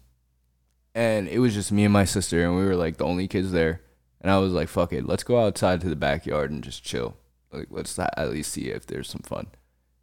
And 0.95 1.27
it 1.27 1.39
was 1.39 1.53
just 1.53 1.69
me 1.73 1.83
and 1.83 1.91
my 1.91 2.05
sister 2.05 2.41
and 2.45 2.55
we 2.55 2.63
were 2.63 2.77
like 2.77 2.95
the 2.95 3.03
only 3.03 3.27
kids 3.27 3.51
there. 3.51 3.81
And 4.21 4.31
I 4.31 4.37
was 4.37 4.53
like, 4.53 4.69
fuck 4.69 4.93
it, 4.93 5.05
let's 5.05 5.23
go 5.23 5.45
outside 5.45 5.81
to 5.81 5.89
the 5.89 5.95
backyard 5.97 6.49
and 6.49 6.63
just 6.63 6.81
chill. 6.81 7.17
Like 7.51 7.67
let's 7.71 7.99
at 7.99 8.29
least 8.31 8.53
see 8.53 8.69
if 8.69 8.85
there's 8.85 9.09
some 9.09 9.23
fun. 9.25 9.47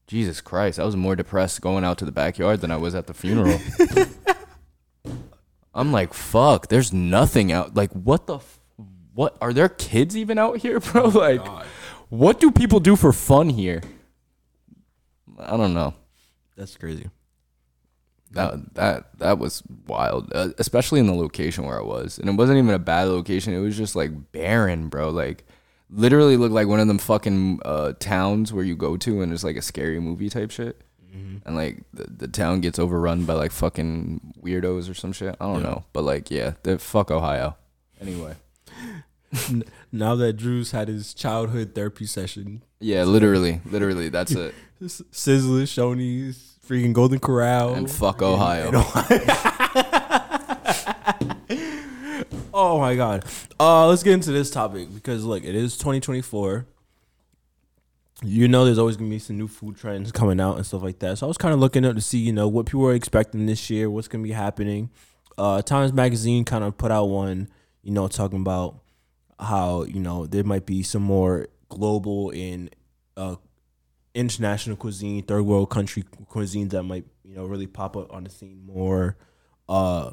Jesus 0.07 0.43
Christ, 0.43 0.79
I 0.79 0.85
was 0.85 0.95
more 0.95 1.17
depressed 1.17 1.63
going 1.63 1.85
out 1.85 1.97
to 1.97 2.05
the 2.05 2.13
backyard 2.13 2.61
than 2.61 2.71
I 2.71 2.77
was 2.77 2.95
at 2.95 3.07
the 3.07 3.15
funeral. 3.15 3.59
I'm 5.75 5.93
like, 5.93 6.13
fuck, 6.15 6.69
there's 6.69 6.93
nothing 6.93 7.53
out. 7.53 7.75
Like 7.75 7.93
what 7.93 8.27
the 8.27 8.37
f- 8.37 8.59
what 9.15 9.37
are 9.41 9.53
there 9.53 9.69
kids 9.69 10.17
even 10.17 10.39
out 10.39 10.59
here, 10.59 10.81
bro? 10.81 11.05
Like 11.09 11.47
what 12.09 12.41
do 12.41 12.51
people 12.51 12.81
do 12.81 12.97
for 12.97 13.13
fun 13.13 13.49
here? 13.51 13.83
I 15.39 15.57
don't 15.57 15.75
know. 15.75 15.95
That's 16.57 16.77
crazy. 16.77 17.09
That 18.33 18.75
that 18.75 19.19
that 19.19 19.39
was 19.39 19.63
wild, 19.87 20.31
uh, 20.33 20.51
especially 20.59 21.01
in 21.01 21.07
the 21.07 21.15
location 21.15 21.65
where 21.65 21.79
I 21.79 21.83
was, 21.83 22.19
and 22.19 22.29
it 22.29 22.33
wasn't 22.37 22.59
even 22.59 22.75
a 22.75 22.79
bad 22.79 23.09
location. 23.09 23.55
It 23.55 23.59
was 23.59 23.77
just 23.77 23.97
like 23.97 24.33
barren, 24.33 24.89
bro. 24.89 25.11
Like 25.11 25.45
literally 25.89 26.37
looked 26.37 26.55
like 26.55 26.69
one 26.69 26.79
of 26.79 26.87
them 26.87 26.99
fucking 26.99 27.61
uh, 27.65 27.93
towns 27.99 28.53
where 28.53 28.65
you 28.65 28.77
go 28.77 28.97
to 28.97 29.21
and 29.23 29.33
it's 29.33 29.43
like 29.43 29.57
a 29.57 29.63
scary 29.63 29.99
movie 29.99 30.29
type 30.31 30.51
shit, 30.53 30.81
and 31.13 31.57
like 31.57 31.83
the, 31.93 32.05
the 32.05 32.29
town 32.29 32.61
gets 32.61 32.79
overrun 32.79 33.25
by 33.25 33.35
like 33.35 33.53
fucking 33.53 34.35
weirdos 34.43 34.91
or 34.91 34.95
some 34.95 35.13
shit. 35.13 35.37
I 35.41 35.45
don't 35.47 35.57
Yeah. 35.63 35.69
know, 35.71 35.85
but 35.93 36.03
like 36.05 36.31
yeah, 36.31 36.55
the 36.63 36.79
fuck 36.79 37.11
Ohio. 37.11 37.57
Anyway, 38.01 38.35
Now 39.93 40.15
that 40.17 40.35
Drew's 40.35 40.71
had 40.73 40.89
his 40.89 41.15
childhood 41.15 41.75
therapy 41.75 42.07
session, 42.07 42.63
yeah, 42.81 43.05
literally, 43.05 43.61
literally, 43.65 44.09
that's 44.09 44.33
it. 44.33 44.55
Sizzler, 44.83 45.65
Shoney's, 45.65 46.57
freaking 46.67 46.93
Golden 46.93 47.19
Corral, 47.19 47.75
And 47.75 47.91
fuck 47.91 48.23
Ohio. 48.23 48.71
Oh 52.53 52.79
my 52.79 52.95
god. 52.97 53.25
Uh 53.59 53.87
let's 53.87 54.03
get 54.03 54.13
into 54.15 54.33
this 54.33 54.51
topic 54.51 54.93
because 54.93 55.25
look, 55.25 55.45
it 55.45 55.55
is 55.55 55.77
2024. 55.79 56.67
You 58.23 58.49
know 58.49 58.65
there's 58.67 58.79
always 58.79 58.97
gonna 58.99 59.09
be 59.09 59.19
some 59.19 59.39
new 59.39 59.49
food 59.49 59.77
trends 59.77 60.13
coming 60.13 60.41
out 60.41 60.57
and 60.57 60.67
stuff 60.67 60.83
like 60.83 60.99
that. 60.99 61.19
So 61.19 61.27
I 61.27 61.29
was 61.29 61.39
kind 61.39 61.55
of 61.55 61.61
looking 61.61 61.87
up 61.87 61.95
to 61.95 62.03
see, 62.03 62.19
you 62.19 62.33
know, 62.33 62.49
what 62.49 62.67
people 62.67 62.87
are 62.87 62.95
expecting 62.95 63.47
this 63.47 63.71
year, 63.71 63.89
what's 63.89 64.09
gonna 64.09 64.25
be 64.25 64.33
happening. 64.33 64.91
Uh 65.39 65.63
Times 65.63 65.93
Magazine 65.93 66.45
kind 66.45 66.63
of 66.63 66.77
put 66.77 66.91
out 66.91 67.07
one, 67.07 67.49
you 67.83 67.93
know, 67.93 68.09
talking 68.09 68.41
about 68.41 68.77
how, 69.39 69.85
you 69.85 70.01
know, 70.01 70.27
there 70.27 70.45
might 70.45 70.67
be 70.67 70.83
some 70.83 71.03
more 71.03 71.49
global 71.71 72.31
and 72.31 72.75
uh 73.17 73.37
international 74.15 74.77
cuisine, 74.77 75.23
third 75.23 75.43
world 75.43 75.71
country 75.71 76.05
cuisines 76.31 76.71
that 76.71 76.83
might, 76.83 77.07
you 77.25 77.35
know, 77.35 77.47
really 77.47 77.67
pop 77.67 77.97
up 77.97 78.13
on 78.13 78.25
the 78.25 78.31
scene 78.31 78.61
more. 78.67 79.17
Uh 79.67 80.11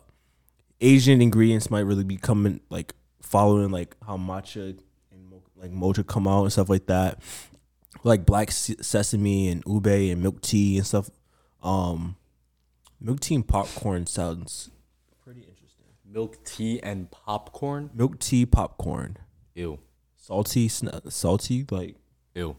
Asian 0.79 1.21
ingredients 1.21 1.69
might 1.69 1.81
really 1.81 2.05
be 2.05 2.15
coming 2.15 2.61
like 2.69 2.93
following 3.21 3.69
like 3.69 3.97
how 4.05 4.15
matcha 4.15 4.77
and 5.11 5.41
like 5.57 5.71
mocha 5.71 6.05
come 6.05 6.25
out 6.25 6.43
and 6.43 6.53
stuff 6.53 6.69
like 6.69 6.85
that, 6.85 7.19
like 8.03 8.25
black 8.25 8.51
sesame 8.51 9.49
and 9.49 9.63
ube 9.67 9.87
and 9.87 10.21
milk 10.21 10.41
tea 10.41 10.77
and 10.77 10.87
stuff. 10.87 11.09
Um, 11.63 12.15
milk 12.99 13.19
tea 13.19 13.35
and 13.35 13.47
popcorn 13.47 14.05
sounds 14.07 14.69
pretty 15.23 15.41
interesting. 15.41 15.85
Milk 16.05 16.43
tea 16.45 16.79
and 16.81 17.09
popcorn. 17.11 17.89
Milk 17.93 18.19
tea 18.19 18.45
popcorn, 18.45 19.17
Ew, 19.55 19.79
salty, 20.15 20.67
sn- 20.67 21.09
salty 21.09 21.65
like 21.69 21.95
ew. 22.35 22.55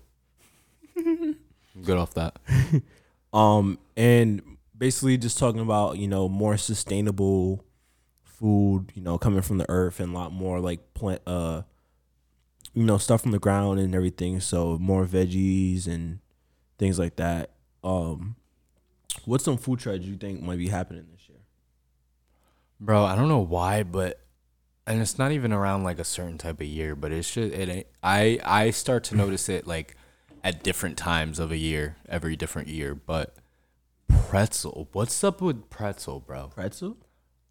Good 0.94 1.96
off 1.96 2.14
that. 2.14 2.36
um 3.32 3.78
and 3.96 4.42
basically 4.76 5.16
just 5.18 5.38
talking 5.38 5.60
about 5.60 5.98
you 5.98 6.08
know 6.08 6.28
more 6.28 6.56
sustainable 6.56 7.64
food 8.24 8.90
you 8.94 9.02
know 9.02 9.18
coming 9.18 9.42
from 9.42 9.58
the 9.58 9.68
earth 9.68 10.00
and 10.00 10.14
a 10.14 10.18
lot 10.18 10.32
more 10.32 10.60
like 10.60 10.94
plant 10.94 11.20
uh 11.26 11.62
you 12.78 12.84
know 12.84 12.98
stuff 12.98 13.22
from 13.22 13.32
the 13.32 13.38
ground 13.38 13.80
and 13.80 13.94
everything 13.94 14.40
so 14.40 14.78
more 14.78 15.04
veggies 15.04 15.86
and 15.86 16.20
things 16.78 16.98
like 16.98 17.16
that 17.16 17.50
um 17.82 18.36
what's 19.24 19.44
some 19.44 19.56
food 19.56 19.80
trends 19.80 20.06
you 20.06 20.16
think 20.16 20.40
might 20.40 20.58
be 20.58 20.68
happening 20.68 21.06
this 21.12 21.28
year 21.28 21.38
Bro, 22.80 23.04
I 23.04 23.16
don't 23.16 23.28
know 23.28 23.40
why, 23.40 23.82
but 23.82 24.20
and 24.86 25.02
it's 25.02 25.18
not 25.18 25.32
even 25.32 25.52
around 25.52 25.82
like 25.82 25.98
a 25.98 26.04
certain 26.04 26.38
type 26.38 26.60
of 26.60 26.66
year, 26.66 26.94
but 26.94 27.10
it's 27.10 27.32
just 27.32 27.52
it 27.52 27.68
ain't 27.68 27.86
I 28.02 28.38
I 28.44 28.70
start 28.70 29.04
to 29.04 29.16
notice 29.16 29.48
it 29.48 29.66
like 29.66 29.96
at 30.44 30.62
different 30.62 30.96
times 30.96 31.40
of 31.40 31.50
a 31.50 31.56
year, 31.56 31.96
every 32.08 32.36
different 32.36 32.68
year, 32.68 32.94
but 32.94 33.34
pretzel. 34.08 34.88
What's 34.92 35.24
up 35.24 35.40
with 35.40 35.68
pretzel, 35.70 36.20
bro? 36.20 36.52
pretzel 36.54 36.96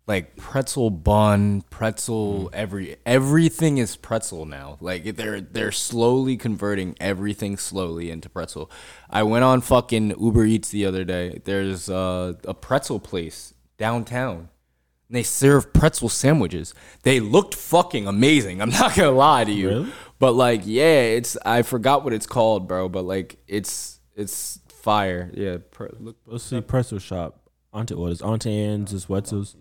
Like 0.08 0.38
pretzel 0.38 0.90
bun, 0.90 1.64
pretzel 1.70 2.50
every 2.54 2.96
everything 3.06 3.78
is 3.78 3.98
pretzel 3.98 4.46
now. 4.46 4.78
Like 4.80 5.04
they're 5.18 5.42
they're 5.42 5.74
slowly 5.74 6.38
converting 6.38 6.96
everything 7.00 7.58
slowly 7.58 8.10
into 8.10 8.30
pretzel. 8.30 8.72
I 9.10 9.24
went 9.24 9.44
on 9.44 9.60
fucking 9.60 10.16
Uber 10.18 10.46
Eats 10.46 10.70
the 10.70 10.86
other 10.86 11.04
day. 11.04 11.42
There's 11.44 11.90
uh, 11.90 12.36
a 12.46 12.54
pretzel 12.54 13.02
place 13.02 13.54
downtown. 13.78 14.50
And 15.10 15.16
they 15.16 15.24
serve 15.24 15.74
pretzel 15.74 16.10
sandwiches. 16.10 16.74
They 17.04 17.20
looked 17.20 17.56
fucking 17.56 18.08
amazing. 18.08 18.62
I'm 18.62 18.70
not 18.82 18.96
gonna 18.96 19.12
lie 19.12 19.44
to 19.44 19.52
you. 19.52 19.70
Really? 19.70 19.94
But 20.20 20.34
like, 20.34 20.62
yeah, 20.64 21.02
it's 21.02 21.38
I 21.46 21.64
forgot 21.64 22.06
what 22.06 22.14
it's 22.14 22.28
called, 22.28 22.68
bro. 22.68 22.88
But 22.88 23.04
like, 23.04 23.40
it's 23.46 24.00
it's 24.16 24.60
fire. 24.70 25.32
Yeah, 25.34 25.58
pre- 25.70 25.90
look. 26.00 26.16
let's 26.26 26.46
see 26.46 26.62
pretzel 26.62 27.00
shop 27.00 27.42
auntie 27.74 27.94
what 27.94 28.12
is 28.12 28.22
auntie 28.22 28.58
Anne's 28.58 28.94
is 28.94 29.10
Wetzel's 29.10 29.56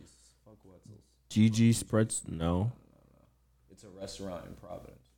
Gigi 1.28 1.72
spreads 1.72 2.22
no 2.28 2.72
It's 3.70 3.84
a 3.84 3.88
restaurant 3.88 4.46
in 4.46 4.54
Providence. 4.54 5.08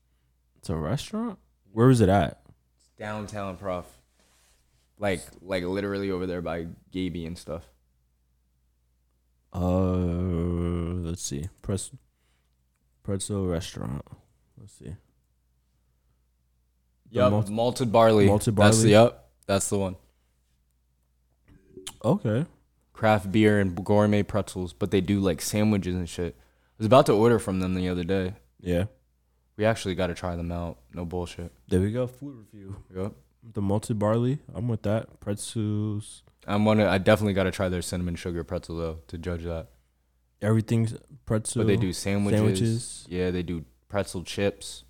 it's 0.56 0.68
a 0.70 0.76
restaurant 0.76 1.38
where 1.72 1.90
is 1.90 2.00
it 2.00 2.08
at 2.08 2.40
It's 2.76 2.88
downtown, 2.98 3.56
prof. 3.56 3.84
Like 4.98 5.22
like 5.42 5.64
literally 5.64 6.10
over 6.10 6.26
there 6.26 6.42
by 6.42 6.66
Gaby 6.90 7.24
and 7.26 7.38
stuff. 7.38 7.64
Uh, 9.52 9.60
let's 11.08 11.22
see. 11.22 11.48
Press 11.62 11.90
pretzel 13.02 13.46
restaurant. 13.46 14.02
Let's 14.58 14.72
see. 14.74 14.94
Yep, 17.10 17.30
malt- 17.30 17.48
malted 17.48 17.92
barley. 17.92 18.26
malted 18.26 18.56
That's 18.56 18.76
barley? 18.78 18.82
the 18.90 18.90
yep. 18.90 19.28
That's 19.46 19.68
the 19.68 19.78
one. 19.78 19.96
Okay. 22.04 22.44
Craft 22.98 23.30
beer 23.30 23.60
and 23.60 23.84
gourmet 23.84 24.24
pretzels, 24.24 24.72
but 24.72 24.90
they 24.90 25.00
do 25.00 25.20
like 25.20 25.40
sandwiches 25.40 25.94
and 25.94 26.08
shit. 26.08 26.34
I 26.36 26.74
was 26.78 26.86
about 26.86 27.06
to 27.06 27.12
order 27.12 27.38
from 27.38 27.60
them 27.60 27.76
the 27.76 27.88
other 27.88 28.02
day. 28.02 28.34
Yeah. 28.58 28.86
We 29.56 29.64
actually 29.64 29.94
got 29.94 30.08
to 30.08 30.14
try 30.14 30.34
them 30.34 30.50
out. 30.50 30.78
No 30.92 31.04
bullshit. 31.04 31.52
There 31.68 31.80
we 31.80 31.92
go. 31.92 32.08
Food 32.08 32.34
review. 32.38 32.74
Yep. 32.92 33.12
The 33.54 33.62
malted 33.62 34.00
barley. 34.00 34.40
I'm 34.52 34.66
with 34.66 34.82
that. 34.82 35.20
Pretzels. 35.20 36.24
I'm 36.44 36.64
gonna. 36.64 36.88
I 36.88 36.98
definitely 36.98 37.34
got 37.34 37.44
to 37.44 37.52
try 37.52 37.68
their 37.68 37.82
cinnamon 37.82 38.16
sugar 38.16 38.42
pretzel 38.42 38.76
though 38.76 38.98
to 39.06 39.16
judge 39.16 39.44
that. 39.44 39.68
Everything's 40.42 40.96
pretzel. 41.24 41.62
But 41.62 41.68
they 41.68 41.76
do 41.76 41.92
sandwiches. 41.92 42.40
sandwiches. 42.40 43.06
Yeah, 43.08 43.30
they 43.30 43.44
do 43.44 43.64
pretzel 43.88 44.24
chips. 44.24 44.82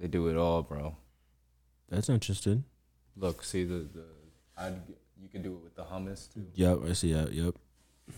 They 0.00 0.08
do 0.08 0.28
it 0.28 0.38
all, 0.38 0.62
bro. 0.62 0.96
That's 1.90 2.08
interesting. 2.08 2.64
Look, 3.18 3.44
see 3.44 3.64
the 3.64 3.86
the. 3.92 4.04
I'd, 4.56 4.80
you 5.20 5.28
can 5.28 5.42
do 5.42 5.54
it 5.54 5.62
with 5.62 5.74
the 5.76 5.84
hummus 5.84 6.32
too. 6.32 6.46
Yep, 6.54 6.78
I 6.88 6.92
see 6.92 7.12
that. 7.12 7.32
Yep. 7.32 7.54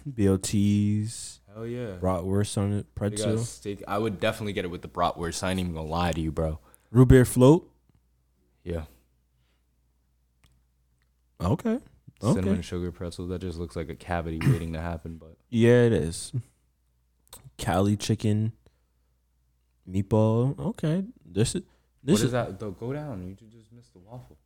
BLTs, 0.09 1.38
Hell 1.55 1.66
yeah. 1.66 1.97
bratwurst 2.01 2.59
on 2.59 2.72
it, 2.72 2.92
pretzel, 2.97 3.38
steak. 3.38 3.82
I 3.86 3.99
would 3.99 4.18
definitely 4.18 4.53
get 4.53 4.64
it 4.64 4.68
with 4.68 4.82
the 4.82 4.88
bratwurst. 4.88 5.42
I 5.44 5.51
ain't 5.53 5.61
even 5.61 5.74
gonna 5.74 5.86
lie 5.86 6.11
to 6.12 6.20
you, 6.20 6.32
bro. 6.32 6.59
root 6.90 7.07
beer 7.09 7.24
float. 7.24 7.70
Yeah. 8.64 8.82
Okay. 11.40 11.78
Okay. 12.22 12.34
Cinnamon 12.40 12.62
sugar 12.62 12.90
pretzel. 12.90 13.26
That 13.28 13.40
just 13.42 13.59
looks 13.59 13.76
like 13.76 13.88
a 13.88 13.94
cavity 13.94 14.40
waiting 14.44 14.72
to 14.72 14.80
happen. 14.80 15.18
But 15.18 15.36
Yeah, 15.51 15.82
it 15.82 15.92
is. 15.92 16.32
Cali 17.59 17.97
chicken, 17.97 18.53
meatball. 19.88 20.59
Okay. 20.59 21.05
This 21.24 21.55
is 21.55 21.62
this 22.03 22.12
what 22.14 22.18
is, 22.18 22.22
is 22.24 22.32
that? 22.32 22.59
Though 22.59 22.70
go 22.72 22.92
down. 22.92 23.22
You 23.28 23.34
just 23.49 23.72
missed 23.72 23.92
the 23.92 23.99
waffle. 23.99 24.36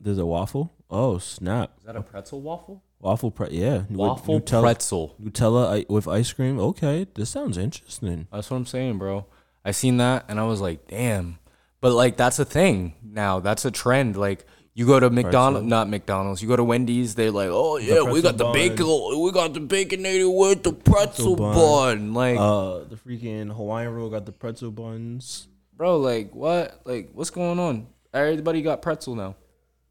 There's 0.00 0.18
a 0.18 0.26
waffle. 0.26 0.72
Oh 0.90 1.18
snap! 1.18 1.72
Is 1.80 1.84
that 1.86 1.96
a 1.96 2.02
pretzel 2.02 2.40
waffle? 2.40 2.82
Waffle 3.00 3.30
pre 3.30 3.48
yeah. 3.50 3.78
with 3.88 3.90
Waffle 3.90 4.40
Nutella, 4.40 4.62
pretzel. 4.62 5.14
Nutella 5.22 5.80
i- 5.82 5.86
with 5.92 6.08
ice 6.08 6.32
cream. 6.32 6.58
Okay, 6.58 7.06
this 7.14 7.30
sounds 7.30 7.56
interesting. 7.58 8.26
That's 8.32 8.50
what 8.50 8.56
I'm 8.56 8.66
saying, 8.66 8.98
bro. 8.98 9.26
I 9.64 9.70
seen 9.72 9.98
that 9.98 10.24
and 10.28 10.40
I 10.40 10.44
was 10.44 10.60
like, 10.60 10.88
damn. 10.88 11.38
But 11.80 11.92
like 11.92 12.16
that's 12.16 12.38
a 12.38 12.44
thing 12.44 12.94
now. 13.04 13.38
That's 13.40 13.64
a 13.64 13.70
trend. 13.70 14.16
Like 14.16 14.44
you 14.74 14.86
go 14.86 14.98
to 14.98 15.10
McDonald's, 15.10 15.66
not 15.68 15.88
McDonald's. 15.88 16.40
You 16.42 16.48
go 16.48 16.56
to 16.56 16.64
Wendy's. 16.64 17.14
They're 17.14 17.30
like, 17.30 17.50
oh 17.52 17.76
yeah, 17.76 18.02
we 18.02 18.20
got 18.22 18.36
the 18.38 18.44
bun. 18.44 18.52
bacon. 18.54 18.86
We 18.86 19.30
got 19.30 19.52
the 19.54 19.60
baconated 19.60 20.36
with 20.36 20.62
the 20.64 20.72
pretzel 20.72 21.36
bun. 21.36 21.54
bun. 21.54 22.14
Like, 22.14 22.38
Uh, 22.38 22.84
the 22.88 22.96
freaking 22.96 23.54
Hawaiian 23.54 23.94
roll 23.94 24.08
got 24.10 24.24
the 24.26 24.32
pretzel 24.32 24.70
buns. 24.72 25.46
bro, 25.76 25.98
like 25.98 26.34
what? 26.34 26.80
Like 26.84 27.10
what's 27.12 27.30
going 27.30 27.58
on? 27.60 27.86
Everybody 28.12 28.62
got 28.62 28.80
pretzel 28.82 29.14
now. 29.14 29.36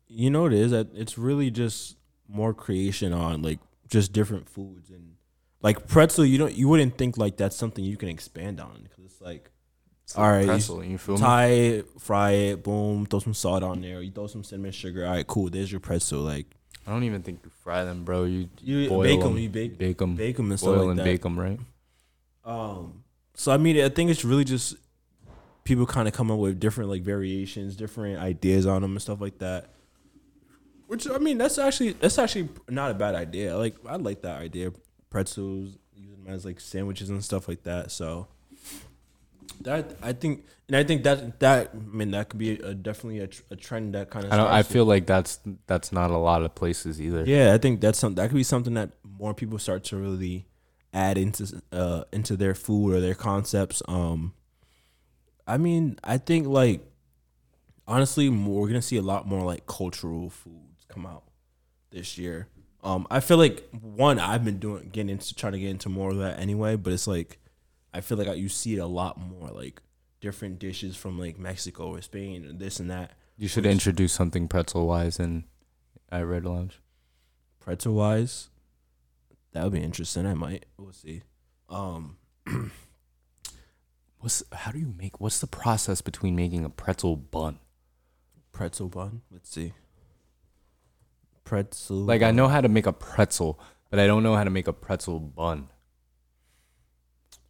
You 0.07 0.29
know 0.29 0.43
what 0.43 0.53
it 0.53 0.59
is? 0.59 0.71
That 0.71 0.87
it's 0.93 1.17
really 1.17 1.51
just 1.51 1.97
more 2.27 2.53
creation 2.53 3.13
on 3.13 3.41
like 3.41 3.59
just 3.89 4.13
different 4.13 4.49
foods 4.49 4.89
and 4.89 5.15
like 5.61 5.87
pretzel. 5.87 6.25
You 6.25 6.37
don't 6.37 6.53
you 6.53 6.67
wouldn't 6.67 6.97
think 6.97 7.17
like 7.17 7.37
that's 7.37 7.55
something 7.55 7.83
you 7.83 7.97
can 7.97 8.09
expand 8.09 8.59
on 8.59 8.83
because 8.83 9.05
it's 9.05 9.21
like 9.21 9.51
all 10.15 10.29
right, 10.29 10.41
you 10.41 10.47
pretzel. 10.47 10.83
You 10.83 10.97
feel 10.97 11.15
me? 11.15 11.21
tie 11.21 11.47
it, 11.47 11.87
fry 11.99 12.31
it, 12.31 12.63
boom, 12.63 13.05
throw 13.05 13.19
some 13.19 13.33
salt 13.33 13.63
on 13.63 13.81
there. 13.81 14.01
You 14.01 14.11
throw 14.11 14.27
some 14.27 14.43
cinnamon 14.43 14.71
sugar. 14.71 15.05
All 15.05 15.11
right, 15.11 15.27
cool. 15.27 15.49
There's 15.49 15.71
your 15.71 15.81
pretzel. 15.81 16.21
Like 16.21 16.45
I 16.85 16.91
don't 16.91 17.03
even 17.03 17.21
think 17.21 17.41
you 17.43 17.51
fry 17.61 17.83
them, 17.83 18.05
bro. 18.05 18.23
You 18.23 18.49
you 18.61 18.87
boil 18.87 19.03
bake 19.03 19.19
them, 19.19 19.31
'em, 19.33 19.37
you 19.39 19.49
bake 19.49 19.77
bake 19.77 19.97
them, 19.97 20.15
bake 20.15 20.37
them 20.37 20.51
and 20.51 20.59
stuff 20.59 20.75
boil 20.75 20.83
like 20.83 20.89
and 20.91 20.99
that. 20.99 21.03
bake 21.03 21.21
them, 21.21 21.37
right? 21.37 21.59
Um, 22.45 23.03
so 23.33 23.51
I 23.51 23.57
mean, 23.57 23.79
I 23.83 23.89
think 23.89 24.09
it's 24.09 24.23
really 24.23 24.45
just 24.45 24.77
people 25.65 25.85
kind 25.85 26.07
of 26.07 26.13
come 26.13 26.31
up 26.31 26.39
with 26.39 26.59
different 26.61 26.89
like 26.89 27.01
variations, 27.01 27.75
different 27.75 28.19
ideas 28.19 28.65
on 28.65 28.81
them 28.81 28.91
and 28.91 29.01
stuff 29.01 29.19
like 29.19 29.39
that. 29.39 29.69
Which 30.87 31.09
I 31.09 31.17
mean, 31.17 31.37
that's 31.37 31.57
actually 31.57 31.91
that's 31.93 32.17
actually 32.17 32.49
not 32.69 32.91
a 32.91 32.93
bad 32.93 33.13
idea. 33.13 33.57
Like 33.57 33.75
I 33.85 33.97
like 33.97 34.21
that 34.21 34.39
idea, 34.39 34.71
pretzels 35.09 35.77
using 35.93 36.23
them 36.23 36.33
as 36.33 36.45
like 36.45 36.59
sandwiches 36.61 37.09
and 37.09 37.23
stuff 37.23 37.47
like 37.47 37.63
that. 37.63 37.91
So 37.91 38.27
that 39.61 39.97
I 40.01 40.13
think, 40.13 40.45
and 40.67 40.77
I 40.77 40.85
think 40.85 41.03
that 41.03 41.39
that 41.41 41.71
I 41.73 41.77
mean 41.77 42.11
that 42.11 42.29
could 42.29 42.39
be 42.39 42.51
a, 42.51 42.73
definitely 42.73 43.19
a, 43.19 43.29
a 43.51 43.57
trend 43.57 43.95
that 43.95 44.09
kind 44.09 44.25
of. 44.25 44.31
I 44.31 44.37
don't. 44.37 44.47
I 44.47 44.63
feel 44.63 44.85
like 44.85 45.05
that's 45.05 45.39
that's 45.65 45.91
not 45.91 46.09
a 46.09 46.17
lot 46.17 46.41
of 46.43 46.55
places 46.55 47.01
either. 47.01 47.25
Yeah, 47.25 47.53
I 47.53 47.57
think 47.57 47.81
that's 47.81 47.99
something 47.99 48.15
that 48.23 48.29
could 48.29 48.37
be 48.37 48.43
something 48.43 48.75
that 48.75 48.91
more 49.03 49.33
people 49.33 49.59
start 49.59 49.83
to 49.85 49.97
really 49.97 50.45
add 50.93 51.17
into 51.17 51.61
uh 51.73 52.05
into 52.13 52.37
their 52.37 52.55
food 52.55 52.93
or 52.93 53.01
their 53.01 53.15
concepts. 53.15 53.81
Um, 53.89 54.33
I 55.45 55.57
mean, 55.57 55.99
I 56.01 56.17
think 56.17 56.47
like 56.47 56.81
honestly, 57.87 58.29
more, 58.29 58.61
we're 58.61 58.67
gonna 58.67 58.81
see 58.81 58.97
a 58.97 59.01
lot 59.01 59.27
more 59.27 59.43
like 59.43 59.65
cultural 59.65 60.29
foods 60.29 60.76
come 60.87 61.05
out 61.05 61.23
this 61.91 62.17
year. 62.17 62.47
Um, 62.83 63.07
I 63.09 63.19
feel 63.19 63.37
like 63.37 63.67
one 63.71 64.19
I've 64.19 64.45
been 64.45 64.59
doing 64.59 64.89
getting 64.91 65.09
into 65.09 65.33
trying 65.35 65.53
to 65.53 65.59
get 65.59 65.69
into 65.69 65.89
more 65.89 66.11
of 66.11 66.17
that 66.17 66.39
anyway, 66.39 66.75
but 66.75 66.93
it's 66.93 67.07
like 67.07 67.39
I 67.93 68.01
feel 68.01 68.17
like 68.17 68.27
I, 68.27 68.33
you 68.33 68.49
see 68.49 68.75
it 68.75 68.79
a 68.79 68.85
lot 68.85 69.19
more 69.19 69.49
like 69.49 69.81
different 70.21 70.59
dishes 70.59 70.95
from 70.95 71.19
like 71.19 71.37
Mexico 71.39 71.95
or 71.95 72.01
Spain 72.01 72.45
and 72.45 72.59
this 72.59 72.79
and 72.79 72.89
that. 72.89 73.11
You 73.37 73.47
should 73.47 73.65
introduce 73.65 74.13
something 74.13 74.47
pretzel 74.47 74.87
wise 74.87 75.19
in 75.19 75.45
at 76.11 76.25
Red 76.25 76.45
Lounge. 76.45 76.79
pretzel 77.59 77.93
wise, 77.93 78.49
that 79.53 79.63
would 79.63 79.73
be 79.73 79.81
interesting. 79.81 80.25
I 80.25 80.33
might. 80.33 80.65
We'll 80.77 80.93
see. 80.93 81.23
Um, 81.69 82.17
What's 84.19 84.43
how 84.51 84.71
do 84.71 84.79
you 84.79 84.93
make? 84.97 85.19
What's 85.19 85.39
the 85.39 85.47
process 85.47 86.01
between 86.01 86.35
making 86.35 86.65
a 86.65 86.69
pretzel 86.69 87.15
bun? 87.15 87.59
pretzel 88.51 88.87
bun. 88.89 89.21
Let's 89.31 89.49
see. 89.51 89.73
Pretzel. 91.47 91.97
Like 91.97 92.21
I 92.23 92.31
know 92.31 92.47
how 92.47 92.61
to 92.61 92.67
make 92.69 92.85
a 92.85 92.93
pretzel, 92.93 93.59
but 93.89 93.99
I 93.99 94.07
don't 94.07 94.21
know 94.23 94.35
how 94.35 94.43
to 94.43 94.49
make 94.49 94.67
a 94.67 94.73
pretzel 94.73 95.19
bun. 95.19 95.69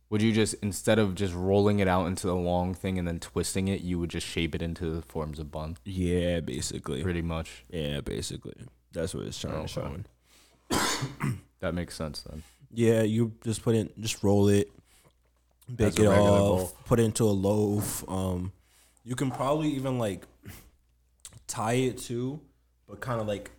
Would 0.09 0.21
you 0.21 0.31
just 0.31 0.55
instead 0.61 0.99
of 0.99 1.15
just 1.15 1.33
rolling 1.33 1.79
it 1.79 1.87
out 1.87 2.05
into 2.07 2.29
a 2.29 2.33
long 2.33 2.73
thing 2.73 2.97
and 2.97 3.07
then 3.07 3.19
twisting 3.19 3.67
it, 3.67 3.81
you 3.81 3.99
would 3.99 4.09
just 4.09 4.25
shape 4.25 4.55
it 4.55 4.61
into 4.61 4.89
the 4.91 5.01
forms 5.01 5.39
of 5.39 5.51
bun? 5.51 5.77
Yeah, 5.83 6.39
basically. 6.39 7.01
Pretty 7.03 7.21
much. 7.21 7.65
Yeah, 7.69 8.01
basically. 8.01 8.53
That's 8.93 9.13
what 9.13 9.25
it's 9.25 9.39
trying 9.39 9.55
Okay. 9.55 9.67
to 10.69 10.77
show. 10.77 11.33
That 11.59 11.73
makes 11.73 11.95
sense 11.95 12.21
then. 12.21 12.43
Yeah, 12.71 13.01
you 13.01 13.33
just 13.43 13.63
put 13.63 13.73
it, 13.73 13.99
just 13.99 14.23
roll 14.23 14.47
it, 14.47 14.69
bake 15.75 15.99
it 15.99 16.05
off, 16.05 16.17
bowl. 16.37 16.77
put 16.85 16.99
it 16.99 17.03
into 17.03 17.23
a 17.23 17.33
loaf. 17.33 18.07
Um, 18.07 18.51
you 19.03 19.15
can 19.15 19.31
probably 19.31 19.69
even 19.69 19.97
like 19.97 20.27
tie 21.47 21.73
it 21.73 21.97
too, 21.97 22.39
but 22.87 22.99
kind 23.01 23.19
of 23.19 23.25
like 23.27 23.49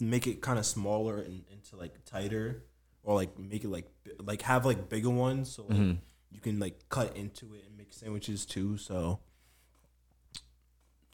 make 0.00 0.26
it 0.26 0.40
kind 0.40 0.58
of 0.58 0.66
smaller 0.66 1.18
and 1.18 1.44
into 1.50 1.76
like 1.76 2.04
tighter, 2.04 2.64
or 3.02 3.14
like 3.14 3.38
make 3.38 3.64
it 3.64 3.68
like 3.70 3.88
like 4.20 4.42
have 4.42 4.64
like 4.66 4.88
bigger 4.88 5.10
ones, 5.10 5.50
so 5.54 5.64
like, 5.64 5.78
Mm-hmm. 5.78 5.98
you 6.30 6.40
can 6.40 6.58
like 6.58 6.76
cut 6.88 7.16
into 7.16 7.54
it 7.54 7.62
and 7.66 7.76
make 7.76 7.92
sandwiches 7.92 8.44
too. 8.46 8.76
So 8.76 9.20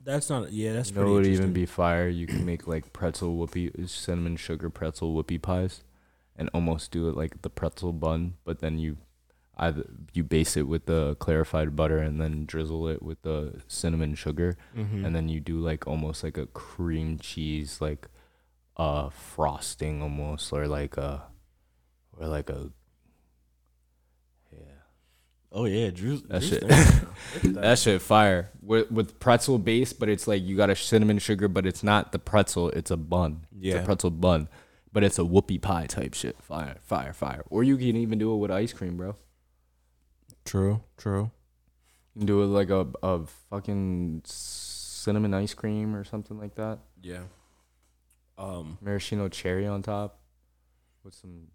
that's 0.04 0.28
not 0.28 0.52
yeah, 0.52 0.72
that's 0.74 0.90
You 0.90 0.96
know 0.96 1.12
would 1.12 1.26
even 1.26 1.52
be 1.52 1.66
fire? 1.66 2.08
You 2.08 2.26
can 2.26 2.44
make 2.44 2.66
like 2.66 2.92
pretzel 2.92 3.36
whoopie, 3.36 3.88
cinnamon 3.88 4.36
sugar 4.36 4.68
pretzel 4.70 5.14
whoopie 5.14 5.40
pies, 5.40 5.82
and 6.36 6.50
almost 6.52 6.90
do 6.90 7.08
it 7.08 7.16
like 7.16 7.42
the 7.42 7.50
pretzel 7.50 7.92
bun, 7.92 8.34
but 8.44 8.58
then 8.60 8.78
you 8.78 8.98
either 9.56 9.84
you 10.12 10.24
base 10.24 10.56
it 10.56 10.66
with 10.66 10.86
the 10.86 11.14
clarified 11.20 11.76
butter 11.76 11.98
and 11.98 12.20
then 12.20 12.44
drizzle 12.44 12.88
it 12.88 13.00
with 13.02 13.22
the 13.22 13.62
cinnamon 13.68 14.14
sugar, 14.14 14.56
Mhm. 14.76 15.06
and 15.06 15.14
then 15.16 15.28
you 15.28 15.40
do 15.40 15.58
like 15.60 15.86
almost 15.86 16.22
like 16.24 16.36
a 16.36 16.46
cream 16.46 17.18
cheese 17.18 17.80
like 17.80 18.08
uh 18.76 19.08
frosting 19.10 20.02
almost 20.02 20.52
or 20.52 20.66
like 20.66 20.96
a 20.96 21.22
or 22.18 22.26
like 22.26 22.50
a 22.50 22.70
yeah 24.52 24.58
oh 25.52 25.64
yeah, 25.64 25.90
Drew. 25.90 26.16
That 26.18 26.40
Drew's 26.40 26.48
shit- 26.48 26.60
thinking. 26.68 27.08
Look 27.34 27.44
at 27.44 27.54
that. 27.54 27.62
that 27.62 27.78
shit 27.78 28.02
fire 28.02 28.50
with 28.60 28.90
with 28.90 29.18
pretzel 29.20 29.58
base, 29.58 29.92
but 29.92 30.08
it's 30.08 30.26
like 30.26 30.42
you 30.42 30.56
got 30.56 30.70
a 30.70 30.76
cinnamon 30.76 31.18
sugar, 31.18 31.48
but 31.48 31.66
it's 31.66 31.82
not 31.82 32.12
the 32.12 32.18
pretzel. 32.18 32.70
It's 32.70 32.90
a 32.90 32.96
bun. 32.96 33.46
it's 33.52 33.64
Yeah. 33.66 33.74
a 33.76 33.84
pretzel 33.84 34.10
bun, 34.10 34.48
but 34.92 35.04
it's 35.04 35.18
a 35.18 35.22
whoopie 35.22 35.60
pie 35.62 35.86
type 35.86 36.14
shit. 36.14 36.36
Fire, 36.42 36.76
fire, 36.82 37.12
fire. 37.12 37.42
Or 37.50 37.62
you 37.64 37.76
can 37.76 37.96
even 37.96 38.18
do 38.18 38.32
it 38.34 38.38
with 38.38 38.50
ice 38.50 38.72
cream, 38.72 38.96
bro. 38.96 39.16
True, 40.44 40.82
true. 40.96 41.30
You 42.14 42.20
can 42.20 42.26
do 42.26 42.42
it 42.42 42.46
like 42.46 42.70
a 42.70 42.86
a 43.02 43.20
fucking 43.50 44.22
cinnamon 44.24 45.34
ice 45.34 45.54
cream 45.54 45.94
or 45.96 46.04
something 46.04 46.38
like 46.38 46.54
that. 46.56 46.78
Yeah. 47.02 47.22
Um. 48.36 48.78
Maraschino 48.80 49.28
cherry 49.28 49.66
on 49.66 49.82
top, 49.82 50.18
with 51.04 51.14
some 51.14 51.48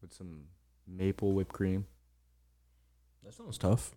with 0.00 0.12
some 0.12 0.44
maple 0.86 1.32
whipped 1.32 1.52
cream. 1.52 1.86
That 3.24 3.34
sounds 3.34 3.58
tough. 3.58 3.94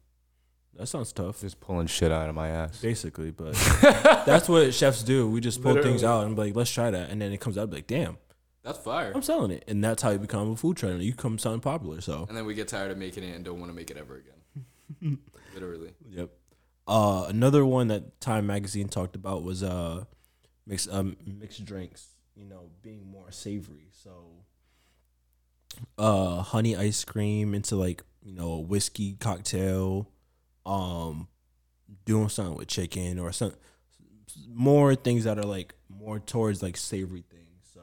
That 0.77 0.87
sounds 0.87 1.11
tough. 1.13 1.41
Just 1.41 1.59
pulling 1.59 1.87
shit 1.87 2.11
out 2.11 2.29
of 2.29 2.35
my 2.35 2.47
ass. 2.49 2.81
Basically, 2.81 3.31
but 3.31 3.53
that's 4.25 4.47
what 4.49 4.73
chefs 4.73 5.03
do. 5.03 5.29
We 5.29 5.39
just 5.41 5.61
pull 5.61 5.81
things 5.81 6.03
out 6.03 6.25
and 6.25 6.35
be 6.35 6.43
like, 6.43 6.55
let's 6.55 6.71
try 6.71 6.89
that, 6.91 7.09
and 7.09 7.21
then 7.21 7.31
it 7.31 7.39
comes 7.41 7.57
out 7.57 7.71
like, 7.71 7.87
damn, 7.87 8.17
That's 8.63 8.79
fire. 8.79 9.11
I'm 9.13 9.21
selling 9.21 9.51
it, 9.51 9.63
and 9.67 9.83
that's 9.83 10.01
how 10.01 10.09
you 10.11 10.19
become 10.19 10.51
a 10.51 10.55
food 10.55 10.77
trend. 10.77 11.01
You 11.01 11.11
become 11.11 11.37
something 11.39 11.59
popular. 11.61 12.01
So, 12.01 12.25
And 12.27 12.37
then 12.37 12.45
we 12.45 12.53
get 12.53 12.67
tired 12.69 12.91
of 12.91 12.97
making 12.97 13.23
it 13.23 13.35
and 13.35 13.43
don't 13.45 13.59
want 13.59 13.69
to 13.71 13.75
make 13.75 13.91
it 13.91 13.97
ever 13.97 14.15
again. 14.17 15.17
Literally. 15.53 15.91
yep. 16.09 16.29
Uh, 16.87 17.25
another 17.29 17.65
one 17.65 17.87
that 17.89 18.19
Time 18.19 18.47
Magazine 18.47 18.87
talked 18.89 19.15
about 19.15 19.43
was 19.43 19.63
uh, 19.63 20.03
mixed 20.71 20.89
um 20.91 21.17
mixed 21.25 21.63
drinks. 21.65 22.07
You 22.35 22.45
know, 22.45 22.69
being 22.81 23.05
more 23.05 23.29
savory. 23.31 23.89
So, 23.91 24.45
uh, 25.97 26.41
honey 26.41 26.75
ice 26.77 27.03
cream 27.03 27.53
into 27.53 27.75
like 27.75 28.03
you 28.23 28.33
know 28.33 28.53
a 28.53 28.59
whiskey 28.59 29.17
cocktail, 29.19 30.07
um, 30.65 31.27
doing 32.05 32.29
something 32.29 32.55
with 32.55 32.69
chicken 32.69 33.19
or 33.19 33.33
some 33.33 33.53
more 34.47 34.95
things 34.95 35.25
that 35.25 35.37
are 35.37 35.43
like 35.43 35.75
more 35.89 36.19
towards 36.19 36.63
like 36.63 36.77
savory 36.77 37.25
things. 37.29 37.69
So, 37.73 37.81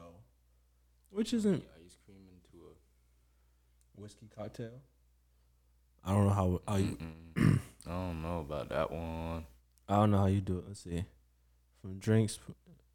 which 1.11 1.31
isn't 1.31 1.63
Ice 1.85 1.97
cream 2.05 2.23
into 2.33 2.65
a. 2.65 4.01
whiskey 4.01 4.29
cocktail. 4.35 4.81
I 6.03 6.13
don't 6.13 6.25
know 6.27 6.33
how, 6.33 6.61
how 6.67 6.77
you, 6.77 6.97
I 7.37 7.89
don't 7.91 8.21
know 8.23 8.39
about 8.39 8.69
that 8.69 8.89
one. 8.89 9.45
I 9.87 9.95
don't 9.97 10.11
know 10.11 10.17
how 10.17 10.25
you 10.25 10.41
do 10.41 10.57
it. 10.57 10.63
Let's 10.67 10.79
see. 10.79 11.03
From 11.81 11.99
drinks, 11.99 12.39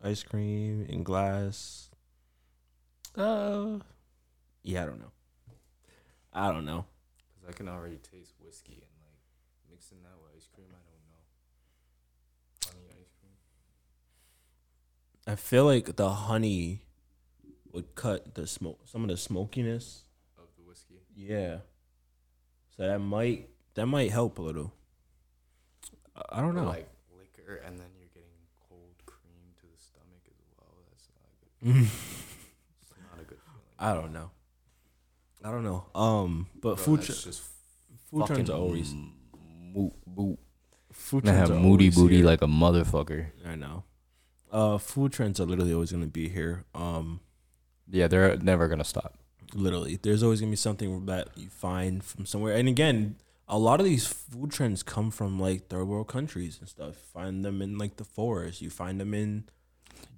ice 0.05 0.23
cream 0.23 0.87
in 0.89 1.03
glass. 1.03 1.89
Uh, 3.17 3.79
yeah, 4.63 4.83
I 4.83 4.87
don't 4.87 5.01
know. 5.01 5.13
I 6.33 6.51
don't 6.53 6.65
know. 6.65 6.85
Cause 7.41 7.49
I 7.49 7.53
can 7.53 7.69
already 7.69 7.97
taste 7.97 8.35
whiskey 8.45 8.83
and 8.83 8.93
like 9.07 9.21
mixing 9.71 9.99
that 10.03 10.13
with 10.23 10.33
ice 10.37 10.49
cream. 10.55 10.67
I 10.71 10.83
don't 10.85 11.07
know. 11.09 11.23
Honey 12.81 12.89
ice 13.01 13.13
cream. 13.21 13.33
I 15.27 15.37
feel 15.37 15.65
like 15.65 15.97
the 15.97 16.11
honey 16.11 16.83
would 17.73 17.95
cut 17.95 18.35
the 18.35 18.47
smoke, 18.47 18.81
some 18.87 19.03
of 19.05 19.09
the 19.09 19.17
smokiness. 19.17 20.05
Of 20.37 20.45
the 20.57 20.63
whiskey. 20.69 21.01
Yeah. 21.15 21.59
So 22.77 22.87
that 22.87 22.99
might 22.99 23.49
that 23.75 23.87
might 23.87 24.11
help 24.11 24.39
a 24.39 24.43
little. 24.43 24.73
I- 26.17 26.39
I 26.39 26.41
don't 26.41 26.51
Or, 26.57 26.63
know. 26.63 26.69
Like 26.69 26.89
liquor, 27.17 27.57
and 27.57 27.79
then 27.79 27.87
you're 27.97 28.09
getting 28.13 28.39
cold 28.69 28.95
cream 29.07 29.55
to 29.61 29.67
the 29.67 29.79
stomach 29.81 30.23
as 30.29 30.39
well. 30.59 30.75
That's 30.91 31.07
not. 31.65 31.83
It's 31.83 32.95
not 33.13 33.21
a 33.21 33.25
good 33.25 33.39
feeling. 33.39 33.63
I 33.79 33.95
don't 33.95 34.13
know. 34.13 34.31
I 35.45 35.51
don't 35.51 35.65
know. 35.65 35.85
Um, 35.95 36.47
but 36.55 36.77
Bro, 36.77 36.85
food 36.85 37.01
that's 37.01 37.23
tr- 37.23 37.29
just 37.29 37.43
food 38.11 38.27
trends 38.27 38.51
are 38.51 38.57
always 38.59 38.95
moot 38.95 39.93
boot. 40.07 40.39
food 40.93 41.25
I 41.29 41.33
trends 41.33 41.49
have 41.51 41.59
are 41.59 41.61
moody 41.61 41.87
always 41.87 41.95
booty 41.97 42.17
here. 42.17 42.25
like 42.25 42.43
a 42.43 42.47
motherfucker. 42.47 43.27
I 43.47 43.55
know. 43.57 43.85
Uh, 44.51 44.79
food 44.79 45.13
trends 45.13 45.41
are 45.41 45.45
literally 45.47 45.73
always 45.75 45.91
gonna 45.93 46.07
be 46.07 46.29
here. 46.29 46.65
Um, 46.75 47.21
Yeah, 47.91 48.07
they're 48.09 48.37
never 48.37 48.69
gonna 48.69 48.85
stop. 48.85 49.19
literally, 49.55 49.97
there's 50.03 50.23
always 50.23 50.41
gonna 50.41 50.51
be 50.51 50.57
something 50.57 51.07
that 51.07 51.29
you 51.37 51.49
find 51.49 52.03
from 52.05 52.25
somewhere. 52.27 52.55
And 52.57 52.69
again, 52.69 53.17
a 53.49 53.59
lot 53.59 53.79
of 53.81 53.85
these 53.87 54.07
food 54.07 54.51
trends 54.53 54.83
come 54.83 55.11
from 55.11 55.39
like 55.39 55.69
third 55.69 55.85
world 55.87 56.09
countries 56.09 56.57
and 56.61 56.69
stuff. 56.69 56.95
Find 56.97 57.45
them 57.45 57.61
in 57.61 57.77
like 57.77 57.97
the 57.97 58.05
forest. 58.05 58.63
You 58.63 58.71
find 58.71 58.99
them 59.01 59.13
in 59.13 59.31
You 59.31 59.54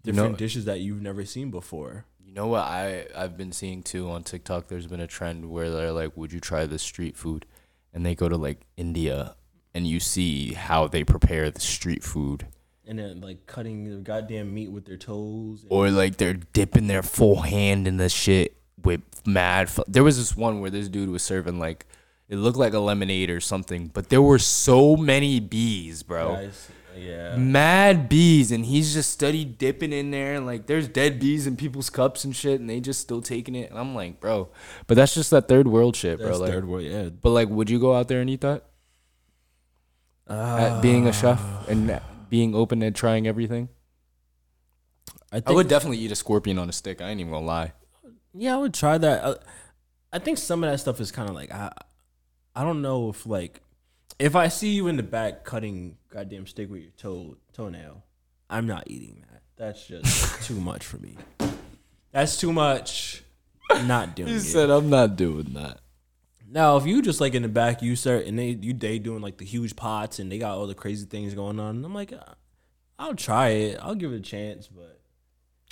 different 0.03 0.33
know- 0.33 0.37
dishes 0.37 0.65
that 0.67 0.81
you've 0.81 1.03
never 1.03 1.25
seen 1.25 1.51
before. 1.51 2.05
You 2.25 2.33
know 2.35 2.47
what 2.49 2.63
I 2.65 3.07
I've 3.17 3.37
been 3.37 3.53
seeing 3.53 3.83
too 3.83 4.11
on 4.11 4.23
TikTok. 4.25 4.69
There's 4.69 4.87
been 4.87 5.01
a 5.01 5.07
trend 5.07 5.51
where 5.51 5.71
they're 5.71 5.93
like, 5.93 6.17
"Would 6.17 6.33
you 6.33 6.41
try 6.41 6.67
this 6.67 6.83
street 6.83 7.17
food?" 7.17 7.47
And 7.95 8.05
they 8.05 8.15
go 8.15 8.29
to 8.29 8.37
like 8.37 8.61
India, 8.77 9.37
and 9.75 9.87
you 9.87 10.01
see 10.01 10.53
how 10.53 10.87
they 10.87 11.03
prepare 11.05 11.51
the 11.51 11.61
street 11.61 12.03
food, 12.05 12.47
And 12.87 12.99
then 12.99 13.21
like 13.23 13.47
cutting 13.47 13.85
the 13.91 13.97
goddamn 13.97 14.53
meat 14.53 14.71
with 14.71 14.85
their 14.85 14.99
toes. 14.99 15.65
or 15.71 15.91
like 15.91 16.19
they're 16.19 16.35
dipping 16.35 16.89
their 16.89 17.03
full 17.03 17.43
hand 17.43 17.89
in 17.89 17.97
the 17.97 18.09
shit 18.11 18.57
with 18.83 19.01
mad. 19.27 19.71
Fu- 19.71 19.85
there 19.89 20.05
was 20.05 20.19
this 20.19 20.37
one 20.37 20.61
where 20.61 20.71
this 20.71 20.89
dude 20.89 21.09
was 21.09 21.23
serving 21.23 21.59
like 21.59 21.87
it 22.29 22.37
looked 22.37 22.59
like 22.59 22.75
a 22.75 22.81
lemonade 22.81 23.31
or 23.31 23.41
something, 23.41 23.87
but 23.95 24.09
there 24.11 24.21
were 24.21 24.39
so 24.39 24.97
many 24.97 25.41
bees, 25.41 26.03
bro. 26.03 26.35
Guys, 26.35 26.69
yeah. 26.99 27.37
mad 27.37 28.09
bees 28.09 28.51
and 28.53 28.67
he's 28.67 28.93
just 28.95 29.11
steady 29.11 29.45
dipping 29.45 29.93
in 29.93 30.11
there 30.11 30.35
and 30.35 30.47
like 30.47 30.67
there's 30.67 30.89
dead 30.89 31.19
bees 31.19 31.47
in 31.47 31.57
people's 31.57 31.91
cups 31.91 32.25
and 32.25 32.35
shit 32.35 32.61
and 32.61 32.69
they 32.69 32.81
just 32.81 33.01
still 33.01 33.23
taking 33.23 33.55
it 33.55 33.71
and 33.71 33.79
I'm 33.79 33.95
like 33.95 34.21
bro 34.21 34.49
but 34.87 34.97
that's 34.97 35.15
just 35.15 35.31
that 35.31 35.49
third 35.49 35.69
world 35.69 35.97
shit 35.97 36.19
bro 36.19 36.29
That's 36.29 36.41
like 36.41 36.51
third 36.51 36.67
world. 36.67 36.85
Yeah. 36.85 37.09
but 37.09 37.31
like 37.31 37.49
would 37.49 37.71
you 37.71 37.79
go 37.79 37.95
out 37.95 38.09
there 38.09 38.21
and 38.21 38.31
eat 38.31 38.41
that 38.41 38.65
at 40.29 40.81
being 40.81 41.07
a 41.07 41.13
chef 41.13 41.41
and 41.69 42.01
being 42.29 42.55
open 42.55 42.83
and 42.83 42.95
trying 42.95 43.27
everything 43.27 43.69
I, 45.33 45.37
think, 45.37 45.51
I 45.51 45.53
would 45.53 45.69
definitely 45.69 45.99
eat 45.99 46.13
a 46.13 46.17
scorpion 46.17 46.59
on 46.59 46.69
a 46.69 46.73
stick 46.73 47.01
I 47.01 47.11
ain't 47.11 47.21
even 47.21 47.33
gonna 47.33 47.47
lie 47.47 47.73
Yeah, 48.35 48.55
I 48.55 48.59
would 48.59 48.75
try 48.75 48.99
that. 48.99 49.25
Uh, 49.25 49.35
I 50.13 50.19
think 50.19 50.39
some 50.39 50.63
of 50.63 50.71
that 50.71 50.79
stuff 50.79 51.01
is 51.01 51.11
kind 51.11 51.29
of 51.29 51.35
like 51.35 51.51
I, 51.53 51.73
I 52.55 52.63
don't 52.63 52.81
know 52.83 53.11
if 53.11 53.27
like 53.27 53.61
if 54.19 54.35
I 54.37 54.49
see 54.49 54.71
you 54.75 54.89
in 54.89 54.97
the 54.97 55.03
back 55.03 55.45
cutting 55.45 55.97
goddamn 56.11 56.47
steak 56.47 56.71
with 56.71 56.83
your 56.83 56.91
toe 56.97 57.37
toenail, 57.53 58.03
I'm 58.49 58.67
not 58.67 58.85
eating 58.87 59.25
that. 59.31 59.43
That's 59.57 59.87
just 59.87 60.43
too 60.47 60.61
much 60.61 60.85
for 60.85 60.99
me. 60.99 61.17
That's 62.13 62.37
too 62.37 62.53
much. 62.53 63.23
Not 63.85 64.15
doing 64.17 64.29
he 64.33 64.37
it. 64.37 64.41
said 64.41 64.71
I'm 64.71 64.89
not 64.89 65.17
doing 65.17 65.53
that 65.55 65.81
Now, 66.49 66.77
if 66.77 66.87
you 66.87 67.03
just 67.03 67.21
like 67.21 67.35
in 67.35 67.43
the 67.43 67.49
back, 67.49 67.83
you 67.83 67.97
start 67.97 68.25
and 68.27 68.39
they 68.39 68.51
you 68.51 68.73
they 68.73 68.99
doing 68.99 69.21
like 69.21 69.39
the 69.39 69.45
huge 69.45 69.77
pots 69.77 70.19
and 70.19 70.31
they 70.31 70.39
got 70.39 70.57
all 70.57 70.67
the 70.67 70.75
crazy 70.75 71.05
things 71.07 71.35
going 71.35 71.59
on. 71.59 71.85
I'm 71.85 71.95
like, 71.95 72.13
uh, 72.13 72.35
I'll 72.99 73.15
try 73.15 73.49
it. 73.49 73.79
I'll 73.83 73.95
give 73.95 74.13
it 74.13 74.17
a 74.17 74.21
chance, 74.21 74.69
but 74.69 75.01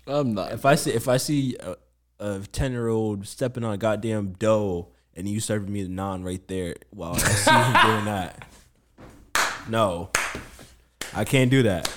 I'm 0.06 0.34
not 0.34 0.52
if 0.52 0.66
I 0.66 0.74
see 0.74 0.90
if 0.90 1.08
I 1.08 1.16
see 1.18 1.56
a, 1.60 1.76
a 2.18 2.40
ten 2.52 2.72
year 2.72 2.88
old 2.88 3.26
stepping 3.26 3.64
on 3.64 3.72
a 3.72 3.78
goddamn 3.78 4.32
dough 4.32 4.88
and 5.16 5.28
you 5.28 5.40
serving 5.40 5.72
me 5.72 5.82
the 5.82 5.88
naan 5.90 6.24
right 6.24 6.46
there 6.48 6.74
while 6.90 7.14
I 7.14 7.18
see 7.18 7.50
him 7.50 7.72
doing 7.86 8.04
that, 8.14 8.46
no, 9.68 10.10
I 11.14 11.24
can't 11.24 11.50
do 11.50 11.62
that. 11.64 11.88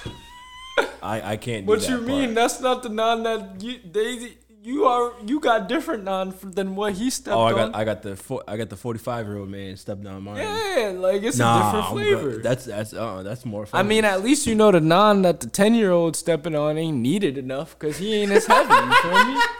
I 1.01 1.33
I 1.33 1.37
can't. 1.37 1.65
Do 1.65 1.75
that. 1.75 1.81
what 1.81 1.89
you 1.89 2.01
mean 2.01 2.25
part. 2.29 2.35
that's 2.35 2.59
not 2.61 2.83
the 2.83 2.89
naan 2.89 3.23
that 3.23 3.61
you 3.63 3.79
they 3.91 4.37
you 4.63 4.85
are 4.85 5.13
you 5.25 5.39
got 5.39 5.69
different 5.69 6.03
naan 6.03 6.33
than 6.55 6.75
what 6.75 6.93
he 6.93 7.09
stepped 7.09 7.35
Oh, 7.35 7.41
I 7.41 7.51
on 7.53 7.55
got 7.71 7.75
I 7.75 7.83
got 7.85 8.01
the 8.01 8.15
four, 8.15 8.43
I 8.47 8.57
got 8.57 8.69
the 8.69 8.75
forty 8.75 8.99
five 8.99 9.25
year 9.27 9.37
old 9.37 9.49
man 9.49 9.77
stepping 9.77 10.07
on 10.07 10.23
mine. 10.23 10.37
yeah 10.37 10.91
like 10.95 11.23
it's 11.23 11.37
Nah, 11.37 11.53
a 11.57 11.63
different 11.63 11.87
flavor 11.93 12.31
good. 12.31 12.43
That's 12.43 12.65
that's 12.65 12.93
uh 12.93 13.23
that's 13.23 13.45
more 13.45 13.65
fun. 13.65 13.79
I 13.79 13.83
mean, 13.87 14.03
at 14.05 14.23
least 14.23 14.45
you 14.47 14.55
know 14.55 14.71
the 14.71 14.79
naan 14.79 15.23
that 15.23 15.39
the 15.39 15.47
ten 15.49 15.73
year 15.75 15.91
old 15.91 16.15
stepping 16.15 16.55
on 16.55 16.77
ain't 16.77 16.97
kneaded 16.97 17.37
enough 17.37 17.77
because 17.79 17.97
he 17.97 18.13
ain't 18.15 18.31
as 18.31 18.45
heavy. 18.45 18.73
You 18.73 18.93
feel 19.01 19.25
me? 19.25 19.39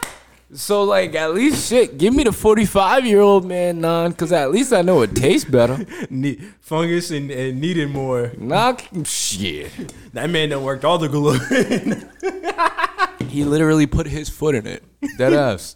So 0.52 0.84
like, 0.84 1.14
at 1.14 1.34
least 1.34 1.68
shit, 1.68 1.98
give 1.98 2.14
me 2.14 2.24
the 2.24 2.32
forty 2.32 2.64
five 2.64 3.04
year 3.04 3.20
old 3.20 3.44
man 3.44 3.80
naan 3.82 4.10
because 4.10 4.32
at 4.32 4.50
least 4.50 4.72
I 4.72 4.80
know 4.82 5.02
it 5.02 5.14
tastes 5.14 5.48
better. 5.48 5.84
Ne- 6.10 6.38
fungus 6.60 7.10
and, 7.10 7.30
and 7.30 7.60
kneaded 7.60 7.90
more. 7.90 8.32
Knock 8.38 8.82
shit. 9.04 9.70
That 10.14 10.30
man 10.30 10.48
done 10.48 10.62
worked 10.64 10.84
all 10.84 10.98
the 10.98 11.08
glue. 11.08 11.38
He 13.28 13.44
literally 13.44 13.86
put 13.86 14.06
his 14.06 14.30
foot 14.30 14.54
in 14.54 14.66
it. 14.66 14.82
Dead 15.18 15.32
ass. 15.34 15.74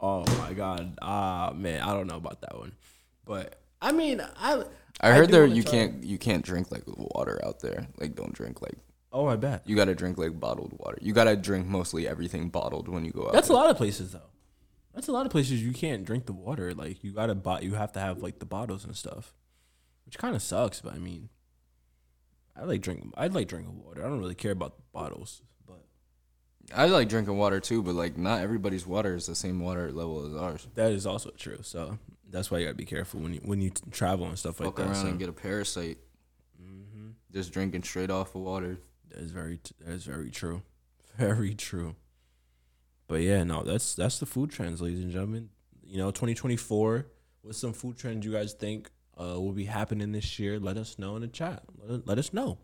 oh 0.00 0.24
my 0.38 0.54
god. 0.54 0.96
Ah 1.02 1.52
man, 1.54 1.82
I 1.82 1.92
don't 1.92 2.06
know 2.06 2.16
about 2.16 2.40
that 2.40 2.58
one, 2.58 2.72
but 3.26 3.60
I 3.82 3.92
mean, 3.92 4.22
I 4.38 4.64
I 4.98 5.12
heard 5.12 5.26
do 5.26 5.32
there 5.32 5.46
you 5.46 5.62
try 5.62 5.72
can't 5.72 6.04
you 6.04 6.16
can't 6.16 6.42
drink 6.42 6.70
like 6.72 6.84
water 6.86 7.38
out 7.44 7.60
there. 7.60 7.86
Like 7.98 8.14
don't 8.14 8.32
drink 8.32 8.62
like 8.62 8.78
Oh, 9.12 9.26
I 9.26 9.36
bet. 9.36 9.62
you 9.66 9.74
gotta 9.74 9.94
drink 9.94 10.18
like 10.18 10.38
bottled 10.38 10.72
water. 10.78 10.98
You 11.00 11.12
gotta 11.12 11.36
drink 11.36 11.66
mostly 11.66 12.06
everything 12.06 12.48
bottled 12.48 12.88
when 12.88 13.04
you 13.04 13.10
go 13.12 13.26
out. 13.26 13.32
That's 13.32 13.48
a 13.48 13.52
lot 13.52 13.68
of 13.70 13.76
places 13.76 14.12
though. 14.12 14.30
That's 14.94 15.08
a 15.08 15.12
lot 15.12 15.26
of 15.26 15.32
places 15.32 15.62
you 15.62 15.72
can't 15.72 16.04
drink 16.04 16.26
the 16.26 16.32
water. 16.32 16.72
Like 16.74 17.02
you 17.02 17.12
gotta 17.12 17.34
buy, 17.34 17.60
you 17.60 17.74
have 17.74 17.92
to 17.92 18.00
have 18.00 18.18
like 18.18 18.38
the 18.38 18.46
bottles 18.46 18.84
and 18.84 18.96
stuff, 18.96 19.34
which 20.06 20.18
kind 20.18 20.34
of 20.36 20.42
sucks. 20.42 20.80
But 20.80 20.94
I 20.94 20.98
mean, 20.98 21.28
I 22.56 22.64
like 22.64 22.82
drinking. 22.82 23.12
I 23.16 23.26
like 23.28 23.48
drinking 23.48 23.82
water. 23.84 24.04
I 24.04 24.08
don't 24.08 24.20
really 24.20 24.34
care 24.34 24.52
about 24.52 24.76
the 24.76 24.82
bottles, 24.92 25.42
but 25.66 25.84
I 26.74 26.86
like 26.86 27.08
drinking 27.08 27.36
water 27.36 27.58
too, 27.60 27.82
but 27.82 27.94
like 27.94 28.16
not 28.18 28.40
everybody's 28.42 28.86
water 28.86 29.14
is 29.16 29.26
the 29.26 29.34
same 29.34 29.60
water 29.60 29.90
level 29.92 30.26
as 30.26 30.34
ours. 30.40 30.68
that 30.74 30.92
is 30.92 31.06
also 31.06 31.30
true. 31.30 31.58
So 31.62 31.98
that's 32.28 32.50
why 32.50 32.58
you 32.58 32.66
gotta 32.66 32.76
be 32.76 32.84
careful 32.84 33.20
when 33.20 33.34
you 33.34 33.40
when 33.44 33.60
you 33.60 33.70
travel 33.90 34.26
and 34.26 34.38
stuff 34.38 34.60
like 34.60 34.68
Fuck 34.68 34.76
that. 34.76 34.86
around 34.86 34.94
So. 34.96 35.06
and 35.08 35.18
get 35.18 35.28
a 35.28 35.32
parasite. 35.32 35.98
Mm-hmm. 36.62 37.08
Just 37.32 37.52
drinking 37.52 37.82
straight 37.82 38.10
off 38.10 38.34
of 38.34 38.42
water. 38.42 38.78
That 39.10 39.20
is 39.20 39.30
very 39.32 39.60
that 39.80 39.92
is 39.92 40.04
very 40.04 40.30
true, 40.30 40.62
very 41.16 41.54
true. 41.54 41.96
But 43.08 43.22
yeah, 43.22 43.42
no, 43.44 43.62
that's 43.62 43.94
that's 43.94 44.18
the 44.18 44.26
food 44.26 44.50
trends, 44.50 44.80
ladies 44.80 45.02
and 45.02 45.10
gentlemen. 45.12 45.50
You 45.82 45.98
know, 45.98 46.10
2024. 46.10 47.06
What's 47.42 47.58
some 47.58 47.72
food 47.72 47.96
trends 47.96 48.24
you 48.24 48.32
guys 48.32 48.52
think 48.52 48.90
uh, 49.18 49.40
will 49.40 49.52
be 49.52 49.64
happening 49.64 50.12
this 50.12 50.38
year? 50.38 50.60
Let 50.60 50.76
us 50.76 50.98
know 50.98 51.16
in 51.16 51.22
the 51.22 51.28
chat. 51.28 51.62
Let, 51.82 52.06
let 52.06 52.18
us 52.18 52.32
know. 52.32 52.58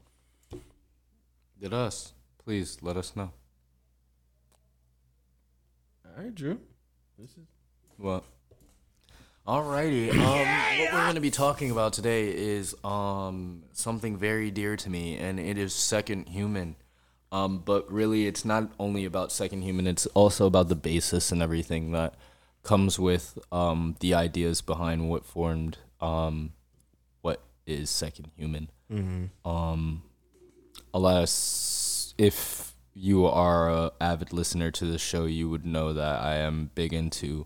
Did 1.58 1.72
us. 1.72 2.12
Please 2.44 2.78
let 2.82 2.96
us 2.96 3.16
know. 3.16 3.32
All 6.04 6.22
right, 6.22 6.34
Drew. 6.34 6.60
This 7.18 7.30
is 7.30 7.46
What? 7.96 8.24
Alrighty. 9.46 10.10
Um, 10.10 10.78
what 10.80 10.92
we're 10.92 11.06
gonna 11.06 11.20
be 11.20 11.30
talking 11.30 11.70
about 11.70 11.92
today 11.92 12.28
is 12.30 12.74
um 12.82 13.62
something 13.72 14.16
very 14.16 14.50
dear 14.50 14.76
to 14.76 14.90
me, 14.90 15.16
and 15.16 15.38
it 15.38 15.56
is 15.56 15.72
second 15.72 16.28
human. 16.28 16.74
Um, 17.30 17.58
but 17.64 17.90
really, 17.90 18.26
it's 18.26 18.44
not 18.44 18.72
only 18.80 19.04
about 19.04 19.30
second 19.30 19.62
human; 19.62 19.86
it's 19.86 20.06
also 20.06 20.46
about 20.46 20.68
the 20.68 20.74
basis 20.74 21.30
and 21.30 21.42
everything 21.42 21.92
that 21.92 22.14
comes 22.64 22.98
with 22.98 23.38
um 23.52 23.94
the 24.00 24.14
ideas 24.14 24.60
behind 24.62 25.08
what 25.08 25.24
formed 25.24 25.78
um 26.00 26.52
what 27.20 27.40
is 27.66 27.88
second 27.88 28.32
human. 28.36 28.68
Um, 29.44 30.02
alas, 30.92 32.14
if 32.18 32.74
you 32.94 33.26
are 33.26 33.70
an 33.70 33.90
avid 34.00 34.32
listener 34.32 34.72
to 34.72 34.86
the 34.86 34.98
show, 34.98 35.24
you 35.26 35.48
would 35.48 35.64
know 35.64 35.92
that 35.92 36.20
I 36.20 36.36
am 36.36 36.70
big 36.74 36.92
into 36.92 37.44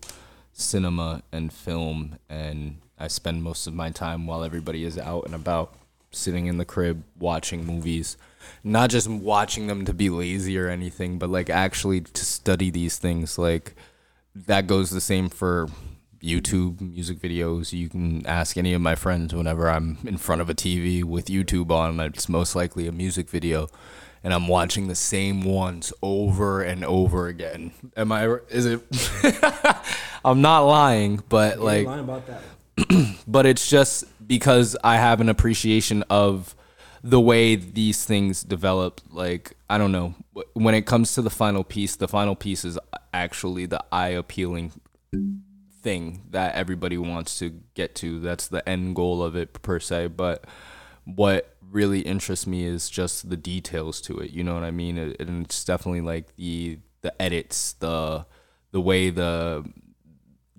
cinema 0.61 1.23
and 1.31 1.51
film 1.51 2.17
and 2.29 2.77
I 2.97 3.07
spend 3.07 3.43
most 3.43 3.67
of 3.67 3.73
my 3.73 3.89
time 3.89 4.27
while 4.27 4.43
everybody 4.43 4.83
is 4.83 4.97
out 4.97 5.25
and 5.25 5.35
about 5.35 5.73
sitting 6.11 6.45
in 6.45 6.57
the 6.57 6.65
crib 6.65 7.03
watching 7.19 7.65
movies 7.65 8.17
not 8.63 8.89
just 8.89 9.07
watching 9.07 9.67
them 9.67 9.85
to 9.85 9.93
be 9.93 10.09
lazy 10.09 10.57
or 10.57 10.67
anything 10.67 11.17
but 11.17 11.29
like 11.29 11.49
actually 11.49 12.01
to 12.01 12.25
study 12.25 12.69
these 12.69 12.97
things 12.97 13.37
like 13.37 13.75
that 14.35 14.67
goes 14.67 14.89
the 14.89 15.01
same 15.01 15.29
for 15.29 15.67
YouTube 16.21 16.79
music 16.79 17.19
videos. 17.19 17.73
You 17.73 17.89
can 17.89 18.25
ask 18.27 18.55
any 18.55 18.73
of 18.73 18.81
my 18.81 18.95
friends 18.95 19.33
whenever 19.33 19.69
I'm 19.69 19.97
in 20.05 20.17
front 20.17 20.41
of 20.41 20.49
a 20.49 20.53
TV 20.53 21.03
with 21.03 21.25
YouTube 21.25 21.71
on, 21.71 21.99
it's 21.99 22.29
most 22.29 22.55
likely 22.55 22.87
a 22.87 22.91
music 22.91 23.27
video 23.27 23.69
and 24.23 24.33
I'm 24.33 24.47
watching 24.47 24.87
the 24.87 24.95
same 24.95 25.41
ones 25.43 25.91
over 26.01 26.61
and 26.61 26.85
over 26.85 27.27
again. 27.27 27.71
Am 27.97 28.11
I 28.11 28.37
is 28.49 28.65
it 28.65 28.81
I'm 30.23 30.41
not 30.41 30.61
lying, 30.61 31.23
but 31.29 31.55
You're 31.57 31.65
like 31.65 31.87
lying 31.87 31.99
about 31.99 32.23
that. 32.27 33.17
but 33.27 33.45
it's 33.45 33.69
just 33.69 34.05
because 34.25 34.77
I 34.83 34.97
have 34.97 35.21
an 35.21 35.29
appreciation 35.29 36.03
of 36.09 36.55
the 37.03 37.19
way 37.19 37.55
these 37.55 38.05
things 38.05 38.43
develop. 38.43 39.01
Like, 39.09 39.53
I 39.69 39.77
don't 39.77 39.91
know. 39.91 40.15
When 40.53 40.75
it 40.75 40.85
comes 40.85 41.13
to 41.15 41.21
the 41.21 41.29
final 41.29 41.63
piece, 41.63 41.95
the 41.95 42.07
final 42.07 42.35
piece 42.35 42.63
is 42.63 42.77
actually 43.13 43.65
the 43.65 43.83
eye 43.91 44.09
appealing 44.09 44.71
thing 45.81 46.21
that 46.29 46.55
everybody 46.55 46.97
wants 46.97 47.39
to 47.39 47.61
get 47.73 47.95
to. 47.95 48.19
That's 48.19 48.47
the 48.47 48.67
end 48.67 48.95
goal 48.95 49.23
of 49.23 49.35
it, 49.35 49.61
per 49.61 49.79
se. 49.79 50.07
But 50.07 50.45
what 51.05 51.55
really 51.71 52.01
interests 52.01 52.45
me 52.45 52.65
is 52.65 52.89
just 52.89 53.29
the 53.29 53.37
details 53.37 54.01
to 54.01 54.19
it. 54.19 54.31
You 54.31 54.43
know 54.43 54.53
what 54.53 54.63
I 54.63 54.71
mean? 54.71 54.97
And 54.97 55.45
it's 55.45 55.63
definitely 55.63 56.01
like 56.01 56.35
the 56.35 56.79
the 57.01 57.19
edits, 57.19 57.73
the 57.73 58.25
the 58.71 58.81
way 58.81 59.09
the 59.09 59.65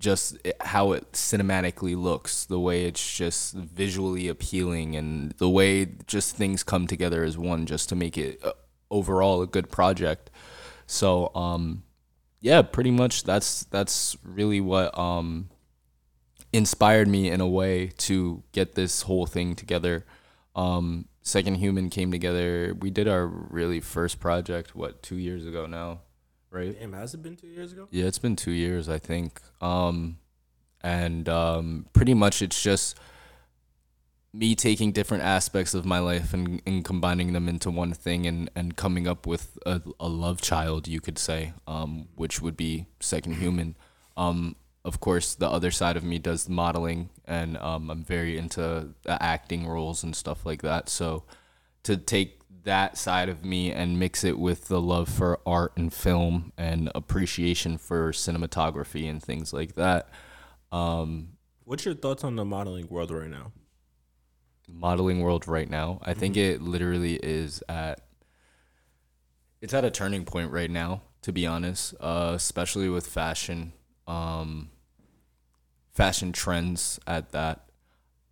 just 0.03 0.36
how 0.61 0.92
it 0.92 1.12
cinematically 1.12 1.96
looks, 1.96 2.44
the 2.44 2.59
way 2.59 2.84
it's 2.84 3.16
just 3.16 3.55
visually 3.55 4.28
appealing, 4.28 4.96
and 4.96 5.30
the 5.38 5.48
way 5.48 5.86
just 6.07 6.36
things 6.36 6.62
come 6.64 6.86
together 6.86 7.22
as 7.24 7.38
one, 7.38 7.64
just 7.64 7.88
to 7.88 7.96
make 7.96 8.18
it 8.18 8.40
uh, 8.44 8.53
overall 8.90 9.40
a 9.40 9.46
good 9.46 9.70
project. 9.70 10.28
So, 10.86 11.30
um, 11.34 11.84
yeah, 12.40 12.62
pretty 12.62 12.90
much 12.90 13.22
that's 13.22 13.64
that's 13.64 14.16
really 14.24 14.61
what 14.61 14.98
um, 14.98 15.48
inspired 16.53 17.07
me 17.07 17.30
in 17.30 17.40
a 17.40 17.48
way 17.48 17.92
to 17.98 18.42
get 18.50 18.74
this 18.74 19.03
whole 19.03 19.26
thing 19.26 19.55
together. 19.55 20.05
Um, 20.57 21.07
Second 21.22 21.55
Human 21.55 21.88
came 21.88 22.11
together. 22.11 22.76
We 22.78 22.90
did 22.90 23.07
our 23.07 23.26
really 23.26 23.78
first 23.78 24.18
project 24.18 24.74
what 24.74 25.00
two 25.03 25.16
years 25.16 25.46
ago 25.46 25.66
now 25.66 26.00
right? 26.53 26.78
Damn, 26.78 26.92
has 26.92 27.14
it 27.14 27.22
been 27.22 27.36
two 27.36 27.48
years 27.48 27.72
ago? 27.72 27.88
Yeah, 27.90 28.05
it's 28.05 28.18
been 28.18 28.36
two 28.36 28.53
years, 28.53 28.88
I 28.88 28.98
think. 28.98 29.40
Um, 29.61 30.18
and 30.82 31.28
um, 31.28 31.86
pretty 31.92 32.14
much 32.14 32.42
it's 32.42 32.62
just 32.62 32.98
me 34.34 34.55
taking 34.55 34.92
different 34.92 35.22
aspects 35.22 35.74
of 35.74 35.84
my 35.84 35.98
life 35.98 36.32
and, 36.32 36.62
and 36.66 36.84
combining 36.84 37.32
them 37.32 37.48
into 37.48 37.70
one 37.70 37.92
thing 37.92 38.26
and, 38.26 38.50
and 38.55 38.76
coming 38.76 39.07
up 39.07 39.26
with 39.26 39.59
a, 39.66 39.82
a 40.00 40.09
love 40.09 40.40
child, 40.40 40.88
you 40.88 41.00
could 41.00 41.18
say, 41.18 41.53
um, 41.66 42.09
which 42.16 42.40
would 42.40 42.57
be 42.57 42.86
Second 43.00 43.34
Human. 43.34 43.76
Um, 44.16 44.57
of 44.84 45.00
course, 45.00 45.34
the 45.34 45.48
other 45.48 45.70
side 45.70 45.96
of 45.96 46.03
me 46.03 46.18
does 46.18 46.48
modeling, 46.48 47.11
and 47.26 47.57
um, 47.59 47.88
I'm 47.90 48.03
very 48.03 48.36
into 48.36 48.88
acting 49.07 49.68
roles 49.68 50.03
and 50.03 50.16
stuff 50.16 50.44
like 50.44 50.62
that. 50.62 50.88
So 50.88 51.24
to 51.84 51.96
take 51.96 52.40
that 52.64 52.96
side 52.96 53.28
of 53.28 53.44
me 53.44 53.72
and 53.72 53.98
mix 53.98 54.24
it 54.24 54.38
with 54.38 54.68
the 54.68 54.80
love 54.80 55.08
for 55.08 55.40
art 55.44 55.72
and 55.76 55.92
film 55.92 56.52
and 56.56 56.90
appreciation 56.94 57.78
for 57.78 58.12
cinematography 58.12 59.08
and 59.10 59.22
things 59.22 59.52
like 59.52 59.74
that. 59.74 60.08
Um, 60.70 61.30
What's 61.64 61.84
your 61.84 61.94
thoughts 61.94 62.24
on 62.24 62.36
the 62.36 62.44
modeling 62.44 62.88
world 62.88 63.10
right 63.10 63.30
now? 63.30 63.52
modeling 64.68 65.20
world 65.20 65.46
right 65.46 65.68
now, 65.68 66.00
I 66.02 66.14
think 66.14 66.36
it 66.36 66.62
literally 66.62 67.16
is 67.16 67.62
at 67.68 68.00
it's 69.60 69.74
at 69.74 69.84
a 69.84 69.90
turning 69.90 70.24
point 70.24 70.50
right 70.50 70.70
now, 70.70 71.02
to 71.22 71.32
be 71.32 71.46
honest, 71.46 71.94
uh, 72.00 72.32
especially 72.34 72.88
with 72.88 73.06
fashion, 73.06 73.72
um, 74.08 74.70
fashion 75.94 76.32
trends 76.32 76.98
at 77.06 77.30
that. 77.30 77.68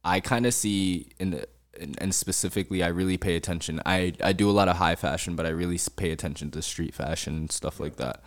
I 0.02 0.18
kind 0.20 0.44
of 0.44 0.54
see 0.54 1.12
in 1.20 1.30
the 1.30 1.46
and, 1.80 1.96
and 2.00 2.14
specifically, 2.14 2.82
I 2.82 2.88
really 2.88 3.16
pay 3.16 3.36
attention. 3.36 3.80
I 3.86 4.12
I 4.22 4.32
do 4.32 4.48
a 4.48 4.52
lot 4.52 4.68
of 4.68 4.76
high 4.76 4.96
fashion, 4.96 5.34
but 5.34 5.46
I 5.46 5.50
really 5.50 5.78
pay 5.96 6.10
attention 6.10 6.50
to 6.52 6.62
street 6.62 6.94
fashion 6.94 7.36
and 7.36 7.52
stuff 7.52 7.80
like 7.80 7.96
that. 7.96 8.22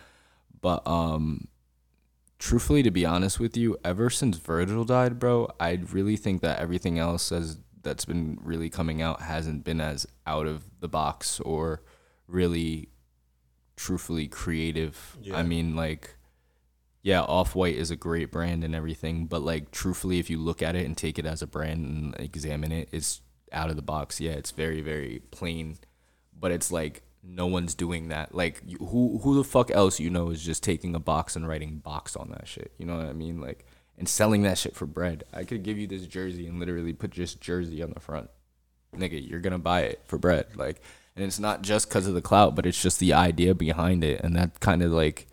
But 0.60 0.86
um, 0.86 1.48
truthfully, 2.38 2.82
to 2.82 2.90
be 2.90 3.06
honest 3.06 3.38
with 3.38 3.56
you, 3.56 3.78
ever 3.84 4.10
since 4.10 4.38
Virgil 4.38 4.84
died, 4.84 5.18
bro, 5.18 5.50
I 5.60 5.80
really 5.92 6.16
think 6.16 6.42
that 6.42 6.58
everything 6.58 6.98
else 6.98 7.30
has 7.30 7.58
that's 7.82 8.04
been 8.04 8.38
really 8.42 8.70
coming 8.70 9.00
out 9.00 9.22
hasn't 9.22 9.62
been 9.62 9.80
as 9.80 10.06
out 10.26 10.46
of 10.46 10.64
the 10.80 10.88
box 10.88 11.38
or 11.40 11.82
really 12.26 12.88
truthfully 13.76 14.26
creative. 14.26 15.16
Yeah. 15.20 15.36
I 15.36 15.42
mean, 15.42 15.76
like, 15.76 16.16
yeah, 17.02 17.20
Off 17.22 17.54
White 17.54 17.76
is 17.76 17.90
a 17.90 17.96
great 17.96 18.32
brand 18.32 18.64
and 18.64 18.74
everything, 18.74 19.26
but 19.26 19.42
like, 19.42 19.70
truthfully, 19.70 20.18
if 20.18 20.30
you 20.30 20.38
look 20.38 20.62
at 20.62 20.74
it 20.74 20.86
and 20.86 20.96
take 20.96 21.18
it 21.18 21.26
as 21.26 21.42
a 21.42 21.46
brand 21.46 21.84
and 21.84 22.16
examine 22.18 22.72
it, 22.72 22.88
it's 22.90 23.20
out 23.54 23.70
of 23.70 23.76
the 23.76 23.82
box. 23.82 24.20
Yeah, 24.20 24.32
it's 24.32 24.50
very, 24.50 24.80
very 24.80 25.22
plain, 25.30 25.78
but 26.38 26.50
it's 26.50 26.70
like 26.70 27.02
no 27.22 27.46
one's 27.46 27.74
doing 27.74 28.08
that. 28.08 28.34
Like, 28.34 28.62
who 28.78 29.18
who 29.22 29.36
the 29.36 29.44
fuck 29.44 29.70
else 29.70 30.00
you 30.00 30.10
know 30.10 30.30
is 30.30 30.42
just 30.42 30.62
taking 30.62 30.94
a 30.94 31.00
box 31.00 31.36
and 31.36 31.48
writing 31.48 31.78
box 31.78 32.16
on 32.16 32.30
that 32.30 32.46
shit? 32.48 32.72
You 32.78 32.86
know 32.86 32.96
what 32.96 33.06
I 33.06 33.12
mean? 33.12 33.40
Like, 33.40 33.66
and 33.96 34.08
selling 34.08 34.42
that 34.42 34.58
shit 34.58 34.74
for 34.74 34.86
bread. 34.86 35.24
I 35.32 35.44
could 35.44 35.62
give 35.62 35.78
you 35.78 35.86
this 35.86 36.06
jersey 36.06 36.46
and 36.46 36.58
literally 36.58 36.92
put 36.92 37.10
just 37.10 37.40
jersey 37.40 37.82
on 37.82 37.92
the 37.92 38.00
front 38.00 38.28
nigga, 38.96 39.28
you're 39.28 39.40
gonna 39.40 39.58
buy 39.58 39.82
it 39.82 40.00
for 40.06 40.18
bread. 40.18 40.46
Like, 40.56 40.80
and 41.16 41.24
it's 41.24 41.38
not 41.38 41.62
just 41.62 41.88
because 41.88 42.06
of 42.06 42.14
the 42.14 42.22
clout, 42.22 42.54
but 42.54 42.66
it's 42.66 42.80
just 42.80 43.00
the 43.00 43.12
idea 43.12 43.54
behind 43.54 44.04
it, 44.04 44.20
and 44.22 44.36
that 44.36 44.60
kind 44.60 44.82
of 44.82 44.92
like 44.92 45.26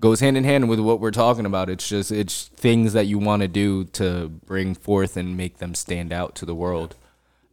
goes 0.00 0.20
hand 0.20 0.36
in 0.36 0.44
hand 0.44 0.68
with 0.68 0.80
what 0.80 1.00
we're 1.00 1.10
talking 1.10 1.46
about. 1.46 1.70
It's 1.70 1.88
just 1.88 2.12
it's 2.12 2.48
things 2.48 2.92
that 2.92 3.06
you 3.06 3.18
want 3.18 3.42
to 3.42 3.48
do 3.48 3.84
to 3.84 4.28
bring 4.28 4.74
forth 4.74 5.16
and 5.16 5.36
make 5.36 5.58
them 5.58 5.74
stand 5.74 6.12
out 6.12 6.34
to 6.36 6.46
the 6.46 6.54
world. 6.54 6.96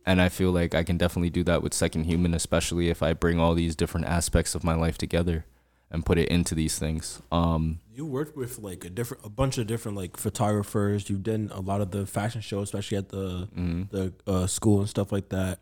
And 0.06 0.22
I 0.22 0.30
feel 0.30 0.52
like 0.52 0.76
I 0.76 0.84
can 0.84 0.98
definitely 0.98 1.30
do 1.30 1.44
that 1.46 1.64
with 1.64 1.74
Second 1.74 2.04
Human, 2.06 2.34
especially 2.34 2.90
if 2.90 3.02
I 3.02 3.14
bring 3.14 3.40
all 3.40 3.54
these 3.56 3.76
different 3.76 4.08
aspects 4.08 4.54
of 4.54 4.64
my 4.64 4.76
life 4.76 4.98
together 4.98 5.46
and 5.90 6.06
put 6.06 6.18
it 6.18 6.28
into 6.30 6.56
these 6.56 6.78
things. 6.78 7.22
Um, 7.32 7.80
You 7.94 8.06
worked 8.06 8.36
with 8.36 8.60
like 8.60 8.84
a 8.84 8.90
different, 8.90 9.24
a 9.26 9.30
bunch 9.30 9.58
of 9.58 9.68
different 9.68 9.96
like 9.98 10.18
photographers. 10.18 11.10
You've 11.10 11.24
done 11.24 11.52
a 11.54 11.62
lot 11.62 11.80
of 11.82 11.92
the 11.92 12.06
fashion 12.06 12.42
shows, 12.42 12.64
especially 12.64 12.98
at 12.98 13.10
the 13.10 13.48
the 13.92 14.14
uh, 14.28 14.48
school 14.48 14.80
and 14.82 14.90
stuff 14.90 15.12
like 15.12 15.30
that. 15.30 15.60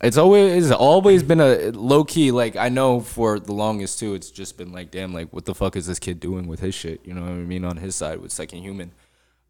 it's 0.00 0.16
always 0.16 0.64
it's 0.64 0.72
always 0.72 1.22
been 1.24 1.40
a 1.40 1.70
low 1.72 2.04
key 2.04 2.30
like 2.30 2.54
I 2.56 2.68
know 2.68 3.00
for 3.00 3.40
the 3.40 3.52
longest 3.52 3.98
too 3.98 4.14
it's 4.14 4.30
just 4.30 4.56
been 4.56 4.70
like 4.72 4.92
damn 4.92 5.12
like 5.12 5.32
what 5.32 5.44
the 5.46 5.54
fuck 5.54 5.74
is 5.74 5.86
this 5.88 5.98
kid 5.98 6.20
doing 6.20 6.46
with 6.46 6.60
his 6.60 6.76
shit 6.76 7.00
you 7.04 7.12
know 7.12 7.22
what 7.22 7.30
I 7.30 7.34
mean 7.54 7.64
on 7.64 7.76
his 7.76 7.96
side 7.96 8.20
with 8.20 8.30
second 8.30 8.60
human 8.62 8.92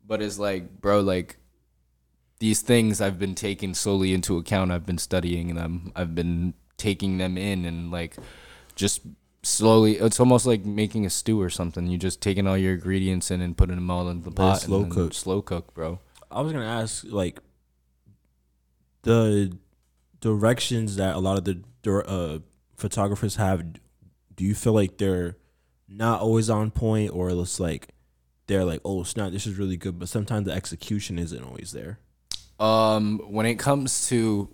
but 0.09 0.23
it's 0.23 0.39
like 0.39 0.81
bro 0.81 1.01
like 1.03 1.37
these 2.41 2.61
things 2.61 3.01
I've 3.01 3.19
been 3.19 3.35
taking 3.35 3.75
solely 3.75 4.13
into 4.13 4.37
account 4.37 4.73
I've 4.73 4.87
been 4.87 4.99
studying 4.99 5.55
them 5.55 5.93
I've 5.95 6.15
been 6.15 6.55
taking 6.77 7.19
them 7.19 7.39
in 7.39 7.65
and 7.65 7.91
like 7.91 8.17
just 8.75 9.03
slowly 9.43 9.97
it's 9.97 10.19
almost 10.21 10.45
like 10.45 10.65
making 10.65 11.07
a 11.07 11.11
stew 11.11 11.41
or 11.41 11.49
something 11.49 11.87
you 11.87 11.97
just 11.97 12.21
taking 12.21 12.47
all 12.47 12.59
your 12.59 12.75
ingredients 12.75 13.31
in 13.31 13.41
and 13.41 13.57
putting 13.57 13.77
them 13.77 13.91
all 13.91 14.09
in 14.09 14.23
the 14.23 14.31
pot 14.31 14.63
slow 14.63 14.83
and 14.83 14.93
then 14.93 14.93
cook. 14.93 15.15
slow 15.15 15.41
cook 15.41 15.73
bro 15.73 16.01
I 16.31 16.41
was 16.41 16.53
gonna 16.53 16.67
ask 16.67 17.05
like 17.09 17.41
the 19.03 19.57
directions 20.21 20.97
that 20.97 21.17
a 21.17 21.19
lot 21.19 21.39
of 21.39 21.45
the 21.45 21.63
uh, 22.07 22.39
photographers 22.77 23.37
have. 23.37 23.65
Do 24.35 24.45
you 24.45 24.55
feel 24.55 24.73
like 24.73 24.99
they're 24.99 25.37
not 25.89 26.21
always 26.21 26.49
on 26.49 26.71
point, 26.71 27.13
or 27.13 27.31
it's 27.31 27.59
like 27.59 27.89
they're 28.47 28.65
like, 28.65 28.81
oh 28.85 29.03
snap, 29.03 29.33
this 29.33 29.47
is 29.47 29.59
really 29.59 29.77
good, 29.77 29.99
but 29.99 30.09
sometimes 30.09 30.47
the 30.47 30.53
execution 30.53 31.19
isn't 31.19 31.43
always 31.43 31.73
there. 31.73 31.99
Um 32.61 33.19
when 33.27 33.47
it 33.47 33.59
comes 33.59 34.09
to 34.09 34.49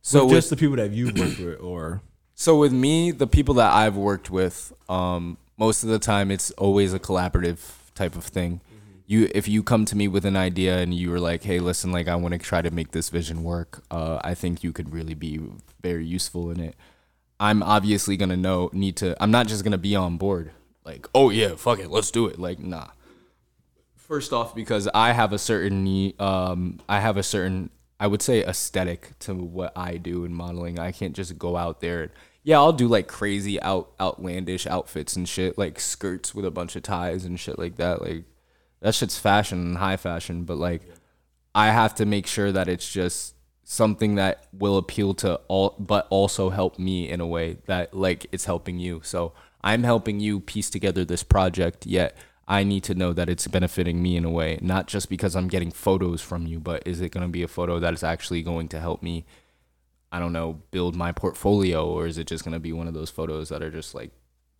So 0.00 0.24
with, 0.24 0.34
just 0.34 0.50
the 0.50 0.56
people 0.56 0.76
that 0.76 0.90
you've 0.90 1.16
worked 1.18 1.38
with, 1.38 1.60
or 1.60 2.00
So 2.34 2.58
with 2.58 2.72
me, 2.72 3.10
the 3.12 3.26
people 3.26 3.54
that 3.54 3.72
I've 3.72 3.96
worked 3.96 4.30
with, 4.30 4.72
um, 4.88 5.36
most 5.58 5.84
of 5.84 5.90
the 5.90 5.98
time 5.98 6.30
it's 6.30 6.50
always 6.52 6.92
a 6.92 6.98
collaborative 6.98 7.58
type 7.94 8.16
of 8.16 8.24
thing. 8.24 8.60
You, 9.06 9.28
if 9.34 9.46
you 9.46 9.62
come 9.62 9.84
to 9.86 9.96
me 9.96 10.08
with 10.08 10.24
an 10.24 10.36
idea 10.36 10.78
and 10.78 10.94
you 10.94 11.10
were 11.10 11.20
like, 11.20 11.42
"Hey, 11.42 11.58
listen, 11.58 11.92
like 11.92 12.08
I 12.08 12.16
want 12.16 12.32
to 12.32 12.38
try 12.38 12.62
to 12.62 12.70
make 12.70 12.92
this 12.92 13.10
vision 13.10 13.44
work," 13.44 13.82
uh, 13.90 14.18
I 14.24 14.34
think 14.34 14.64
you 14.64 14.72
could 14.72 14.92
really 14.92 15.14
be 15.14 15.38
very 15.82 16.06
useful 16.06 16.50
in 16.50 16.60
it. 16.60 16.74
I'm 17.38 17.62
obviously 17.62 18.16
gonna 18.16 18.36
know 18.36 18.70
need 18.72 18.96
to. 18.96 19.14
I'm 19.22 19.30
not 19.30 19.48
just 19.48 19.64
gonna 19.64 19.76
be 19.76 19.94
on 19.94 20.16
board. 20.16 20.52
Like, 20.84 21.08
oh 21.14 21.28
yeah, 21.30 21.56
fuck 21.56 21.78
it, 21.80 21.90
let's 21.90 22.10
do 22.10 22.26
it. 22.26 22.38
Like, 22.38 22.58
nah. 22.58 22.88
First 24.12 24.34
off, 24.34 24.54
because 24.54 24.90
I 24.92 25.12
have 25.12 25.32
a 25.32 25.38
certain, 25.38 26.12
um, 26.18 26.80
I 26.86 27.00
have 27.00 27.16
a 27.16 27.22
certain, 27.22 27.70
I 27.98 28.08
would 28.08 28.20
say, 28.20 28.44
aesthetic 28.44 29.18
to 29.20 29.32
what 29.32 29.72
I 29.74 29.96
do 29.96 30.26
in 30.26 30.34
modeling. 30.34 30.78
I 30.78 30.92
can't 30.92 31.16
just 31.16 31.38
go 31.38 31.56
out 31.56 31.80
there. 31.80 32.02
And, 32.02 32.12
yeah, 32.42 32.58
I'll 32.58 32.74
do 32.74 32.88
like 32.88 33.08
crazy 33.08 33.58
out 33.62 33.92
outlandish 33.98 34.66
outfits 34.66 35.16
and 35.16 35.26
shit, 35.26 35.56
like 35.56 35.80
skirts 35.80 36.34
with 36.34 36.44
a 36.44 36.50
bunch 36.50 36.76
of 36.76 36.82
ties 36.82 37.24
and 37.24 37.40
shit 37.40 37.58
like 37.58 37.76
that. 37.76 38.02
Like 38.02 38.24
that 38.80 38.94
shit's 38.94 39.18
fashion 39.18 39.58
and 39.60 39.78
high 39.78 39.96
fashion, 39.96 40.44
but 40.44 40.58
like 40.58 40.82
I 41.54 41.68
have 41.68 41.94
to 41.94 42.04
make 42.04 42.26
sure 42.26 42.52
that 42.52 42.68
it's 42.68 42.92
just 42.92 43.34
something 43.64 44.16
that 44.16 44.46
will 44.52 44.76
appeal 44.76 45.14
to 45.14 45.36
all 45.48 45.74
but 45.78 46.06
also 46.10 46.50
help 46.50 46.78
me 46.78 47.08
in 47.08 47.22
a 47.22 47.26
way 47.26 47.56
that 47.64 47.94
like 47.94 48.26
it's 48.30 48.44
helping 48.44 48.78
you. 48.78 49.00
So 49.04 49.32
I'm 49.62 49.84
helping 49.84 50.20
you 50.20 50.38
piece 50.38 50.68
together 50.68 51.02
this 51.02 51.22
project, 51.22 51.86
yet 51.86 52.14
I 52.48 52.64
need 52.64 52.82
to 52.84 52.94
know 52.94 53.12
that 53.12 53.28
it's 53.28 53.46
benefiting 53.46 54.02
me 54.02 54.16
in 54.16 54.24
a 54.24 54.30
way, 54.30 54.58
not 54.60 54.86
just 54.86 55.08
because 55.08 55.36
I'm 55.36 55.48
getting 55.48 55.70
photos 55.70 56.20
from 56.20 56.46
you, 56.46 56.58
but 56.58 56.86
is 56.86 57.00
it 57.00 57.10
going 57.10 57.26
to 57.26 57.30
be 57.30 57.42
a 57.42 57.48
photo 57.48 57.78
that 57.78 57.94
is 57.94 58.02
actually 58.02 58.42
going 58.42 58.68
to 58.68 58.80
help 58.80 59.02
me 59.02 59.24
I 60.12 60.18
don't 60.18 60.34
know, 60.34 60.60
build 60.70 60.94
my 60.94 61.10
portfolio, 61.10 61.86
or 61.86 62.06
is 62.06 62.18
it 62.18 62.26
just 62.26 62.44
gonna 62.44 62.60
be 62.60 62.72
one 62.72 62.86
of 62.86 62.92
those 62.92 63.08
photos 63.08 63.48
that 63.48 63.62
are 63.62 63.70
just 63.70 63.94
like 63.94 64.10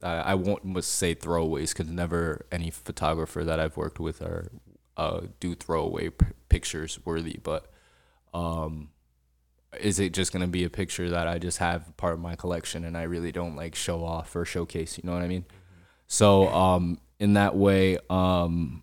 I, 0.02 0.34
won't 0.34 0.82
say 0.82 1.14
throwaways 1.14 1.72
because 1.72 1.88
never 1.88 2.46
any 2.50 2.70
photographer 2.70 3.44
that 3.44 3.60
I've 3.60 3.76
worked 3.76 4.00
with 4.00 4.20
are 4.20 4.50
uh, 4.96 5.20
do 5.38 5.54
throwaway 5.54 6.08
p- 6.08 6.26
pictures 6.48 6.98
worthy, 7.04 7.38
but 7.40 7.70
um, 8.34 8.88
is 9.78 10.00
it 10.00 10.12
just 10.12 10.32
gonna 10.32 10.48
be 10.48 10.64
a 10.64 10.70
picture 10.70 11.10
that 11.10 11.28
I 11.28 11.38
just 11.38 11.58
have 11.58 11.94
part 11.98 12.14
of 12.14 12.20
my 12.20 12.34
collection 12.34 12.82
and 12.84 12.96
I 12.96 13.02
really 13.02 13.30
don't 13.30 13.54
like 13.54 13.74
show 13.74 14.02
off 14.02 14.34
or 14.34 14.46
showcase? 14.46 14.96
You 14.96 15.02
know 15.04 15.12
what 15.12 15.22
I 15.22 15.28
mean? 15.28 15.44
So 16.08 16.48
um, 16.48 16.98
in 17.22 17.34
that 17.34 17.54
way, 17.54 17.98
um, 18.10 18.82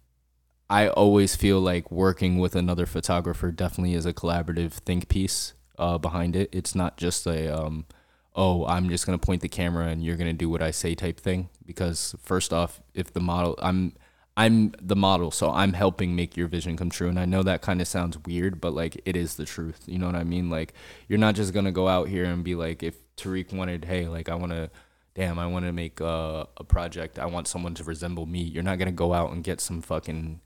I 0.69 0.87
always 0.87 1.35
feel 1.35 1.59
like 1.59 1.91
working 1.91 2.39
with 2.39 2.55
another 2.55 2.85
photographer 2.85 3.51
definitely 3.51 3.95
is 3.95 4.05
a 4.05 4.13
collaborative 4.13 4.71
think 4.71 5.09
piece 5.09 5.51
uh, 5.77 5.97
behind 5.97 6.37
it. 6.37 6.49
It's 6.53 6.73
not 6.73 6.95
just 6.95 7.27
a 7.27 7.53
um, 7.53 7.85
oh 8.35 8.65
I'm 8.65 8.87
just 8.87 9.05
gonna 9.05 9.17
point 9.17 9.41
the 9.41 9.49
camera 9.49 9.87
and 9.87 10.01
you're 10.01 10.15
gonna 10.15 10.31
do 10.31 10.47
what 10.47 10.63
I 10.63 10.71
say 10.71 10.95
type 10.95 11.19
thing. 11.19 11.49
Because 11.65 12.15
first 12.21 12.53
off, 12.53 12.79
if 12.93 13.11
the 13.11 13.19
model 13.19 13.59
I'm 13.61 13.91
I'm 14.37 14.73
the 14.81 14.95
model, 14.95 15.31
so 15.31 15.51
I'm 15.51 15.73
helping 15.73 16.15
make 16.15 16.37
your 16.37 16.47
vision 16.47 16.77
come 16.77 16.89
true. 16.89 17.09
And 17.09 17.19
I 17.19 17.25
know 17.25 17.43
that 17.43 17.61
kind 17.61 17.81
of 17.81 17.89
sounds 17.89 18.17
weird, 18.19 18.61
but 18.61 18.73
like 18.73 19.01
it 19.05 19.17
is 19.17 19.35
the 19.35 19.43
truth. 19.43 19.83
You 19.85 19.97
know 19.97 20.05
what 20.05 20.15
I 20.15 20.23
mean? 20.23 20.49
Like 20.49 20.73
you're 21.09 21.19
not 21.19 21.35
just 21.35 21.53
gonna 21.53 21.73
go 21.73 21.89
out 21.89 22.07
here 22.07 22.23
and 22.23 22.41
be 22.41 22.55
like, 22.55 22.83
if 22.83 22.95
Tarik 23.17 23.51
wanted, 23.51 23.83
hey, 23.83 24.07
like 24.07 24.29
I 24.29 24.35
want 24.35 24.53
to, 24.53 24.69
damn, 25.19 25.37
I 25.37 25.47
want 25.47 25.65
to 25.65 25.73
make 25.73 25.99
a, 25.99 26.47
a 26.55 26.63
project. 26.63 27.19
I 27.19 27.25
want 27.25 27.45
someone 27.45 27.73
to 27.73 27.83
resemble 27.83 28.25
me. 28.25 28.39
You're 28.39 28.63
not 28.63 28.79
gonna 28.79 28.93
go 28.93 29.13
out 29.13 29.33
and 29.33 29.43
get 29.43 29.59
some 29.59 29.81
fucking 29.81 30.39